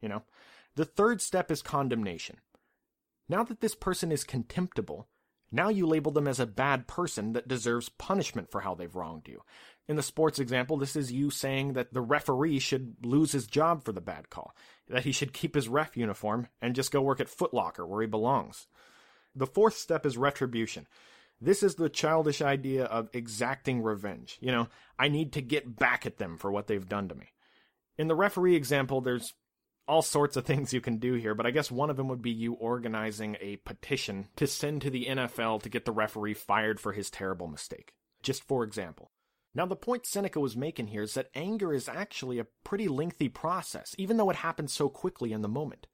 You 0.00 0.08
know? 0.08 0.22
The 0.74 0.84
third 0.84 1.20
step 1.20 1.50
is 1.50 1.62
condemnation. 1.62 2.38
Now 3.28 3.44
that 3.44 3.60
this 3.60 3.74
person 3.74 4.10
is 4.10 4.24
contemptible, 4.24 5.08
now 5.52 5.68
you 5.68 5.86
label 5.86 6.10
them 6.10 6.26
as 6.26 6.40
a 6.40 6.46
bad 6.46 6.86
person 6.88 7.34
that 7.34 7.46
deserves 7.46 7.90
punishment 7.90 8.50
for 8.50 8.62
how 8.62 8.74
they've 8.74 8.94
wronged 8.94 9.28
you. 9.28 9.42
In 9.88 9.96
the 9.96 10.02
sports 10.02 10.38
example, 10.38 10.76
this 10.76 10.96
is 10.96 11.12
you 11.12 11.30
saying 11.30 11.74
that 11.74 11.92
the 11.92 12.00
referee 12.00 12.58
should 12.58 12.96
lose 13.04 13.32
his 13.32 13.46
job 13.46 13.84
for 13.84 13.92
the 13.92 14.00
bad 14.00 14.30
call, 14.30 14.54
that 14.88 15.04
he 15.04 15.12
should 15.12 15.32
keep 15.32 15.54
his 15.54 15.68
ref 15.68 15.96
uniform 15.96 16.48
and 16.60 16.74
just 16.74 16.90
go 16.90 17.02
work 17.02 17.20
at 17.20 17.28
Footlocker 17.28 17.86
where 17.86 18.00
he 18.00 18.06
belongs. 18.06 18.66
The 19.34 19.46
fourth 19.46 19.76
step 19.76 20.06
is 20.06 20.16
retribution. 20.16 20.86
This 21.40 21.62
is 21.62 21.74
the 21.74 21.88
childish 21.88 22.40
idea 22.40 22.84
of 22.84 23.10
exacting 23.12 23.82
revenge. 23.82 24.38
You 24.40 24.52
know, 24.52 24.68
I 24.98 25.08
need 25.08 25.32
to 25.32 25.42
get 25.42 25.76
back 25.76 26.06
at 26.06 26.18
them 26.18 26.38
for 26.38 26.52
what 26.52 26.68
they've 26.68 26.88
done 26.88 27.08
to 27.08 27.14
me. 27.14 27.32
In 27.98 28.06
the 28.06 28.14
referee 28.14 28.54
example, 28.54 29.00
there's 29.00 29.34
all 29.86 30.02
sorts 30.02 30.36
of 30.36 30.44
things 30.46 30.72
you 30.72 30.80
can 30.80 30.98
do 30.98 31.14
here, 31.14 31.34
but 31.34 31.46
I 31.46 31.50
guess 31.50 31.70
one 31.70 31.90
of 31.90 31.96
them 31.96 32.08
would 32.08 32.22
be 32.22 32.30
you 32.30 32.54
organizing 32.54 33.36
a 33.40 33.56
petition 33.56 34.28
to 34.36 34.46
send 34.46 34.82
to 34.82 34.90
the 34.90 35.06
NFL 35.06 35.62
to 35.62 35.68
get 35.68 35.84
the 35.84 35.92
referee 35.92 36.34
fired 36.34 36.80
for 36.80 36.92
his 36.92 37.10
terrible 37.10 37.48
mistake. 37.48 37.92
Just 38.22 38.44
for 38.44 38.64
example. 38.64 39.10
Now, 39.54 39.66
the 39.66 39.76
point 39.76 40.06
Seneca 40.06 40.40
was 40.40 40.56
making 40.56 40.86
here 40.86 41.02
is 41.02 41.14
that 41.14 41.28
anger 41.34 41.74
is 41.74 41.88
actually 41.88 42.38
a 42.38 42.46
pretty 42.64 42.88
lengthy 42.88 43.28
process, 43.28 43.94
even 43.98 44.16
though 44.16 44.30
it 44.30 44.36
happens 44.36 44.72
so 44.72 44.88
quickly 44.88 45.32
in 45.32 45.42
the 45.42 45.48
moment. 45.48 45.86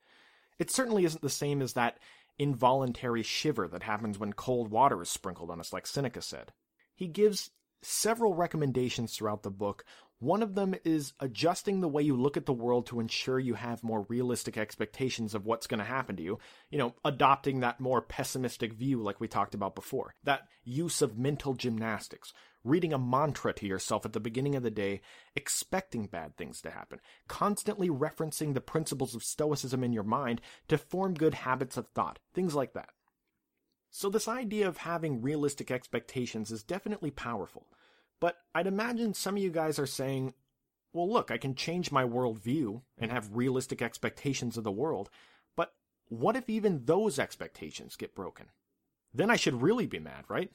It 0.59 0.71
certainly 0.71 1.05
isn't 1.05 1.23
the 1.23 1.29
same 1.29 1.61
as 1.61 1.73
that 1.73 1.99
involuntary 2.39 3.25
shiver 3.25 3.67
that 3.69 3.83
happens 3.83 4.19
when 4.19 4.33
cold 4.33 4.71
water 4.71 5.03
is 5.03 5.09
sprinkled 5.09 5.51
on 5.51 5.59
us, 5.59 5.73
like 5.73 5.87
Seneca 5.87 6.23
said. 6.23 6.53
He 6.95 7.09
gives 7.09 7.51
several 7.83 8.35
recommendations 8.35 9.15
throughout 9.15 9.43
the 9.43 9.51
book 9.51 9.85
one 10.21 10.43
of 10.43 10.55
them 10.57 10.75
is 10.85 11.13
adjusting 11.21 11.81
the 11.81 11.89
way 11.89 12.03
you 12.03 12.17
look 12.17 12.37
at 12.37 12.47
the 12.47 12.53
world 12.53 12.87
to 12.87 12.99
ensure 12.99 13.39
you 13.39 13.55
have 13.55 13.85
more 13.85 14.05
realistic 14.09 14.59
expectations 14.59 15.33
of 15.33 15.47
what's 15.47 15.69
going 15.69 15.79
to 15.79 15.85
happen 15.85 16.17
to 16.17 16.23
you. 16.23 16.39
You 16.71 16.79
know, 16.79 16.95
adopting 17.05 17.61
that 17.61 17.79
more 17.79 18.03
pessimistic 18.03 18.73
view 18.73 19.01
like 19.01 19.21
we 19.21 19.29
talked 19.29 19.55
about 19.55 19.77
before. 19.77 20.15
That 20.25 20.49
use 20.65 21.03
of 21.03 21.19
mental 21.19 21.55
gymnastics. 21.55 22.33
Reading 22.65 22.93
a 22.93 22.99
mantra 22.99 23.53
to 23.55 23.67
yourself 23.67 24.05
at 24.05 24.13
the 24.13 24.19
beginning 24.19 24.57
of 24.57 24.65
the 24.65 24.73
day, 24.73 25.01
expecting 25.37 26.07
bad 26.07 26.37
things 26.37 26.61
to 26.63 26.71
happen. 26.71 26.99
Constantly 27.29 27.89
referencing 27.89 28.55
the 28.55 28.61
principles 28.61 29.15
of 29.15 29.23
Stoicism 29.23 29.85
in 29.85 29.93
your 29.93 30.03
mind 30.03 30.41
to 30.67 30.77
form 30.77 31.15
good 31.15 31.35
habits 31.35 31.77
of 31.77 31.87
thought. 31.89 32.19
Things 32.35 32.57
like 32.57 32.73
that. 32.73 32.89
So, 33.91 34.11
this 34.11 34.27
idea 34.27 34.67
of 34.67 34.79
having 34.79 35.23
realistic 35.23 35.71
expectations 35.71 36.51
is 36.51 36.65
definitely 36.65 37.13
powerful. 37.13 37.69
But 38.21 38.37
I'd 38.55 38.67
imagine 38.67 39.15
some 39.15 39.37
of 39.37 39.43
you 39.43 39.51
guys 39.51 39.79
are 39.79 39.87
saying, 39.87 40.35
well, 40.93 41.11
look, 41.11 41.31
I 41.31 41.39
can 41.39 41.55
change 41.55 41.93
my 41.93 42.05
worldview 42.05 42.83
and 42.99 43.13
have 43.13 43.37
realistic 43.37 43.83
expectations 43.83 44.57
of 44.57 44.65
the 44.65 44.73
world, 44.73 45.11
but 45.57 45.75
what 46.09 46.37
if 46.37 46.49
even 46.49 46.85
those 46.85 47.19
expectations 47.19 47.97
get 47.97 48.15
broken? 48.15 48.47
Then 49.13 49.31
I 49.31 49.37
should 49.37 49.63
really 49.63 49.87
be 49.87 49.99
mad, 49.99 50.25
right? 50.29 50.51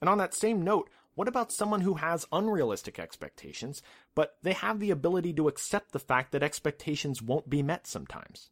And 0.00 0.10
on 0.10 0.18
that 0.18 0.34
same 0.34 0.62
note, 0.62 0.90
what 1.14 1.28
about 1.28 1.50
someone 1.50 1.80
who 1.80 1.94
has 1.94 2.26
unrealistic 2.30 2.98
expectations, 2.98 3.80
but 4.14 4.36
they 4.42 4.52
have 4.52 4.80
the 4.80 4.90
ability 4.90 5.32
to 5.34 5.48
accept 5.48 5.92
the 5.92 5.98
fact 5.98 6.32
that 6.32 6.42
expectations 6.42 7.22
won't 7.22 7.48
be 7.48 7.62
met 7.62 7.86
sometimes? 7.86 8.50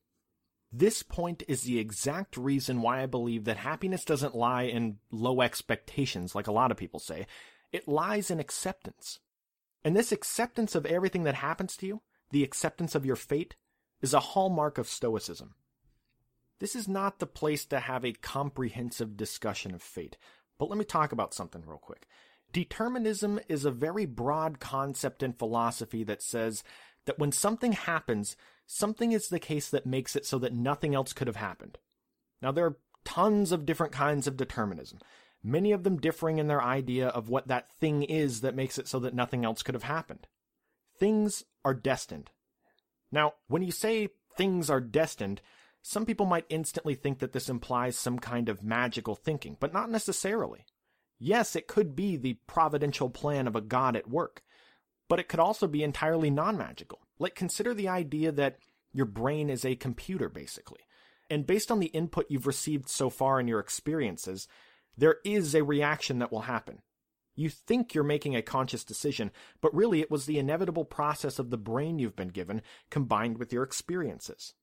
This 0.72 1.02
point 1.02 1.42
is 1.46 1.62
the 1.62 1.78
exact 1.78 2.36
reason 2.36 2.80
why 2.80 3.02
I 3.02 3.06
believe 3.06 3.44
that 3.44 3.58
happiness 3.58 4.04
doesn't 4.04 4.34
lie 4.34 4.62
in 4.62 4.98
low 5.12 5.40
expectations, 5.42 6.34
like 6.34 6.46
a 6.46 6.52
lot 6.52 6.70
of 6.70 6.76
people 6.76 6.98
say. 6.98 7.26
It 7.74 7.88
lies 7.88 8.30
in 8.30 8.38
acceptance. 8.38 9.18
And 9.82 9.96
this 9.96 10.12
acceptance 10.12 10.76
of 10.76 10.86
everything 10.86 11.24
that 11.24 11.34
happens 11.34 11.76
to 11.78 11.86
you, 11.86 12.02
the 12.30 12.44
acceptance 12.44 12.94
of 12.94 13.04
your 13.04 13.16
fate, 13.16 13.56
is 14.00 14.14
a 14.14 14.20
hallmark 14.20 14.78
of 14.78 14.86
Stoicism. 14.86 15.56
This 16.60 16.76
is 16.76 16.86
not 16.86 17.18
the 17.18 17.26
place 17.26 17.64
to 17.66 17.80
have 17.80 18.04
a 18.04 18.12
comprehensive 18.12 19.16
discussion 19.16 19.74
of 19.74 19.82
fate, 19.82 20.16
but 20.56 20.68
let 20.68 20.78
me 20.78 20.84
talk 20.84 21.10
about 21.10 21.34
something 21.34 21.64
real 21.66 21.78
quick. 21.78 22.06
Determinism 22.52 23.40
is 23.48 23.64
a 23.64 23.72
very 23.72 24.06
broad 24.06 24.60
concept 24.60 25.20
in 25.20 25.32
philosophy 25.32 26.04
that 26.04 26.22
says 26.22 26.62
that 27.06 27.18
when 27.18 27.32
something 27.32 27.72
happens, 27.72 28.36
something 28.68 29.10
is 29.10 29.30
the 29.30 29.40
case 29.40 29.68
that 29.70 29.84
makes 29.84 30.14
it 30.14 30.24
so 30.24 30.38
that 30.38 30.54
nothing 30.54 30.94
else 30.94 31.12
could 31.12 31.26
have 31.26 31.34
happened. 31.34 31.78
Now, 32.40 32.52
there 32.52 32.66
are 32.66 32.78
tons 33.04 33.50
of 33.50 33.66
different 33.66 33.92
kinds 33.92 34.28
of 34.28 34.36
determinism, 34.36 35.00
many 35.44 35.72
of 35.72 35.84
them 35.84 35.98
differing 36.00 36.38
in 36.38 36.48
their 36.48 36.62
idea 36.62 37.08
of 37.08 37.28
what 37.28 37.48
that 37.48 37.70
thing 37.70 38.02
is 38.02 38.40
that 38.40 38.56
makes 38.56 38.78
it 38.78 38.88
so 38.88 38.98
that 39.00 39.14
nothing 39.14 39.44
else 39.44 39.62
could 39.62 39.74
have 39.74 39.84
happened. 39.84 40.26
Things 40.98 41.44
are 41.64 41.74
destined. 41.74 42.30
Now, 43.12 43.34
when 43.46 43.62
you 43.62 43.70
say 43.70 44.08
things 44.36 44.70
are 44.70 44.80
destined, 44.80 45.42
some 45.82 46.06
people 46.06 46.24
might 46.24 46.46
instantly 46.48 46.94
think 46.94 47.18
that 47.18 47.32
this 47.32 47.50
implies 47.50 47.98
some 47.98 48.18
kind 48.18 48.48
of 48.48 48.64
magical 48.64 49.14
thinking, 49.14 49.58
but 49.60 49.74
not 49.74 49.90
necessarily. 49.90 50.64
Yes, 51.18 51.54
it 51.54 51.68
could 51.68 51.94
be 51.94 52.16
the 52.16 52.38
providential 52.46 53.10
plan 53.10 53.46
of 53.46 53.54
a 53.54 53.60
god 53.60 53.94
at 53.94 54.08
work, 54.08 54.42
but 55.08 55.20
it 55.20 55.28
could 55.28 55.40
also 55.40 55.66
be 55.66 55.82
entirely 55.82 56.30
non 56.30 56.56
magical. 56.56 57.00
Like, 57.18 57.34
consider 57.34 57.74
the 57.74 57.88
idea 57.88 58.32
that 58.32 58.58
your 58.92 59.06
brain 59.06 59.50
is 59.50 59.64
a 59.64 59.76
computer, 59.76 60.28
basically. 60.28 60.80
And 61.30 61.46
based 61.46 61.70
on 61.70 61.80
the 61.80 61.86
input 61.86 62.26
you've 62.28 62.46
received 62.46 62.88
so 62.88 63.10
far 63.10 63.38
in 63.38 63.48
your 63.48 63.60
experiences, 63.60 64.48
there 64.96 65.16
is 65.24 65.54
a 65.54 65.64
reaction 65.64 66.18
that 66.18 66.32
will 66.32 66.42
happen. 66.42 66.80
You 67.36 67.48
think 67.48 67.94
you're 67.94 68.04
making 68.04 68.36
a 68.36 68.42
conscious 68.42 68.84
decision, 68.84 69.32
but 69.60 69.74
really 69.74 70.00
it 70.00 70.10
was 70.10 70.26
the 70.26 70.38
inevitable 70.38 70.84
process 70.84 71.38
of 71.38 71.50
the 71.50 71.58
brain 71.58 71.98
you've 71.98 72.16
been 72.16 72.28
given 72.28 72.62
combined 72.90 73.38
with 73.38 73.52
your 73.52 73.64
experiences. 73.64 74.54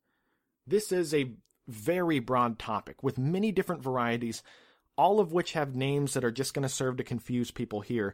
This 0.66 0.92
is 0.92 1.14
a 1.14 1.34
very 1.68 2.20
broad 2.20 2.60
topic 2.60 3.04
with 3.04 3.18
many 3.18 3.52
different 3.52 3.84
varieties, 3.84 4.42
all 4.98 5.20
of 5.20 5.34
which 5.34 5.54
have 5.54 5.76
names 5.76 6.14
that 6.14 6.24
are 6.24 6.32
just 6.32 6.54
going 6.54 6.64
to 6.64 6.70
serve 6.70 6.98
to 6.98 7.04
confuse 7.04 7.52
people 7.52 7.82
here. 7.82 8.14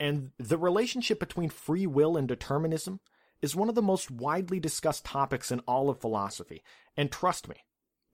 And 0.00 0.30
the 0.38 0.58
relationship 0.58 1.20
between 1.20 1.50
free 1.50 1.86
will 1.86 2.16
and 2.16 2.26
determinism 2.26 3.00
is 3.42 3.54
one 3.54 3.68
of 3.68 3.74
the 3.74 3.82
most 3.82 4.10
widely 4.10 4.58
discussed 4.58 5.04
topics 5.04 5.50
in 5.50 5.60
all 5.60 5.90
of 5.90 6.00
philosophy. 6.00 6.62
And 6.96 7.10
trust 7.10 7.48
me, 7.48 7.56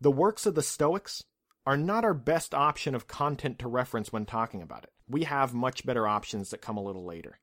the 0.01 0.11
works 0.11 0.45
of 0.45 0.55
the 0.55 0.63
Stoics 0.63 1.25
are 1.67 1.77
not 1.77 2.05
our 2.05 2.15
best 2.15 2.55
option 2.55 2.95
of 2.95 3.07
content 3.07 3.59
to 3.59 3.69
reference 3.69 4.13
when 4.13 4.27
talking 4.27 4.63
about 4.63 4.85
it. 4.85 4.93
We 5.09 5.25
have 5.25 5.55
much 5.55 5.87
better 5.87 6.07
options 6.07 6.51
that 6.51 6.61
come 6.61 6.77
a 6.77 6.83
little 6.83 7.05
later. 7.05 7.41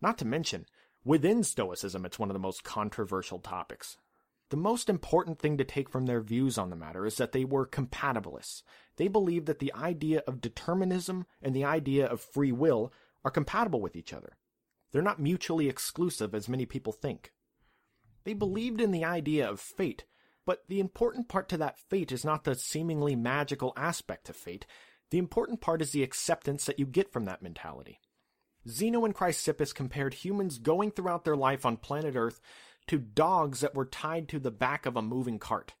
Not 0.00 0.18
to 0.18 0.24
mention, 0.24 0.66
within 1.04 1.42
Stoicism, 1.42 2.04
it's 2.04 2.18
one 2.18 2.30
of 2.30 2.34
the 2.34 2.40
most 2.40 2.62
controversial 2.64 3.38
topics. 3.38 3.96
The 4.50 4.56
most 4.56 4.88
important 4.88 5.38
thing 5.38 5.56
to 5.58 5.64
take 5.64 5.88
from 5.88 6.06
their 6.06 6.20
views 6.20 6.58
on 6.58 6.70
the 6.70 6.76
matter 6.76 7.06
is 7.06 7.16
that 7.16 7.32
they 7.32 7.44
were 7.44 7.66
compatibilists. 7.66 8.62
They 8.96 9.08
believed 9.08 9.46
that 9.46 9.58
the 9.58 9.72
idea 9.74 10.22
of 10.26 10.40
determinism 10.40 11.26
and 11.42 11.56
the 11.56 11.64
idea 11.64 12.06
of 12.06 12.20
free 12.20 12.52
will 12.52 12.92
are 13.24 13.30
compatible 13.30 13.80
with 13.80 13.96
each 13.96 14.12
other. 14.12 14.36
They're 14.92 15.02
not 15.02 15.18
mutually 15.18 15.68
exclusive 15.68 16.34
as 16.34 16.48
many 16.48 16.66
people 16.66 16.92
think. 16.92 17.32
They 18.24 18.34
believed 18.34 18.80
in 18.80 18.92
the 18.92 19.04
idea 19.04 19.48
of 19.48 19.60
fate, 19.60 20.04
but 20.46 20.64
the 20.68 20.80
important 20.80 21.28
part 21.28 21.48
to 21.48 21.56
that 21.58 21.78
fate 21.78 22.12
is 22.12 22.24
not 22.24 22.44
the 22.44 22.54
seemingly 22.54 23.16
magical 23.16 23.72
aspect 23.76 24.28
of 24.28 24.36
fate. 24.36 24.66
The 25.10 25.18
important 25.18 25.60
part 25.60 25.80
is 25.80 25.92
the 25.92 26.02
acceptance 26.02 26.64
that 26.66 26.78
you 26.78 26.86
get 26.86 27.12
from 27.12 27.24
that 27.24 27.42
mentality. 27.42 28.00
Zeno 28.68 29.04
and 29.04 29.14
Chrysippus 29.14 29.74
compared 29.74 30.14
humans 30.14 30.58
going 30.58 30.90
throughout 30.90 31.24
their 31.24 31.36
life 31.36 31.66
on 31.66 31.76
planet 31.76 32.16
Earth 32.16 32.40
to 32.86 32.98
dogs 32.98 33.60
that 33.60 33.74
were 33.74 33.84
tied 33.84 34.28
to 34.28 34.38
the 34.38 34.50
back 34.50 34.86
of 34.86 34.96
a 34.96 35.02
moving 35.02 35.38
cart. 35.38 35.74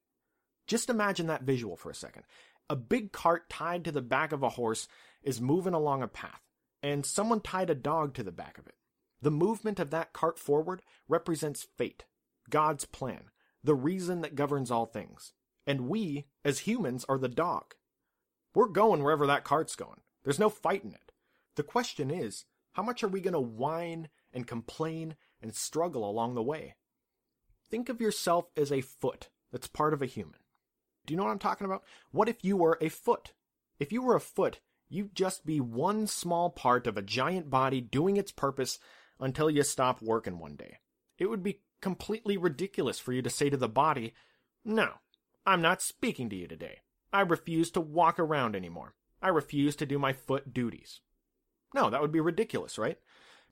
Just 0.66 0.88
imagine 0.88 1.26
that 1.26 1.42
visual 1.42 1.76
for 1.76 1.90
a 1.90 1.94
second. 1.94 2.24
A 2.70 2.76
big 2.76 3.12
cart 3.12 3.50
tied 3.50 3.84
to 3.84 3.92
the 3.92 4.02
back 4.02 4.32
of 4.32 4.42
a 4.42 4.50
horse 4.50 4.88
is 5.22 5.40
moving 5.40 5.74
along 5.74 6.02
a 6.02 6.08
path, 6.08 6.40
and 6.82 7.04
someone 7.04 7.40
tied 7.40 7.68
a 7.68 7.74
dog 7.74 8.14
to 8.14 8.22
the 8.22 8.32
back 8.32 8.56
of 8.58 8.66
it. 8.66 8.74
The 9.20 9.30
movement 9.30 9.78
of 9.78 9.90
that 9.90 10.12
cart 10.12 10.38
forward 10.38 10.82
represents 11.08 11.66
fate, 11.76 12.04
God's 12.48 12.84
plan, 12.84 13.24
the 13.64 13.74
reason 13.74 14.20
that 14.20 14.36
governs 14.36 14.70
all 14.70 14.86
things. 14.86 15.32
And 15.66 15.88
we, 15.88 16.26
as 16.44 16.60
humans, 16.60 17.04
are 17.08 17.18
the 17.18 17.28
dog. 17.28 17.74
We're 18.54 18.68
going 18.68 19.02
wherever 19.02 19.26
that 19.26 19.42
cart's 19.42 19.74
going. 19.74 20.00
There's 20.22 20.38
no 20.38 20.50
fighting 20.50 20.92
it. 20.92 21.12
The 21.56 21.62
question 21.62 22.10
is, 22.10 22.44
how 22.72 22.82
much 22.82 23.02
are 23.02 23.08
we 23.08 23.20
going 23.20 23.34
to 23.34 23.40
whine 23.40 24.08
and 24.32 24.46
complain 24.46 25.16
and 25.40 25.54
struggle 25.54 26.08
along 26.08 26.34
the 26.34 26.42
way? 26.42 26.74
Think 27.68 27.88
of 27.88 28.00
yourself 28.00 28.46
as 28.56 28.70
a 28.70 28.82
foot 28.82 29.30
that's 29.50 29.66
part 29.66 29.94
of 29.94 30.02
a 30.02 30.06
human. 30.06 30.40
Do 31.06 31.12
you 31.12 31.18
know 31.18 31.24
what 31.24 31.30
I'm 31.30 31.38
talking 31.38 31.64
about? 31.64 31.84
What 32.10 32.28
if 32.28 32.44
you 32.44 32.56
were 32.56 32.78
a 32.80 32.88
foot? 32.88 33.32
If 33.78 33.92
you 33.92 34.02
were 34.02 34.14
a 34.14 34.20
foot, 34.20 34.60
you'd 34.88 35.14
just 35.14 35.46
be 35.46 35.60
one 35.60 36.06
small 36.06 36.50
part 36.50 36.86
of 36.86 36.96
a 36.96 37.02
giant 37.02 37.50
body 37.50 37.80
doing 37.80 38.16
its 38.16 38.32
purpose 38.32 38.78
until 39.20 39.50
you 39.50 39.62
stop 39.62 40.02
working 40.02 40.38
one 40.38 40.56
day. 40.56 40.78
It 41.18 41.26
would 41.26 41.42
be 41.42 41.60
completely 41.84 42.38
ridiculous 42.38 42.98
for 42.98 43.12
you 43.12 43.20
to 43.20 43.28
say 43.28 43.50
to 43.50 43.58
the 43.58 43.68
body, 43.68 44.14
No, 44.64 44.88
I'm 45.44 45.60
not 45.60 45.82
speaking 45.82 46.30
to 46.30 46.36
you 46.36 46.48
today. 46.48 46.78
I 47.12 47.20
refuse 47.20 47.70
to 47.72 47.80
walk 47.82 48.18
around 48.18 48.56
anymore. 48.56 48.94
I 49.20 49.28
refuse 49.28 49.76
to 49.76 49.86
do 49.86 49.98
my 49.98 50.14
foot 50.14 50.54
duties. 50.54 51.02
No, 51.74 51.90
that 51.90 52.00
would 52.00 52.10
be 52.10 52.20
ridiculous, 52.20 52.78
right? 52.78 52.98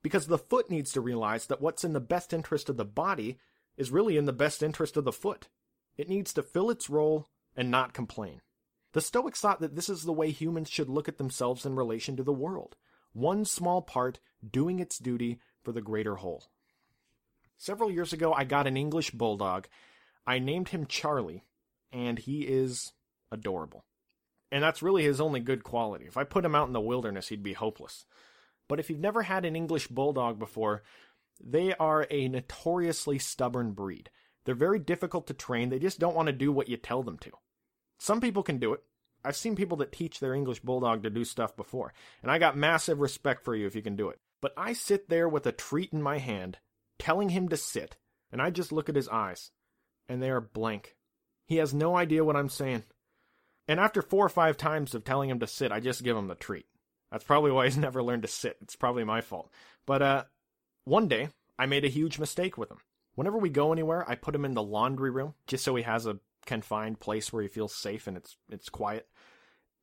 Because 0.03 0.29
the 0.29 0.39
foot 0.39 0.71
needs 0.71 0.93
to 0.93 1.03
realize 1.03 1.45
that 1.49 1.61
what's 1.61 1.85
in 1.85 1.93
the 1.93 2.01
best 2.01 2.33
interest 2.33 2.71
of 2.71 2.79
the 2.79 2.87
body 2.87 3.37
is 3.77 3.91
really 3.91 4.17
in 4.17 4.25
the 4.25 4.33
best 4.33 4.63
interest 4.63 4.97
of 4.97 5.05
the 5.05 5.13
foot. 5.13 5.49
It 5.99 6.09
needs 6.09 6.33
to 6.33 6.43
fill 6.43 6.71
its 6.71 6.89
role 6.89 7.29
and 7.55 7.71
not 7.71 7.93
complain. 7.93 8.41
The 8.93 9.03
Stoics 9.03 9.41
thought 9.43 9.61
that 9.61 9.77
this 9.77 9.91
is 9.91 10.05
the 10.05 10.13
way 10.13 10.31
humans 10.31 10.71
should 10.71 10.89
look 10.89 11.07
at 11.07 11.19
themselves 11.19 11.67
in 11.67 11.77
relation 11.77 12.17
to 12.17 12.23
the 12.23 12.33
world 12.33 12.77
one 13.13 13.45
small 13.45 13.83
part 13.83 14.21
doing 14.49 14.79
its 14.79 14.99
duty 14.99 15.39
for 15.63 15.73
the 15.73 15.83
greater 15.83 16.17
whole. 16.17 16.45
Several 17.63 17.93
years 17.93 18.13
ago, 18.13 18.33
I 18.33 18.43
got 18.43 18.67
an 18.67 18.77
English 18.77 19.13
bulldog. 19.13 19.69
I 20.27 20.41
named 20.41 20.71
him 20.71 20.85
Charlie, 20.85 21.45
and 21.93 22.19
he 22.19 22.41
is 22.41 22.93
adorable. 23.31 23.85
And 24.51 24.65
that's 24.65 24.83
really 24.83 25.05
his 25.05 25.21
only 25.21 25.39
good 25.39 25.63
quality. 25.63 26.07
If 26.07 26.17
I 26.17 26.25
put 26.25 26.45
him 26.45 26.57
out 26.57 26.67
in 26.67 26.73
the 26.73 26.81
wilderness, 26.81 27.29
he'd 27.29 27.45
be 27.45 27.53
hopeless. 27.53 28.05
But 28.69 28.81
if 28.81 28.91
you've 28.91 28.99
never 28.99 29.23
had 29.23 29.45
an 29.45 29.55
English 29.55 29.87
bulldog 29.87 30.41
before, 30.41 30.83
they 31.41 31.73
are 31.75 32.05
a 32.11 32.27
notoriously 32.27 33.21
stubborn 33.21 33.75
breed. 33.75 34.11
They're 34.45 34.57
very 34.57 34.81
difficult 34.81 35.29
to 35.29 35.33
train. 35.33 35.69
They 35.69 35.79
just 35.79 36.01
don't 36.01 36.17
want 36.17 36.27
to 36.27 36.33
do 36.33 36.51
what 36.51 36.69
you 36.69 36.77
tell 36.77 37.05
them 37.05 37.19
to. 37.19 37.31
Some 38.01 38.21
people 38.21 38.43
can 38.43 38.59
do 38.59 38.73
it. 38.73 38.83
I've 39.25 39.37
seen 39.37 39.55
people 39.55 39.77
that 39.77 39.93
teach 39.93 40.19
their 40.19 40.35
English 40.35 40.59
bulldog 40.63 41.05
to 41.05 41.11
do 41.11 41.25
stuff 41.25 41.55
before, 41.55 41.95
and 42.23 42.31
I 42.33 42.41
got 42.41 42.57
massive 42.57 42.99
respect 42.99 43.45
for 43.45 43.55
you 43.55 43.69
if 43.69 43.77
you 43.77 43.83
can 43.83 43.95
do 43.95 44.09
it. 44.09 44.19
But 44.41 44.53
I 44.57 44.73
sit 44.73 45.09
there 45.09 45.29
with 45.29 45.47
a 45.47 45.53
treat 45.53 45.93
in 45.93 46.03
my 46.03 46.19
hand, 46.19 46.59
telling 47.03 47.31
him 47.31 47.49
to 47.49 47.57
sit, 47.57 47.97
and 48.31 48.41
I 48.41 48.51
just 48.51 48.71
look 48.71 48.89
at 48.89 48.95
his 48.95 49.09
eyes, 49.09 49.51
and 50.09 50.23
they 50.23 50.31
are 50.31 50.41
blank. 50.41 50.95
He 51.47 51.57
has 51.57 51.75
no 51.75 51.97
idea 51.97 52.25
what 52.25 52.37
I'm 52.37 52.49
saying. 52.49 52.85
And 53.67 53.81
after 53.81 54.03
four 54.03 54.25
or 54.25 54.29
five 54.29 54.57
times 54.57 54.95
of 54.95 55.03
telling 55.03 55.29
him 55.29 55.41
to 55.41 55.49
sit, 55.49 55.73
I 55.73 55.81
just 55.81 56.05
give 56.05 56.17
him 56.17 56.29
the 56.29 56.37
treat. 56.37 56.67
That's 57.11 57.25
probably 57.25 57.51
why 57.51 57.65
he's 57.65 57.77
never 57.89 58.05
learned 58.05 58.23
to 58.23 58.29
sit. 58.29 58.57
It's 58.63 58.77
probably 58.77 59.03
my 59.03 59.21
fault. 59.21 59.51
But 59.85 60.01
uh, 60.01 60.25
one 60.85 61.09
day, 61.09 61.31
I 61.59 61.67
made 61.67 61.85
a 61.85 61.89
huge 61.89 62.21
mistake 62.21 62.57
with 62.57 62.71
him. 62.71 62.79
Whenever 63.17 63.37
we 63.37 63.51
go 63.51 63.73
anywhere, 63.73 64.09
I 64.09 64.15
put 64.15 64.35
him 64.35 64.45
in 64.45 64.55
the 64.55 64.63
laundry 64.63 65.11
room 65.11 65.35
just 65.49 65.65
so 65.65 65.75
he 65.75 65.83
has 65.83 66.07
a 66.07 66.21
confined 66.47 67.01
place 67.01 67.33
where 67.33 67.43
he 67.43 67.49
feels 67.49 67.75
safe 67.75 68.07
and 68.07 68.17
it's 68.17 68.37
it's 68.49 68.69
quiet. 68.69 69.09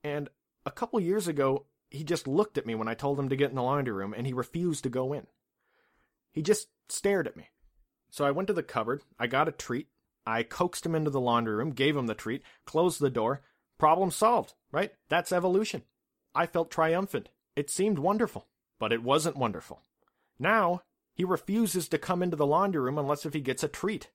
And 0.05 0.29
a 0.65 0.71
couple 0.71 1.01
years 1.01 1.27
ago, 1.27 1.65
he 1.89 2.05
just 2.05 2.29
looked 2.29 2.57
at 2.57 2.65
me 2.65 2.75
when 2.75 2.87
I 2.87 2.93
told 2.93 3.19
him 3.19 3.27
to 3.27 3.35
get 3.35 3.49
in 3.49 3.57
the 3.57 3.61
laundry 3.61 3.93
room 3.93 4.13
and 4.17 4.25
he 4.25 4.31
refused 4.31 4.83
to 4.83 4.89
go 4.89 5.11
in. 5.11 5.27
He 6.39 6.43
just 6.43 6.69
stared 6.87 7.27
at 7.27 7.35
me. 7.35 7.49
So 8.11 8.23
I 8.23 8.31
went 8.31 8.47
to 8.47 8.53
the 8.53 8.63
cupboard, 8.63 9.01
I 9.19 9.27
got 9.27 9.49
a 9.49 9.51
treat, 9.51 9.89
I 10.25 10.43
coaxed 10.43 10.85
him 10.85 10.95
into 10.95 11.09
the 11.09 11.19
laundry 11.19 11.53
room, 11.53 11.71
gave 11.71 11.97
him 11.97 12.07
the 12.07 12.15
treat, 12.15 12.43
closed 12.65 13.01
the 13.01 13.09
door. 13.09 13.41
Problem 13.77 14.09
solved, 14.09 14.53
right? 14.71 14.93
That's 15.09 15.33
evolution. 15.33 15.83
I 16.33 16.45
felt 16.45 16.71
triumphant. 16.71 17.27
It 17.57 17.69
seemed 17.69 17.99
wonderful, 17.99 18.47
but 18.79 18.93
it 18.93 19.03
wasn't 19.03 19.35
wonderful. 19.35 19.81
Now, 20.39 20.83
He 21.13 21.25
refuses 21.25 21.89
to 21.89 21.97
come 21.97 22.23
into 22.23 22.37
the 22.37 22.47
laundry 22.47 22.83
room 22.83 22.97
unless 22.97 23.25
if 23.25 23.33
he 23.33 23.41
gets 23.41 23.61
a 23.61 23.67
treat. 23.67 24.09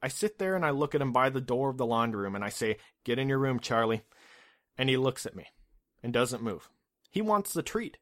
I 0.00 0.08
sit 0.08 0.38
there 0.38 0.56
and 0.56 0.64
I 0.64 0.70
look 0.70 0.94
at 0.94 1.02
him 1.02 1.12
by 1.12 1.28
the 1.28 1.42
door 1.42 1.68
of 1.68 1.76
the 1.76 1.84
laundry 1.84 2.22
room 2.22 2.34
and 2.34 2.42
I 2.42 2.48
say, 2.48 2.78
Get 3.04 3.18
in 3.18 3.28
your 3.28 3.38
room, 3.38 3.60
Charlie. 3.60 4.04
And 4.78 4.88
he 4.88 4.96
looks 4.96 5.26
at 5.26 5.36
me 5.36 5.48
and 6.02 6.14
doesn't 6.14 6.42
move. 6.42 6.70
He 7.10 7.20
wants 7.20 7.52
the 7.52 7.62
treat. 7.62 7.98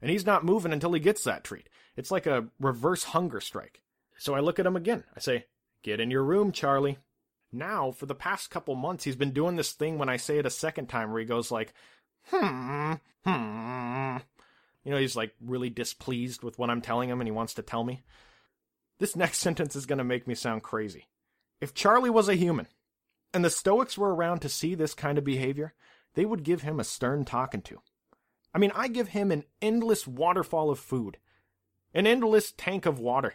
And 0.00 0.10
he's 0.10 0.26
not 0.26 0.44
moving 0.44 0.72
until 0.72 0.92
he 0.92 1.00
gets 1.00 1.24
that 1.24 1.44
treat. 1.44 1.68
It's 1.96 2.10
like 2.10 2.26
a 2.26 2.46
reverse 2.60 3.04
hunger 3.04 3.40
strike. 3.40 3.80
So 4.16 4.34
I 4.34 4.40
look 4.40 4.58
at 4.58 4.66
him 4.66 4.76
again. 4.76 5.04
I 5.16 5.20
say, 5.20 5.46
Get 5.82 6.00
in 6.00 6.10
your 6.10 6.24
room, 6.24 6.52
Charlie. 6.52 6.98
Now, 7.52 7.92
for 7.92 8.06
the 8.06 8.14
past 8.14 8.50
couple 8.50 8.74
months, 8.74 9.04
he's 9.04 9.16
been 9.16 9.32
doing 9.32 9.56
this 9.56 9.72
thing 9.72 9.98
when 9.98 10.08
I 10.08 10.16
say 10.16 10.38
it 10.38 10.46
a 10.46 10.50
second 10.50 10.88
time 10.88 11.10
where 11.10 11.20
he 11.20 11.26
goes 11.26 11.50
like, 11.50 11.72
hmm, 12.26 12.94
hmm. 13.24 14.16
You 14.84 14.92
know, 14.92 14.98
he's 14.98 15.16
like 15.16 15.32
really 15.40 15.70
displeased 15.70 16.42
with 16.42 16.58
what 16.58 16.70
I'm 16.70 16.82
telling 16.82 17.08
him 17.08 17.20
and 17.20 17.28
he 17.28 17.32
wants 17.32 17.54
to 17.54 17.62
tell 17.62 17.84
me. 17.84 18.02
This 18.98 19.16
next 19.16 19.38
sentence 19.38 19.76
is 19.76 19.86
going 19.86 19.98
to 19.98 20.04
make 20.04 20.26
me 20.26 20.34
sound 20.34 20.62
crazy. 20.62 21.06
If 21.60 21.74
Charlie 21.74 22.10
was 22.10 22.28
a 22.28 22.34
human, 22.34 22.68
and 23.34 23.44
the 23.44 23.50
Stoics 23.50 23.98
were 23.98 24.14
around 24.14 24.40
to 24.40 24.48
see 24.48 24.74
this 24.74 24.94
kind 24.94 25.18
of 25.18 25.24
behavior, 25.24 25.74
they 26.14 26.24
would 26.24 26.42
give 26.42 26.62
him 26.62 26.80
a 26.80 26.84
stern 26.84 27.24
talking 27.24 27.62
to. 27.62 27.78
I 28.54 28.58
mean, 28.58 28.72
I 28.74 28.88
give 28.88 29.08
him 29.08 29.30
an 29.30 29.44
endless 29.60 30.06
waterfall 30.06 30.70
of 30.70 30.78
food, 30.78 31.18
an 31.94 32.06
endless 32.06 32.52
tank 32.52 32.86
of 32.86 32.98
water, 32.98 33.34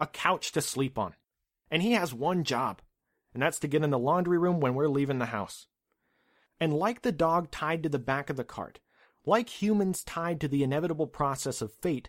a 0.00 0.06
couch 0.06 0.52
to 0.52 0.60
sleep 0.60 0.98
on, 0.98 1.14
and 1.70 1.82
he 1.82 1.92
has 1.92 2.14
one 2.14 2.44
job, 2.44 2.80
and 3.34 3.42
that's 3.42 3.58
to 3.60 3.68
get 3.68 3.84
in 3.84 3.90
the 3.90 3.98
laundry 3.98 4.38
room 4.38 4.60
when 4.60 4.74
we're 4.74 4.88
leaving 4.88 5.18
the 5.18 5.26
house. 5.26 5.66
And 6.60 6.74
like 6.74 7.02
the 7.02 7.12
dog 7.12 7.50
tied 7.50 7.82
to 7.82 7.88
the 7.88 7.98
back 7.98 8.30
of 8.30 8.36
the 8.36 8.44
cart, 8.44 8.80
like 9.24 9.62
humans 9.62 10.02
tied 10.02 10.40
to 10.40 10.48
the 10.48 10.62
inevitable 10.62 11.06
process 11.06 11.60
of 11.60 11.72
fate, 11.72 12.08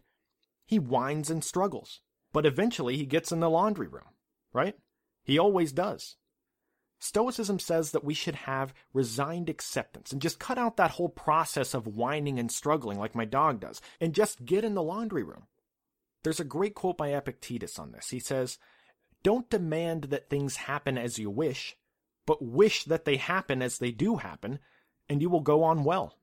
he 0.65 0.79
whines 0.79 1.29
and 1.29 1.43
struggles. 1.43 2.01
But 2.31 2.45
eventually 2.45 2.95
he 2.95 3.05
gets 3.05 3.31
in 3.31 3.39
the 3.39 3.49
laundry 3.49 3.87
room, 3.87 4.13
right? 4.53 4.75
He 5.23 5.39
always 5.39 5.71
does. 5.71 6.15
Stoicism 6.99 7.59
says 7.59 7.91
that 7.91 8.03
we 8.03 8.13
should 8.13 8.35
have 8.35 8.73
resigned 8.93 9.49
acceptance 9.49 10.11
and 10.11 10.21
just 10.21 10.37
cut 10.37 10.57
out 10.57 10.75
that 10.75 10.91
whole 10.91 11.09
process 11.09 11.73
of 11.73 11.87
whining 11.87 12.37
and 12.37 12.51
struggling 12.51 12.99
like 12.99 13.15
my 13.15 13.23
dog 13.23 13.61
does 13.61 13.81
and 14.01 14.13
just 14.13 14.45
get 14.45 14.65
in 14.65 14.75
the 14.75 14.83
laundry 14.83 15.23
room. 15.23 15.47
There's 16.23 16.41
a 16.41 16.45
great 16.45 16.75
quote 16.75 16.97
by 16.97 17.09
Epictetus 17.09 17.79
on 17.79 17.93
this. 17.93 18.09
He 18.09 18.19
says, 18.19 18.57
Don't 19.23 19.49
demand 19.49 20.05
that 20.05 20.29
things 20.29 20.57
happen 20.57 20.97
as 20.97 21.17
you 21.17 21.29
wish, 21.29 21.77
but 22.25 22.43
wish 22.43 22.83
that 22.83 23.05
they 23.05 23.15
happen 23.15 23.61
as 23.61 23.77
they 23.77 23.91
do 23.91 24.17
happen, 24.17 24.59
and 25.07 25.21
you 25.21 25.29
will 25.29 25.39
go 25.39 25.63
on 25.63 25.85
well. 25.85 26.15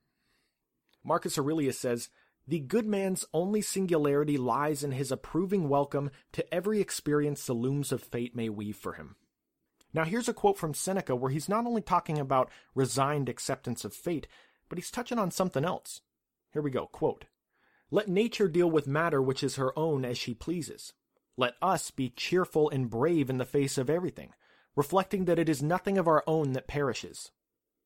Marcus 1.02 1.38
Aurelius 1.38 1.78
says, 1.78 2.10
The 2.46 2.60
good 2.60 2.84
man's 2.84 3.24
only 3.32 3.62
singularity 3.62 4.36
lies 4.36 4.84
in 4.84 4.92
his 4.92 5.10
approving 5.10 5.70
welcome 5.70 6.10
to 6.32 6.54
every 6.54 6.82
experience 6.82 7.46
the 7.46 7.54
looms 7.54 7.92
of 7.92 8.02
fate 8.02 8.36
may 8.36 8.50
weave 8.50 8.76
for 8.76 8.92
him. 8.92 9.16
Now, 9.96 10.04
here's 10.04 10.28
a 10.28 10.34
quote 10.34 10.58
from 10.58 10.74
Seneca 10.74 11.16
where 11.16 11.30
he's 11.30 11.48
not 11.48 11.64
only 11.64 11.80
talking 11.80 12.18
about 12.18 12.50
resigned 12.74 13.30
acceptance 13.30 13.82
of 13.82 13.94
fate, 13.94 14.28
but 14.68 14.76
he's 14.76 14.90
touching 14.90 15.18
on 15.18 15.30
something 15.30 15.64
else. 15.64 16.02
Here 16.52 16.60
we 16.60 16.70
go. 16.70 16.86
Quote 16.86 17.24
Let 17.90 18.06
nature 18.06 18.46
deal 18.46 18.70
with 18.70 18.86
matter 18.86 19.22
which 19.22 19.42
is 19.42 19.56
her 19.56 19.76
own 19.76 20.04
as 20.04 20.18
she 20.18 20.34
pleases. 20.34 20.92
Let 21.38 21.54
us 21.62 21.90
be 21.90 22.10
cheerful 22.10 22.68
and 22.68 22.90
brave 22.90 23.30
in 23.30 23.38
the 23.38 23.46
face 23.46 23.78
of 23.78 23.88
everything, 23.88 24.34
reflecting 24.74 25.24
that 25.24 25.38
it 25.38 25.48
is 25.48 25.62
nothing 25.62 25.96
of 25.96 26.06
our 26.06 26.22
own 26.26 26.52
that 26.52 26.68
perishes. 26.68 27.30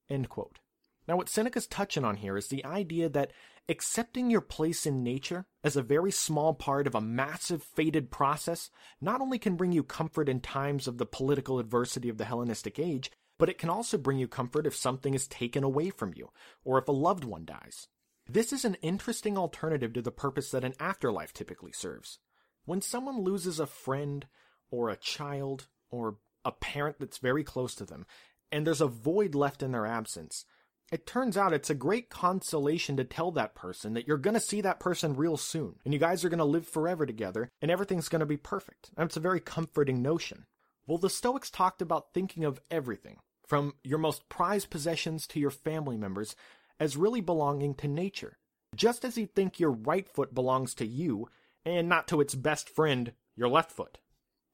End 0.09 0.29
quote. 0.29 0.59
Now, 1.07 1.17
what 1.17 1.29
Seneca's 1.29 1.69
touching 1.69 2.05
on 2.05 2.17
here 2.17 2.37
is 2.37 2.49
the 2.49 2.65
idea 2.65 3.09
that 3.09 3.33
accepting 3.71 4.29
your 4.29 4.41
place 4.41 4.85
in 4.85 5.03
nature 5.03 5.47
as 5.63 5.77
a 5.77 5.83
very 5.83 6.11
small 6.11 6.53
part 6.53 6.89
of 6.89 6.95
a 6.95 7.01
massive 7.01 7.63
fated 7.63 8.11
process 8.11 8.69
not 9.01 9.21
only 9.21 9.39
can 9.39 9.55
bring 9.55 9.71
you 9.71 9.85
comfort 9.85 10.29
in 10.29 10.41
times 10.41 10.89
of 10.89 10.99
the 10.99 11.07
political 11.07 11.61
adversity 11.61 12.09
of 12.09 12.19
the 12.19 12.25
Hellenistic 12.25 12.81
age, 12.81 13.13
but 13.39 13.49
it 13.49 13.59
can 13.59 13.71
also 13.71 13.97
bring 13.97 14.19
you 14.19 14.27
comfort 14.27 14.67
if 14.67 14.75
something 14.75 15.15
is 15.15 15.29
taken 15.29 15.63
away 15.63 15.89
from 15.89 16.13
you, 16.17 16.31
or 16.65 16.79
if 16.79 16.89
a 16.89 16.93
loved 16.93 17.25
one 17.25 17.45
dies. 17.45 17.87
This 18.29 18.53
is 18.53 18.65
an 18.65 18.77
interesting 18.83 19.39
alternative 19.39 19.93
to 19.95 20.03
the 20.03 20.11
purpose 20.11 20.51
that 20.51 20.65
an 20.65 20.75
afterlife 20.81 21.33
typically 21.33 21.73
serves. 21.73 22.19
When 22.65 22.83
someone 22.83 23.23
loses 23.23 23.59
a 23.61 23.67
friend, 23.67 24.27
or 24.71 24.89
a 24.89 24.97
child, 24.97 25.69
or 25.91 26.17
a 26.45 26.53
parent 26.53 26.97
that's 26.99 27.19
very 27.19 27.45
close 27.45 27.75
to 27.77 27.85
them, 27.85 28.05
and 28.53 28.67
there's 28.67 28.81
a 28.81 28.87
void 28.87 29.35
left 29.35 29.63
in 29.63 29.73
their 29.73 29.87
absence, 29.87 30.45
it 30.91 31.07
turns 31.07 31.37
out 31.37 31.53
it's 31.53 31.71
a 31.71 31.75
great 31.75 32.11
consolation 32.11 32.97
to 32.97 33.05
tell 33.05 33.31
that 33.33 33.55
person 33.55 33.95
that 33.95 34.09
you're 34.09 34.19
going 34.19 34.35
to 34.35 34.41
see 34.41 34.61
that 34.61 34.81
person 34.81 35.15
real 35.15 35.37
soon, 35.37 35.77
and 35.85 35.95
you 35.95 36.01
guys 36.01 36.25
are 36.25 36.29
going 36.29 36.39
to 36.39 36.45
live 36.45 36.67
forever 36.67 37.07
together, 37.07 37.49
and 37.63 37.71
everything's 37.71 38.09
going 38.09 38.21
to 38.21 38.27
be 38.27 38.37
perfect. 38.37 38.91
And 38.97 39.07
it's 39.07 39.17
a 39.17 39.21
very 39.21 39.41
comforting 39.41 40.03
notion. 40.03 40.47
Well, 40.87 40.99
the 40.99 41.11
Stoics 41.11 41.51
talked 41.51 41.81
about 41.81 42.13
thinking 42.13 42.45
of 42.45 42.61
everything, 42.71 43.19
from 43.47 43.75
your 43.85 43.99
most 43.99 44.29
prized 44.29 44.71
possessions 44.71 45.27
to 45.29 45.41
your 45.41 45.51
family 45.51 45.97
members, 45.97 46.35
as 46.81 46.97
really 46.97 47.21
belonging 47.21 47.75
to 47.77 47.89
nature. 47.89 48.39
Just 48.75 49.05
as 49.05 49.17
you'd 49.17 49.35
think 49.35 49.61
your 49.61 49.71
right 49.71 50.09
foot 50.09 50.35
belongs 50.35 50.75
to 50.75 50.87
you, 50.87 51.29
and 51.65 51.89
not 51.89 52.09
to 52.09 52.21
its 52.21 52.35
best 52.35 52.69
friend, 52.69 53.13
your 53.37 53.49
left 53.49 53.71
foot. 53.71 53.99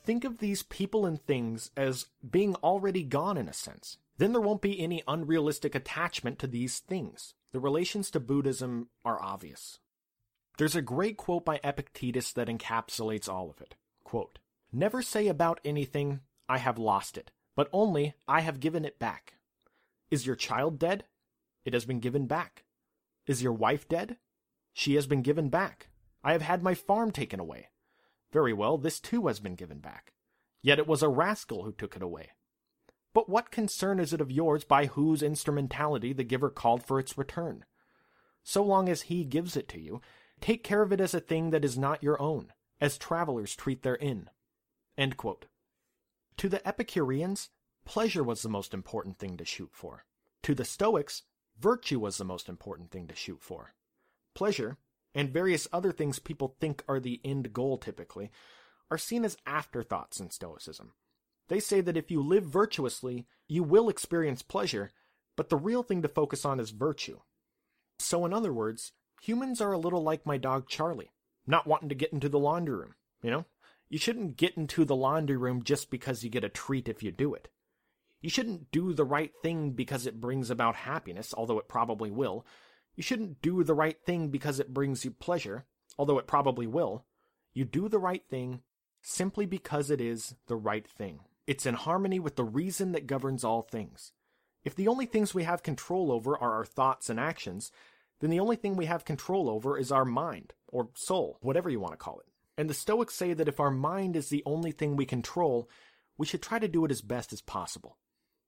Think 0.03 0.25
of 0.25 0.39
these 0.39 0.63
people 0.63 1.07
and 1.07 1.21
things 1.21 1.71
as 1.77 2.07
being 2.29 2.55
already 2.57 3.03
gone 3.03 3.37
in 3.37 3.49
a 3.49 3.53
sense. 3.53 3.99
Then 4.19 4.33
there 4.33 4.41
won't 4.41 4.63
be 4.63 4.81
any 4.81 5.03
unrealistic 5.07 5.75
attachment 5.75 6.39
to 6.39 6.47
these 6.47 6.79
things. 6.79 7.35
The 7.53 7.61
relations 7.61 8.11
to 8.11 8.21
Buddhism 8.21 8.89
are 9.05 9.23
obvious. 9.23 9.79
There's 10.59 10.77
a 10.77 10.83
great 10.83 11.17
quote 11.17 11.45
by 11.45 11.61
Epictetus 11.63 12.33
that 12.33 12.49
encapsulates 12.49 13.29
all 13.29 13.51
of 13.51 13.61
it. 13.61 13.75
Quote, 14.05 14.39
Never 14.73 15.03
say 15.03 15.29
about 15.29 15.61
anything, 15.65 16.21
I 16.49 16.59
have 16.59 16.79
lost 16.79 17.19
it, 17.19 17.31
but 17.55 17.69
only, 17.73 18.15
I 18.27 18.41
have 18.41 18.61
given 18.61 18.85
it 18.85 18.99
back. 18.99 19.35
Is 20.11 20.27
your 20.27 20.37
child 20.37 20.79
dead? 20.79 21.05
It 21.65 21.75
has 21.75 21.85
been 21.85 22.01
given 22.01 22.27
back. 22.27 22.65
Is 23.27 23.43
your 23.43 23.53
wife 23.53 23.89
dead? 23.89 24.17
She 24.73 24.95
has 24.95 25.07
been 25.07 25.23
given 25.23 25.49
back. 25.49 25.89
I 26.23 26.33
have 26.33 26.43
had 26.43 26.63
my 26.63 26.75
farm 26.75 27.11
taken 27.11 27.41
away. 27.41 27.69
Very 28.33 28.53
well, 28.53 28.79
this 28.79 29.01
too 29.01 29.27
has 29.27 29.41
been 29.41 29.55
given 29.55 29.79
back. 29.79 30.13
Yet 30.63 30.79
it 30.79 30.87
was 30.87 31.03
a 31.03 31.09
rascal 31.09 31.65
who 31.65 31.73
took 31.73 31.97
it 31.97 32.03
away. 32.03 32.31
But 33.17 33.31
what 33.31 33.51
concern 33.51 33.99
is 33.99 34.13
it 34.13 34.21
of 34.21 34.31
yours 34.31 34.63
by 34.63 34.85
whose 34.85 35.23
instrumentality 35.23 36.13
the 36.13 36.23
giver 36.23 36.51
called 36.51 36.85
for 36.85 37.01
its 37.01 37.17
return? 37.17 37.65
So 38.45 38.63
long 38.63 38.91
as 38.91 39.09
he 39.09 39.25
gives 39.25 39.57
it 39.57 39.69
to 39.69 39.81
you, 39.81 40.03
take 40.43 40.63
care 40.63 40.83
of 40.83 40.93
it 40.93 41.01
as 41.01 41.15
a 41.15 41.21
thing 41.21 41.49
that 41.49 41.65
is 41.65 41.79
not 41.79 42.03
your 42.03 42.21
own, 42.21 42.53
as 42.79 42.99
travelers 42.99 43.57
treat 43.57 43.83
their 43.83 43.97
inn. 43.97 44.29
To 44.99 46.49
the 46.51 46.69
Epicureans, 46.69 47.49
pleasure 47.87 48.23
was 48.23 48.43
the 48.43 48.51
most 48.51 48.75
important 48.75 49.19
thing 49.19 49.39
to 49.39 49.47
shoot 49.47 49.71
for. 49.73 50.05
To 50.43 50.55
the 50.55 50.67
Stoics, 50.67 51.23
virtue 51.59 52.01
was 52.01 52.19
the 52.19 52.25
most 52.27 52.51
important 52.51 52.91
thing 52.91 53.09
to 53.09 53.17
shoot 53.17 53.41
for. 53.41 53.73
Pleasure, 54.35 54.77
and 55.15 55.31
various 55.31 55.67
other 55.73 55.91
things 55.91 56.19
people 56.19 56.55
think 56.61 56.85
are 56.87 57.01
the 57.01 57.23
end 57.25 57.55
goal 57.55 57.79
typically, 57.79 58.31
are 58.91 58.99
seen 58.99 59.25
as 59.25 59.39
afterthoughts 59.47 60.21
in 60.21 60.31
Stoicism. 60.31 60.93
They 61.49 61.61
say 61.61 61.81
that 61.81 61.97
if 61.97 62.11
you 62.11 62.23
live 62.23 62.45
virtuously, 62.45 63.27
you 63.49 63.63
will 63.63 63.89
experience 63.89 64.43
pleasure, 64.43 64.91
but 65.37 65.49
the 65.49 65.57
real 65.57 65.83
thing 65.83 66.03
to 66.03 66.09
focus 66.09 66.45
on 66.45 66.59
is 66.59 66.71
virtue. 66.71 67.21
So, 67.99 68.25
in 68.25 68.33
other 68.33 68.53
words, 68.53 68.93
humans 69.23 69.61
are 69.61 69.73
a 69.73 69.79
little 69.79 70.03
like 70.03 70.27
my 70.27 70.39
dog 70.39 70.69
Charlie, 70.69 71.13
not 71.47 71.67
wanting 71.67 71.89
to 71.89 71.95
get 71.95 72.13
into 72.13 72.29
the 72.29 72.39
laundry 72.39 72.77
room, 72.77 72.95
you 73.23 73.31
know? 73.31 73.45
You 73.89 73.99
shouldn't 73.99 74.37
get 74.37 74.57
into 74.57 74.85
the 74.85 74.97
laundry 74.97 75.37
room 75.37 75.63
just 75.63 75.91
because 75.91 76.25
you 76.25 76.31
get 76.31 76.43
a 76.43 76.49
treat 76.49 76.89
if 76.89 77.03
you 77.03 77.13
do 77.13 77.35
it. 77.35 77.49
You 78.21 78.31
shouldn't 78.31 78.73
do 78.73 78.93
the 78.93 79.05
right 79.05 79.31
thing 79.43 79.71
because 79.71 80.07
it 80.07 80.21
brings 80.21 80.51
about 80.51 80.75
happiness, 80.75 81.33
although 81.37 81.61
it 81.61 81.69
probably 81.69 82.11
will. 82.11 82.45
You 82.97 83.03
shouldn't 83.05 83.41
do 83.43 83.63
the 83.63 83.75
right 83.75 83.97
thing 84.05 84.31
because 84.31 84.59
it 84.59 84.75
brings 84.75 85.05
you 85.05 85.13
pleasure, 85.13 85.67
although 85.97 86.19
it 86.19 86.27
probably 86.27 86.67
will. 86.67 87.05
You 87.55 87.65
do 87.65 87.89
the 87.89 88.01
right 88.01 88.25
thing 88.29 88.63
simply 89.03 89.47
because 89.47 89.91
it 89.91 90.01
is 90.01 90.35
the 90.49 90.57
right 90.57 90.87
thing. 90.89 91.21
It's 91.47 91.67
in 91.67 91.75
harmony 91.75 92.19
with 92.19 92.37
the 92.37 92.45
reason 92.45 92.93
that 92.93 93.07
governs 93.07 93.45
all 93.45 93.63
things. 93.63 94.13
If 94.65 94.75
the 94.75 94.89
only 94.89 95.07
things 95.07 95.35
we 95.35 95.45
have 95.45 95.63
control 95.63 96.11
over 96.11 96.37
are 96.37 96.55
our 96.55 96.65
thoughts 96.65 97.09
and 97.09 97.21
actions, 97.21 97.71
then 98.21 98.31
the 98.31 98.41
only 98.41 98.57
thing 98.57 98.77
we 98.77 98.87
have 98.87 99.05
control 99.05 99.49
over 99.49 99.79
is 99.79 99.93
our 99.93 100.05
mind, 100.05 100.55
or 100.67 100.89
soul, 100.95 101.39
whatever 101.41 101.71
you 101.71 101.79
want 101.79 101.93
to 101.93 101.99
call 101.99 102.19
it. 102.19 102.27
And 102.59 102.69
the 102.69 102.75
Stoics 102.75 103.15
say 103.15 103.33
that 103.35 103.49
if 103.49 103.61
our 103.61 103.71
mind 103.71 104.17
is 104.17 104.29
the 104.29 104.43
only 104.47 104.73
thing 104.73 104.97
we 104.97 105.07
control, 105.07 105.69
we 106.19 106.27
should 106.27 106.43
try 106.43 106.59
to 106.59 106.69
do 106.69 106.85
it 106.85 106.91
as 106.91 107.03
best 107.03 107.33
as 107.33 107.43
possible. 107.43 107.99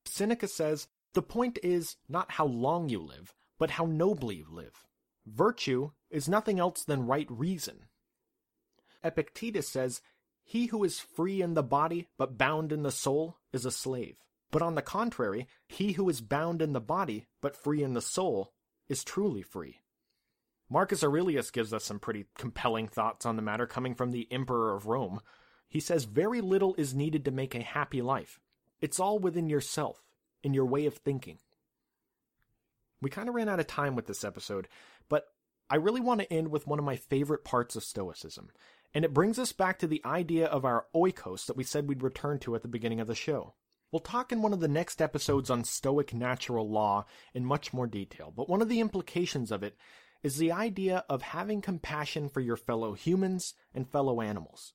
Seneca 0.06 0.48
says, 0.48 0.88
the 1.14 1.22
point 1.22 1.58
is 1.62 1.96
not 2.08 2.32
how 2.32 2.46
long 2.46 2.88
you 2.88 3.00
live, 3.00 3.34
but 3.58 3.70
how 3.70 3.84
nobly 3.84 4.36
you 4.36 4.46
live. 4.50 4.86
Virtue 5.26 5.90
is 6.10 6.28
nothing 6.28 6.58
else 6.58 6.84
than 6.84 7.06
right 7.06 7.26
reason. 7.30 7.86
Epictetus 9.04 9.68
says, 9.68 10.00
he 10.48 10.64
who 10.68 10.82
is 10.82 10.98
free 10.98 11.42
in 11.42 11.52
the 11.52 11.62
body, 11.62 12.08
but 12.16 12.38
bound 12.38 12.72
in 12.72 12.82
the 12.82 12.90
soul, 12.90 13.36
is 13.52 13.66
a 13.66 13.70
slave. 13.70 14.16
But 14.50 14.62
on 14.62 14.76
the 14.76 14.82
contrary, 14.82 15.46
he 15.66 15.92
who 15.92 16.08
is 16.08 16.22
bound 16.22 16.62
in 16.62 16.72
the 16.72 16.80
body, 16.80 17.26
but 17.42 17.54
free 17.54 17.82
in 17.82 17.92
the 17.92 18.00
soul, 18.00 18.54
is 18.88 19.04
truly 19.04 19.42
free. 19.42 19.82
Marcus 20.70 21.04
Aurelius 21.04 21.50
gives 21.50 21.74
us 21.74 21.84
some 21.84 21.98
pretty 21.98 22.24
compelling 22.38 22.88
thoughts 22.88 23.26
on 23.26 23.36
the 23.36 23.42
matter 23.42 23.66
coming 23.66 23.94
from 23.94 24.10
the 24.10 24.26
Emperor 24.30 24.74
of 24.74 24.86
Rome. 24.86 25.20
He 25.68 25.80
says 25.80 26.04
very 26.04 26.40
little 26.40 26.74
is 26.76 26.94
needed 26.94 27.26
to 27.26 27.30
make 27.30 27.54
a 27.54 27.60
happy 27.60 28.00
life. 28.00 28.40
It's 28.80 28.98
all 28.98 29.18
within 29.18 29.50
yourself, 29.50 30.02
in 30.42 30.54
your 30.54 30.64
way 30.64 30.86
of 30.86 30.94
thinking. 30.94 31.40
We 33.02 33.10
kind 33.10 33.28
of 33.28 33.34
ran 33.34 33.50
out 33.50 33.60
of 33.60 33.66
time 33.66 33.94
with 33.94 34.06
this 34.06 34.24
episode, 34.24 34.66
but 35.10 35.26
I 35.68 35.76
really 35.76 36.00
want 36.00 36.20
to 36.20 36.32
end 36.32 36.48
with 36.48 36.66
one 36.66 36.78
of 36.78 36.86
my 36.86 36.96
favorite 36.96 37.44
parts 37.44 37.76
of 37.76 37.84
Stoicism, 37.84 38.48
and 38.94 39.04
it 39.04 39.14
brings 39.14 39.38
us 39.38 39.52
back 39.52 39.78
to 39.78 39.86
the 39.86 40.02
idea 40.04 40.46
of 40.46 40.64
our 40.64 40.86
oikos 40.94 41.46
that 41.46 41.56
we 41.56 41.64
said 41.64 41.88
we'd 41.88 42.02
return 42.02 42.38
to 42.40 42.54
at 42.54 42.62
the 42.62 42.68
beginning 42.68 43.00
of 43.00 43.06
the 43.06 43.14
show. 43.14 43.54
We'll 43.90 44.00
talk 44.00 44.32
in 44.32 44.42
one 44.42 44.52
of 44.52 44.60
the 44.60 44.68
next 44.68 45.00
episodes 45.00 45.50
on 45.50 45.64
Stoic 45.64 46.12
natural 46.12 46.68
law 46.68 47.06
in 47.32 47.44
much 47.44 47.72
more 47.72 47.86
detail, 47.86 48.32
but 48.34 48.48
one 48.48 48.60
of 48.60 48.68
the 48.68 48.80
implications 48.80 49.50
of 49.50 49.62
it 49.62 49.76
is 50.22 50.36
the 50.36 50.52
idea 50.52 51.04
of 51.08 51.22
having 51.22 51.60
compassion 51.60 52.28
for 52.28 52.40
your 52.40 52.56
fellow 52.56 52.92
humans 52.92 53.54
and 53.74 53.88
fellow 53.88 54.20
animals. 54.20 54.74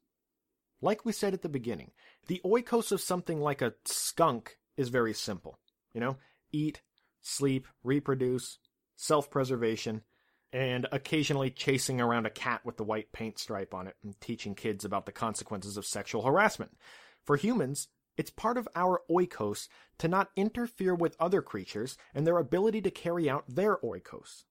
Like 0.82 1.06
we 1.06 1.12
said 1.12 1.34
at 1.34 1.42
the 1.42 1.50
beginning, 1.50 1.92
the 2.28 2.42
oikos 2.46 2.92
of 2.92 3.02
something 3.02 3.40
like 3.40 3.62
a 3.62 3.74
skunk 3.86 4.58
is 4.78 4.90
very 4.90 5.14
simple. 5.14 5.60
You 5.94 6.02
know, 6.02 6.18
eat, 6.52 6.82
sleep, 7.22 7.68
reproduce, 7.84 8.58
self 8.96 9.30
preservation, 9.30 10.02
and 10.54 10.88
occasionally 10.92 11.50
chasing 11.50 12.00
around 12.00 12.28
a 12.28 12.30
cat 12.30 12.62
with 12.64 12.78
the 12.78 12.84
white 12.84 13.12
paint 13.12 13.40
stripe 13.40 13.74
on 13.74 13.88
it 13.88 13.96
and 14.04 14.20
teaching 14.22 14.54
kids 14.54 14.86
about 14.86 15.08
the 15.08 15.12
consequences 15.12 15.76
of 15.76 15.86
sexual 15.86 16.22
harassment. 16.22 16.78
For 17.26 17.36
humans, 17.36 17.88
it's 18.16 18.30
part 18.30 18.60
of 18.60 18.68
our 18.76 19.02
oikos 19.10 19.68
to 19.98 20.08
not 20.08 20.30
interfere 20.36 20.94
with 20.94 21.18
other 21.20 21.42
creatures 21.42 21.98
and 22.14 22.28
their 22.28 22.38
ability 22.38 22.82
to 22.82 22.92
carry 22.92 23.28
out 23.28 23.44
their 23.48 23.78
oikos. 23.78 24.44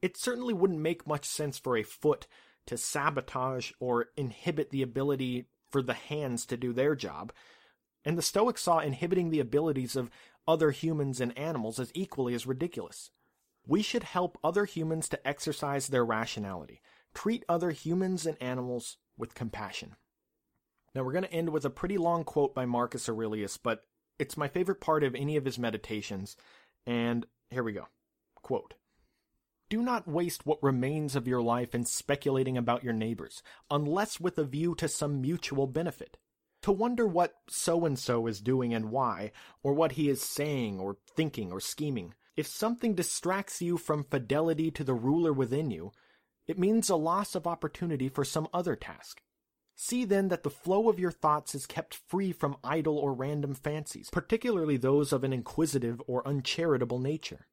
It 0.00 0.16
certainly 0.16 0.54
wouldn't 0.54 0.78
make 0.78 1.08
much 1.08 1.24
sense 1.24 1.58
for 1.58 1.76
a 1.76 1.82
foot 1.82 2.28
to 2.66 2.76
sabotage 2.76 3.72
or 3.80 4.10
inhibit 4.16 4.70
the 4.70 4.82
ability 4.82 5.48
for 5.72 5.82
the 5.82 5.94
hands 5.94 6.46
to 6.46 6.56
do 6.56 6.72
their 6.72 6.94
job, 6.94 7.32
and 8.04 8.16
the 8.16 8.22
Stoics 8.22 8.62
saw 8.62 8.78
inhibiting 8.78 9.30
the 9.30 9.40
abilities 9.40 9.96
of 9.96 10.10
other 10.46 10.70
humans 10.70 11.20
and 11.20 11.36
animals 11.36 11.80
as 11.80 11.90
equally 11.94 12.32
as 12.34 12.46
ridiculous. 12.46 13.10
We 13.68 13.82
should 13.82 14.02
help 14.02 14.38
other 14.42 14.64
humans 14.64 15.10
to 15.10 15.28
exercise 15.28 15.88
their 15.88 16.04
rationality, 16.04 16.80
treat 17.14 17.44
other 17.50 17.70
humans 17.70 18.24
and 18.24 18.42
animals 18.42 18.96
with 19.18 19.34
compassion. 19.34 19.94
Now, 20.94 21.04
we're 21.04 21.12
going 21.12 21.24
to 21.24 21.32
end 21.32 21.50
with 21.50 21.66
a 21.66 21.70
pretty 21.70 21.98
long 21.98 22.24
quote 22.24 22.54
by 22.54 22.64
Marcus 22.64 23.10
Aurelius, 23.10 23.58
but 23.58 23.84
it's 24.18 24.38
my 24.38 24.48
favorite 24.48 24.80
part 24.80 25.04
of 25.04 25.14
any 25.14 25.36
of 25.36 25.44
his 25.44 25.58
meditations, 25.58 26.34
and 26.86 27.26
here 27.50 27.62
we 27.62 27.74
go. 27.74 27.88
Quote 28.36 28.72
Do 29.68 29.82
not 29.82 30.08
waste 30.08 30.46
what 30.46 30.62
remains 30.62 31.14
of 31.14 31.28
your 31.28 31.42
life 31.42 31.74
in 31.74 31.84
speculating 31.84 32.56
about 32.56 32.82
your 32.82 32.94
neighbors, 32.94 33.42
unless 33.70 34.18
with 34.18 34.38
a 34.38 34.44
view 34.44 34.74
to 34.76 34.88
some 34.88 35.20
mutual 35.20 35.66
benefit 35.66 36.16
to 36.62 36.72
wonder 36.72 37.06
what 37.06 37.34
so 37.50 37.84
and 37.84 37.98
so 37.98 38.26
is 38.26 38.40
doing 38.40 38.72
and 38.72 38.90
why, 38.90 39.30
or 39.62 39.74
what 39.74 39.92
he 39.92 40.08
is 40.08 40.22
saying 40.22 40.80
or 40.80 40.96
thinking 41.14 41.52
or 41.52 41.60
scheming. 41.60 42.14
If 42.38 42.46
something 42.46 42.94
distracts 42.94 43.60
you 43.60 43.76
from 43.76 44.04
fidelity 44.04 44.70
to 44.70 44.84
the 44.84 44.94
ruler 44.94 45.32
within 45.32 45.72
you, 45.72 45.90
it 46.46 46.56
means 46.56 46.88
a 46.88 46.94
loss 46.94 47.34
of 47.34 47.48
opportunity 47.48 48.08
for 48.08 48.24
some 48.24 48.46
other 48.54 48.76
task. 48.76 49.20
See 49.74 50.04
then 50.04 50.28
that 50.28 50.44
the 50.44 50.48
flow 50.48 50.88
of 50.88 51.00
your 51.00 51.10
thoughts 51.10 51.56
is 51.56 51.66
kept 51.66 51.96
free 52.06 52.30
from 52.30 52.56
idle 52.62 52.96
or 52.96 53.12
random 53.12 53.54
fancies, 53.54 54.08
particularly 54.08 54.76
those 54.76 55.12
of 55.12 55.24
an 55.24 55.32
inquisitive 55.32 56.00
or 56.06 56.24
uncharitable 56.28 57.00
nature. 57.00 57.48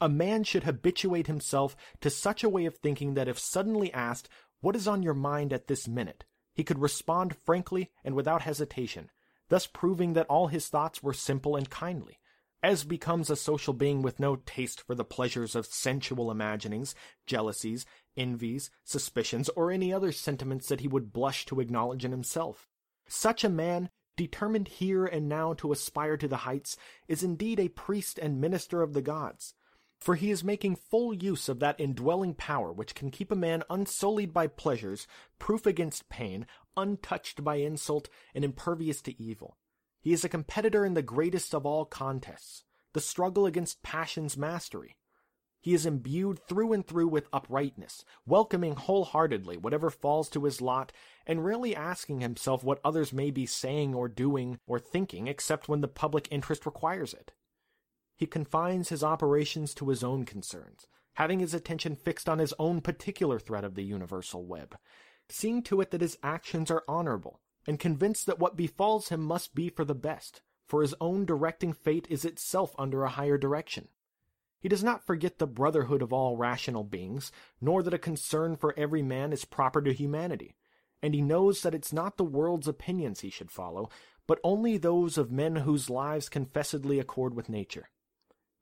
A 0.00 0.08
man 0.08 0.44
should 0.44 0.62
habituate 0.62 1.26
himself 1.26 1.74
to 2.00 2.08
such 2.08 2.44
a 2.44 2.48
way 2.48 2.66
of 2.66 2.76
thinking 2.76 3.14
that 3.14 3.26
if 3.26 3.36
suddenly 3.36 3.92
asked, 3.92 4.28
What 4.60 4.76
is 4.76 4.86
on 4.86 5.02
your 5.02 5.14
mind 5.14 5.52
at 5.52 5.66
this 5.66 5.88
minute? 5.88 6.24
He 6.54 6.62
could 6.62 6.78
respond 6.78 7.34
frankly 7.44 7.90
and 8.04 8.14
without 8.14 8.42
hesitation, 8.42 9.10
thus 9.48 9.66
proving 9.66 10.12
that 10.12 10.28
all 10.28 10.46
his 10.46 10.68
thoughts 10.68 11.02
were 11.02 11.12
simple 11.12 11.56
and 11.56 11.68
kindly. 11.68 12.20
As 12.62 12.82
becomes 12.82 13.30
a 13.30 13.36
social 13.36 13.72
being 13.72 14.02
with 14.02 14.18
no 14.18 14.34
taste 14.34 14.80
for 14.80 14.96
the 14.96 15.04
pleasures 15.04 15.54
of 15.54 15.66
sensual 15.66 16.28
imaginings, 16.28 16.92
jealousies, 17.24 17.86
envies, 18.16 18.68
suspicions, 18.82 19.48
or 19.50 19.70
any 19.70 19.92
other 19.92 20.10
sentiments 20.10 20.66
that 20.68 20.80
he 20.80 20.88
would 20.88 21.12
blush 21.12 21.46
to 21.46 21.60
acknowledge 21.60 22.04
in 22.04 22.10
himself. 22.10 22.66
Such 23.06 23.44
a 23.44 23.48
man, 23.48 23.90
determined 24.16 24.66
here 24.66 25.06
and 25.06 25.28
now 25.28 25.54
to 25.54 25.70
aspire 25.70 26.16
to 26.16 26.26
the 26.26 26.38
heights, 26.38 26.76
is 27.06 27.22
indeed 27.22 27.60
a 27.60 27.68
priest 27.68 28.18
and 28.18 28.40
minister 28.40 28.82
of 28.82 28.92
the 28.92 29.02
gods, 29.02 29.54
for 30.00 30.16
he 30.16 30.32
is 30.32 30.42
making 30.42 30.74
full 30.74 31.14
use 31.14 31.48
of 31.48 31.60
that 31.60 31.78
indwelling 31.78 32.34
power 32.34 32.72
which 32.72 32.96
can 32.96 33.12
keep 33.12 33.30
a 33.30 33.36
man 33.36 33.62
unsullied 33.70 34.32
by 34.32 34.48
pleasures, 34.48 35.06
proof 35.38 35.64
against 35.64 36.08
pain, 36.08 36.44
untouched 36.76 37.44
by 37.44 37.56
insult, 37.56 38.08
and 38.34 38.44
impervious 38.44 39.00
to 39.02 39.22
evil. 39.22 39.56
He 40.00 40.12
is 40.12 40.24
a 40.24 40.28
competitor 40.28 40.84
in 40.84 40.94
the 40.94 41.02
greatest 41.02 41.54
of 41.54 41.66
all 41.66 41.84
contests, 41.84 42.64
the 42.92 43.00
struggle 43.00 43.46
against 43.46 43.82
passion's 43.82 44.36
mastery. 44.36 44.96
He 45.60 45.74
is 45.74 45.86
imbued 45.86 46.38
through 46.38 46.72
and 46.72 46.86
through 46.86 47.08
with 47.08 47.28
uprightness, 47.32 48.04
welcoming 48.24 48.76
wholeheartedly 48.76 49.56
whatever 49.56 49.90
falls 49.90 50.28
to 50.30 50.44
his 50.44 50.60
lot, 50.60 50.92
and 51.26 51.44
rarely 51.44 51.74
asking 51.74 52.20
himself 52.20 52.62
what 52.62 52.80
others 52.84 53.12
may 53.12 53.30
be 53.30 53.44
saying 53.44 53.94
or 53.94 54.08
doing 54.08 54.60
or 54.66 54.78
thinking 54.78 55.26
except 55.26 55.68
when 55.68 55.80
the 55.80 55.88
public 55.88 56.28
interest 56.30 56.64
requires 56.64 57.12
it. 57.12 57.32
He 58.16 58.26
confines 58.26 58.88
his 58.88 59.02
operations 59.02 59.74
to 59.74 59.88
his 59.88 60.04
own 60.04 60.24
concerns, 60.24 60.86
having 61.14 61.40
his 61.40 61.54
attention 61.54 61.96
fixed 61.96 62.28
on 62.28 62.38
his 62.38 62.54
own 62.58 62.80
particular 62.80 63.40
thread 63.40 63.64
of 63.64 63.74
the 63.74 63.84
universal 63.84 64.46
web, 64.46 64.76
seeing 65.28 65.62
to 65.64 65.80
it 65.80 65.90
that 65.90 66.00
his 66.00 66.18
actions 66.22 66.70
are 66.70 66.84
honorable, 66.86 67.40
and 67.68 67.78
convinced 67.78 68.24
that 68.24 68.38
what 68.38 68.56
befalls 68.56 69.10
him 69.10 69.20
must 69.20 69.54
be 69.54 69.68
for 69.68 69.84
the 69.84 69.94
best, 69.94 70.40
for 70.66 70.80
his 70.80 70.94
own 71.02 71.26
directing 71.26 71.74
fate 71.74 72.06
is 72.08 72.24
itself 72.24 72.74
under 72.78 73.04
a 73.04 73.10
higher 73.10 73.36
direction. 73.36 73.88
He 74.58 74.70
does 74.70 74.82
not 74.82 75.04
forget 75.04 75.38
the 75.38 75.46
brotherhood 75.46 76.00
of 76.00 76.10
all 76.10 76.38
rational 76.38 76.82
beings, 76.82 77.30
nor 77.60 77.82
that 77.82 77.92
a 77.92 77.98
concern 77.98 78.56
for 78.56 78.72
every 78.78 79.02
man 79.02 79.34
is 79.34 79.44
proper 79.44 79.82
to 79.82 79.92
humanity, 79.92 80.56
and 81.02 81.12
he 81.12 81.20
knows 81.20 81.60
that 81.60 81.74
it's 81.74 81.92
not 81.92 82.16
the 82.16 82.24
world's 82.24 82.66
opinions 82.66 83.20
he 83.20 83.28
should 83.28 83.50
follow, 83.50 83.90
but 84.26 84.40
only 84.42 84.78
those 84.78 85.18
of 85.18 85.30
men 85.30 85.56
whose 85.56 85.90
lives 85.90 86.30
confessedly 86.30 86.98
accord 86.98 87.34
with 87.34 87.50
nature. 87.50 87.90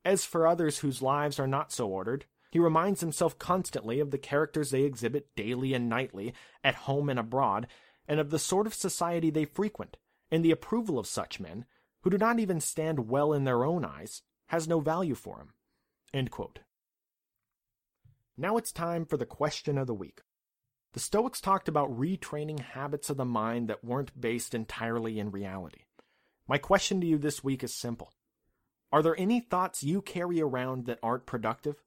As 0.05 0.25
for 0.25 0.49
others 0.49 0.79
whose 0.79 1.01
lives 1.01 1.39
are 1.39 1.47
not 1.47 1.71
so 1.71 1.87
ordered, 1.89 2.27
he 2.51 2.59
reminds 2.59 3.03
himself 3.03 3.39
constantly 3.39 4.01
of 4.01 4.11
the 4.11 4.19
characters 4.19 4.71
they 4.71 4.83
exhibit 4.83 5.35
daily 5.37 5.75
and 5.75 5.89
nightly, 5.89 6.35
at 6.65 6.75
home 6.75 7.09
and 7.09 7.21
abroad, 7.21 7.69
and 8.09 8.21
of 8.21 8.31
the 8.31 8.39
sort 8.39 8.67
of 8.67 8.75
society 8.75 9.31
they 9.31 9.45
frequent, 9.45 9.97
and 10.31 10.45
the 10.45 10.51
approval 10.51 10.99
of 10.99 11.07
such 11.07 11.41
men, 11.41 11.65
who 12.03 12.11
do 12.11 12.19
not 12.19 12.39
even 12.39 12.61
stand 12.61 13.09
well 13.09 13.33
in 13.33 13.45
their 13.45 13.65
own 13.65 13.85
eyes, 13.85 14.23
has 14.47 14.69
no 14.69 14.81
value 14.81 15.15
for 15.15 15.39
him. 15.39 15.53
Now 18.37 18.57
it's 18.57 18.73
time 18.73 19.05
for 19.07 19.17
the 19.17 19.27
question 19.27 19.79
of 19.79 19.87
the 19.87 19.95
week. 19.95 20.21
The 20.93 21.01
Stoics 21.01 21.41
talked 21.41 21.69
about 21.69 21.91
retraining 21.91 22.61
habits 22.61 23.11
of 23.11 23.17
the 23.17 23.25
mind 23.25 23.69
that 23.69 23.85
weren't 23.85 24.19
based 24.19 24.55
entirely 24.55 25.19
in 25.19 25.31
reality. 25.31 25.83
My 26.49 26.59
question 26.59 27.01
to 27.01 27.07
you 27.07 27.19
this 27.19 27.43
week 27.43 27.65
is 27.65 27.75
simple 27.75 28.13
are 28.93 29.03
there 29.03 29.19
any 29.19 29.41
thoughts 29.41 29.83
you 29.83 30.01
carry 30.01 30.41
around 30.41 30.87
that 30.87 31.01
aren't 31.03 31.27
productive? 31.27 31.83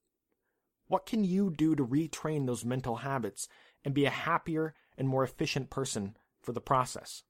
What 0.88 1.06
can 1.06 1.24
you 1.24 1.50
do 1.50 1.76
to 1.76 1.86
retrain 1.86 2.46
those 2.46 2.66
mental 2.66 2.98
habits 2.98 3.48
and 3.86 3.94
be 3.94 4.06
a 4.06 4.10
happier 4.10 4.74
and 5.00 5.08
more 5.08 5.24
efficient 5.24 5.72
person 5.72 6.16
for 6.40 6.52
the 6.52 6.62
process? 6.62 7.24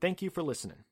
Thank 0.00 0.22
you 0.22 0.30
for 0.30 0.42
listening. 0.42 0.84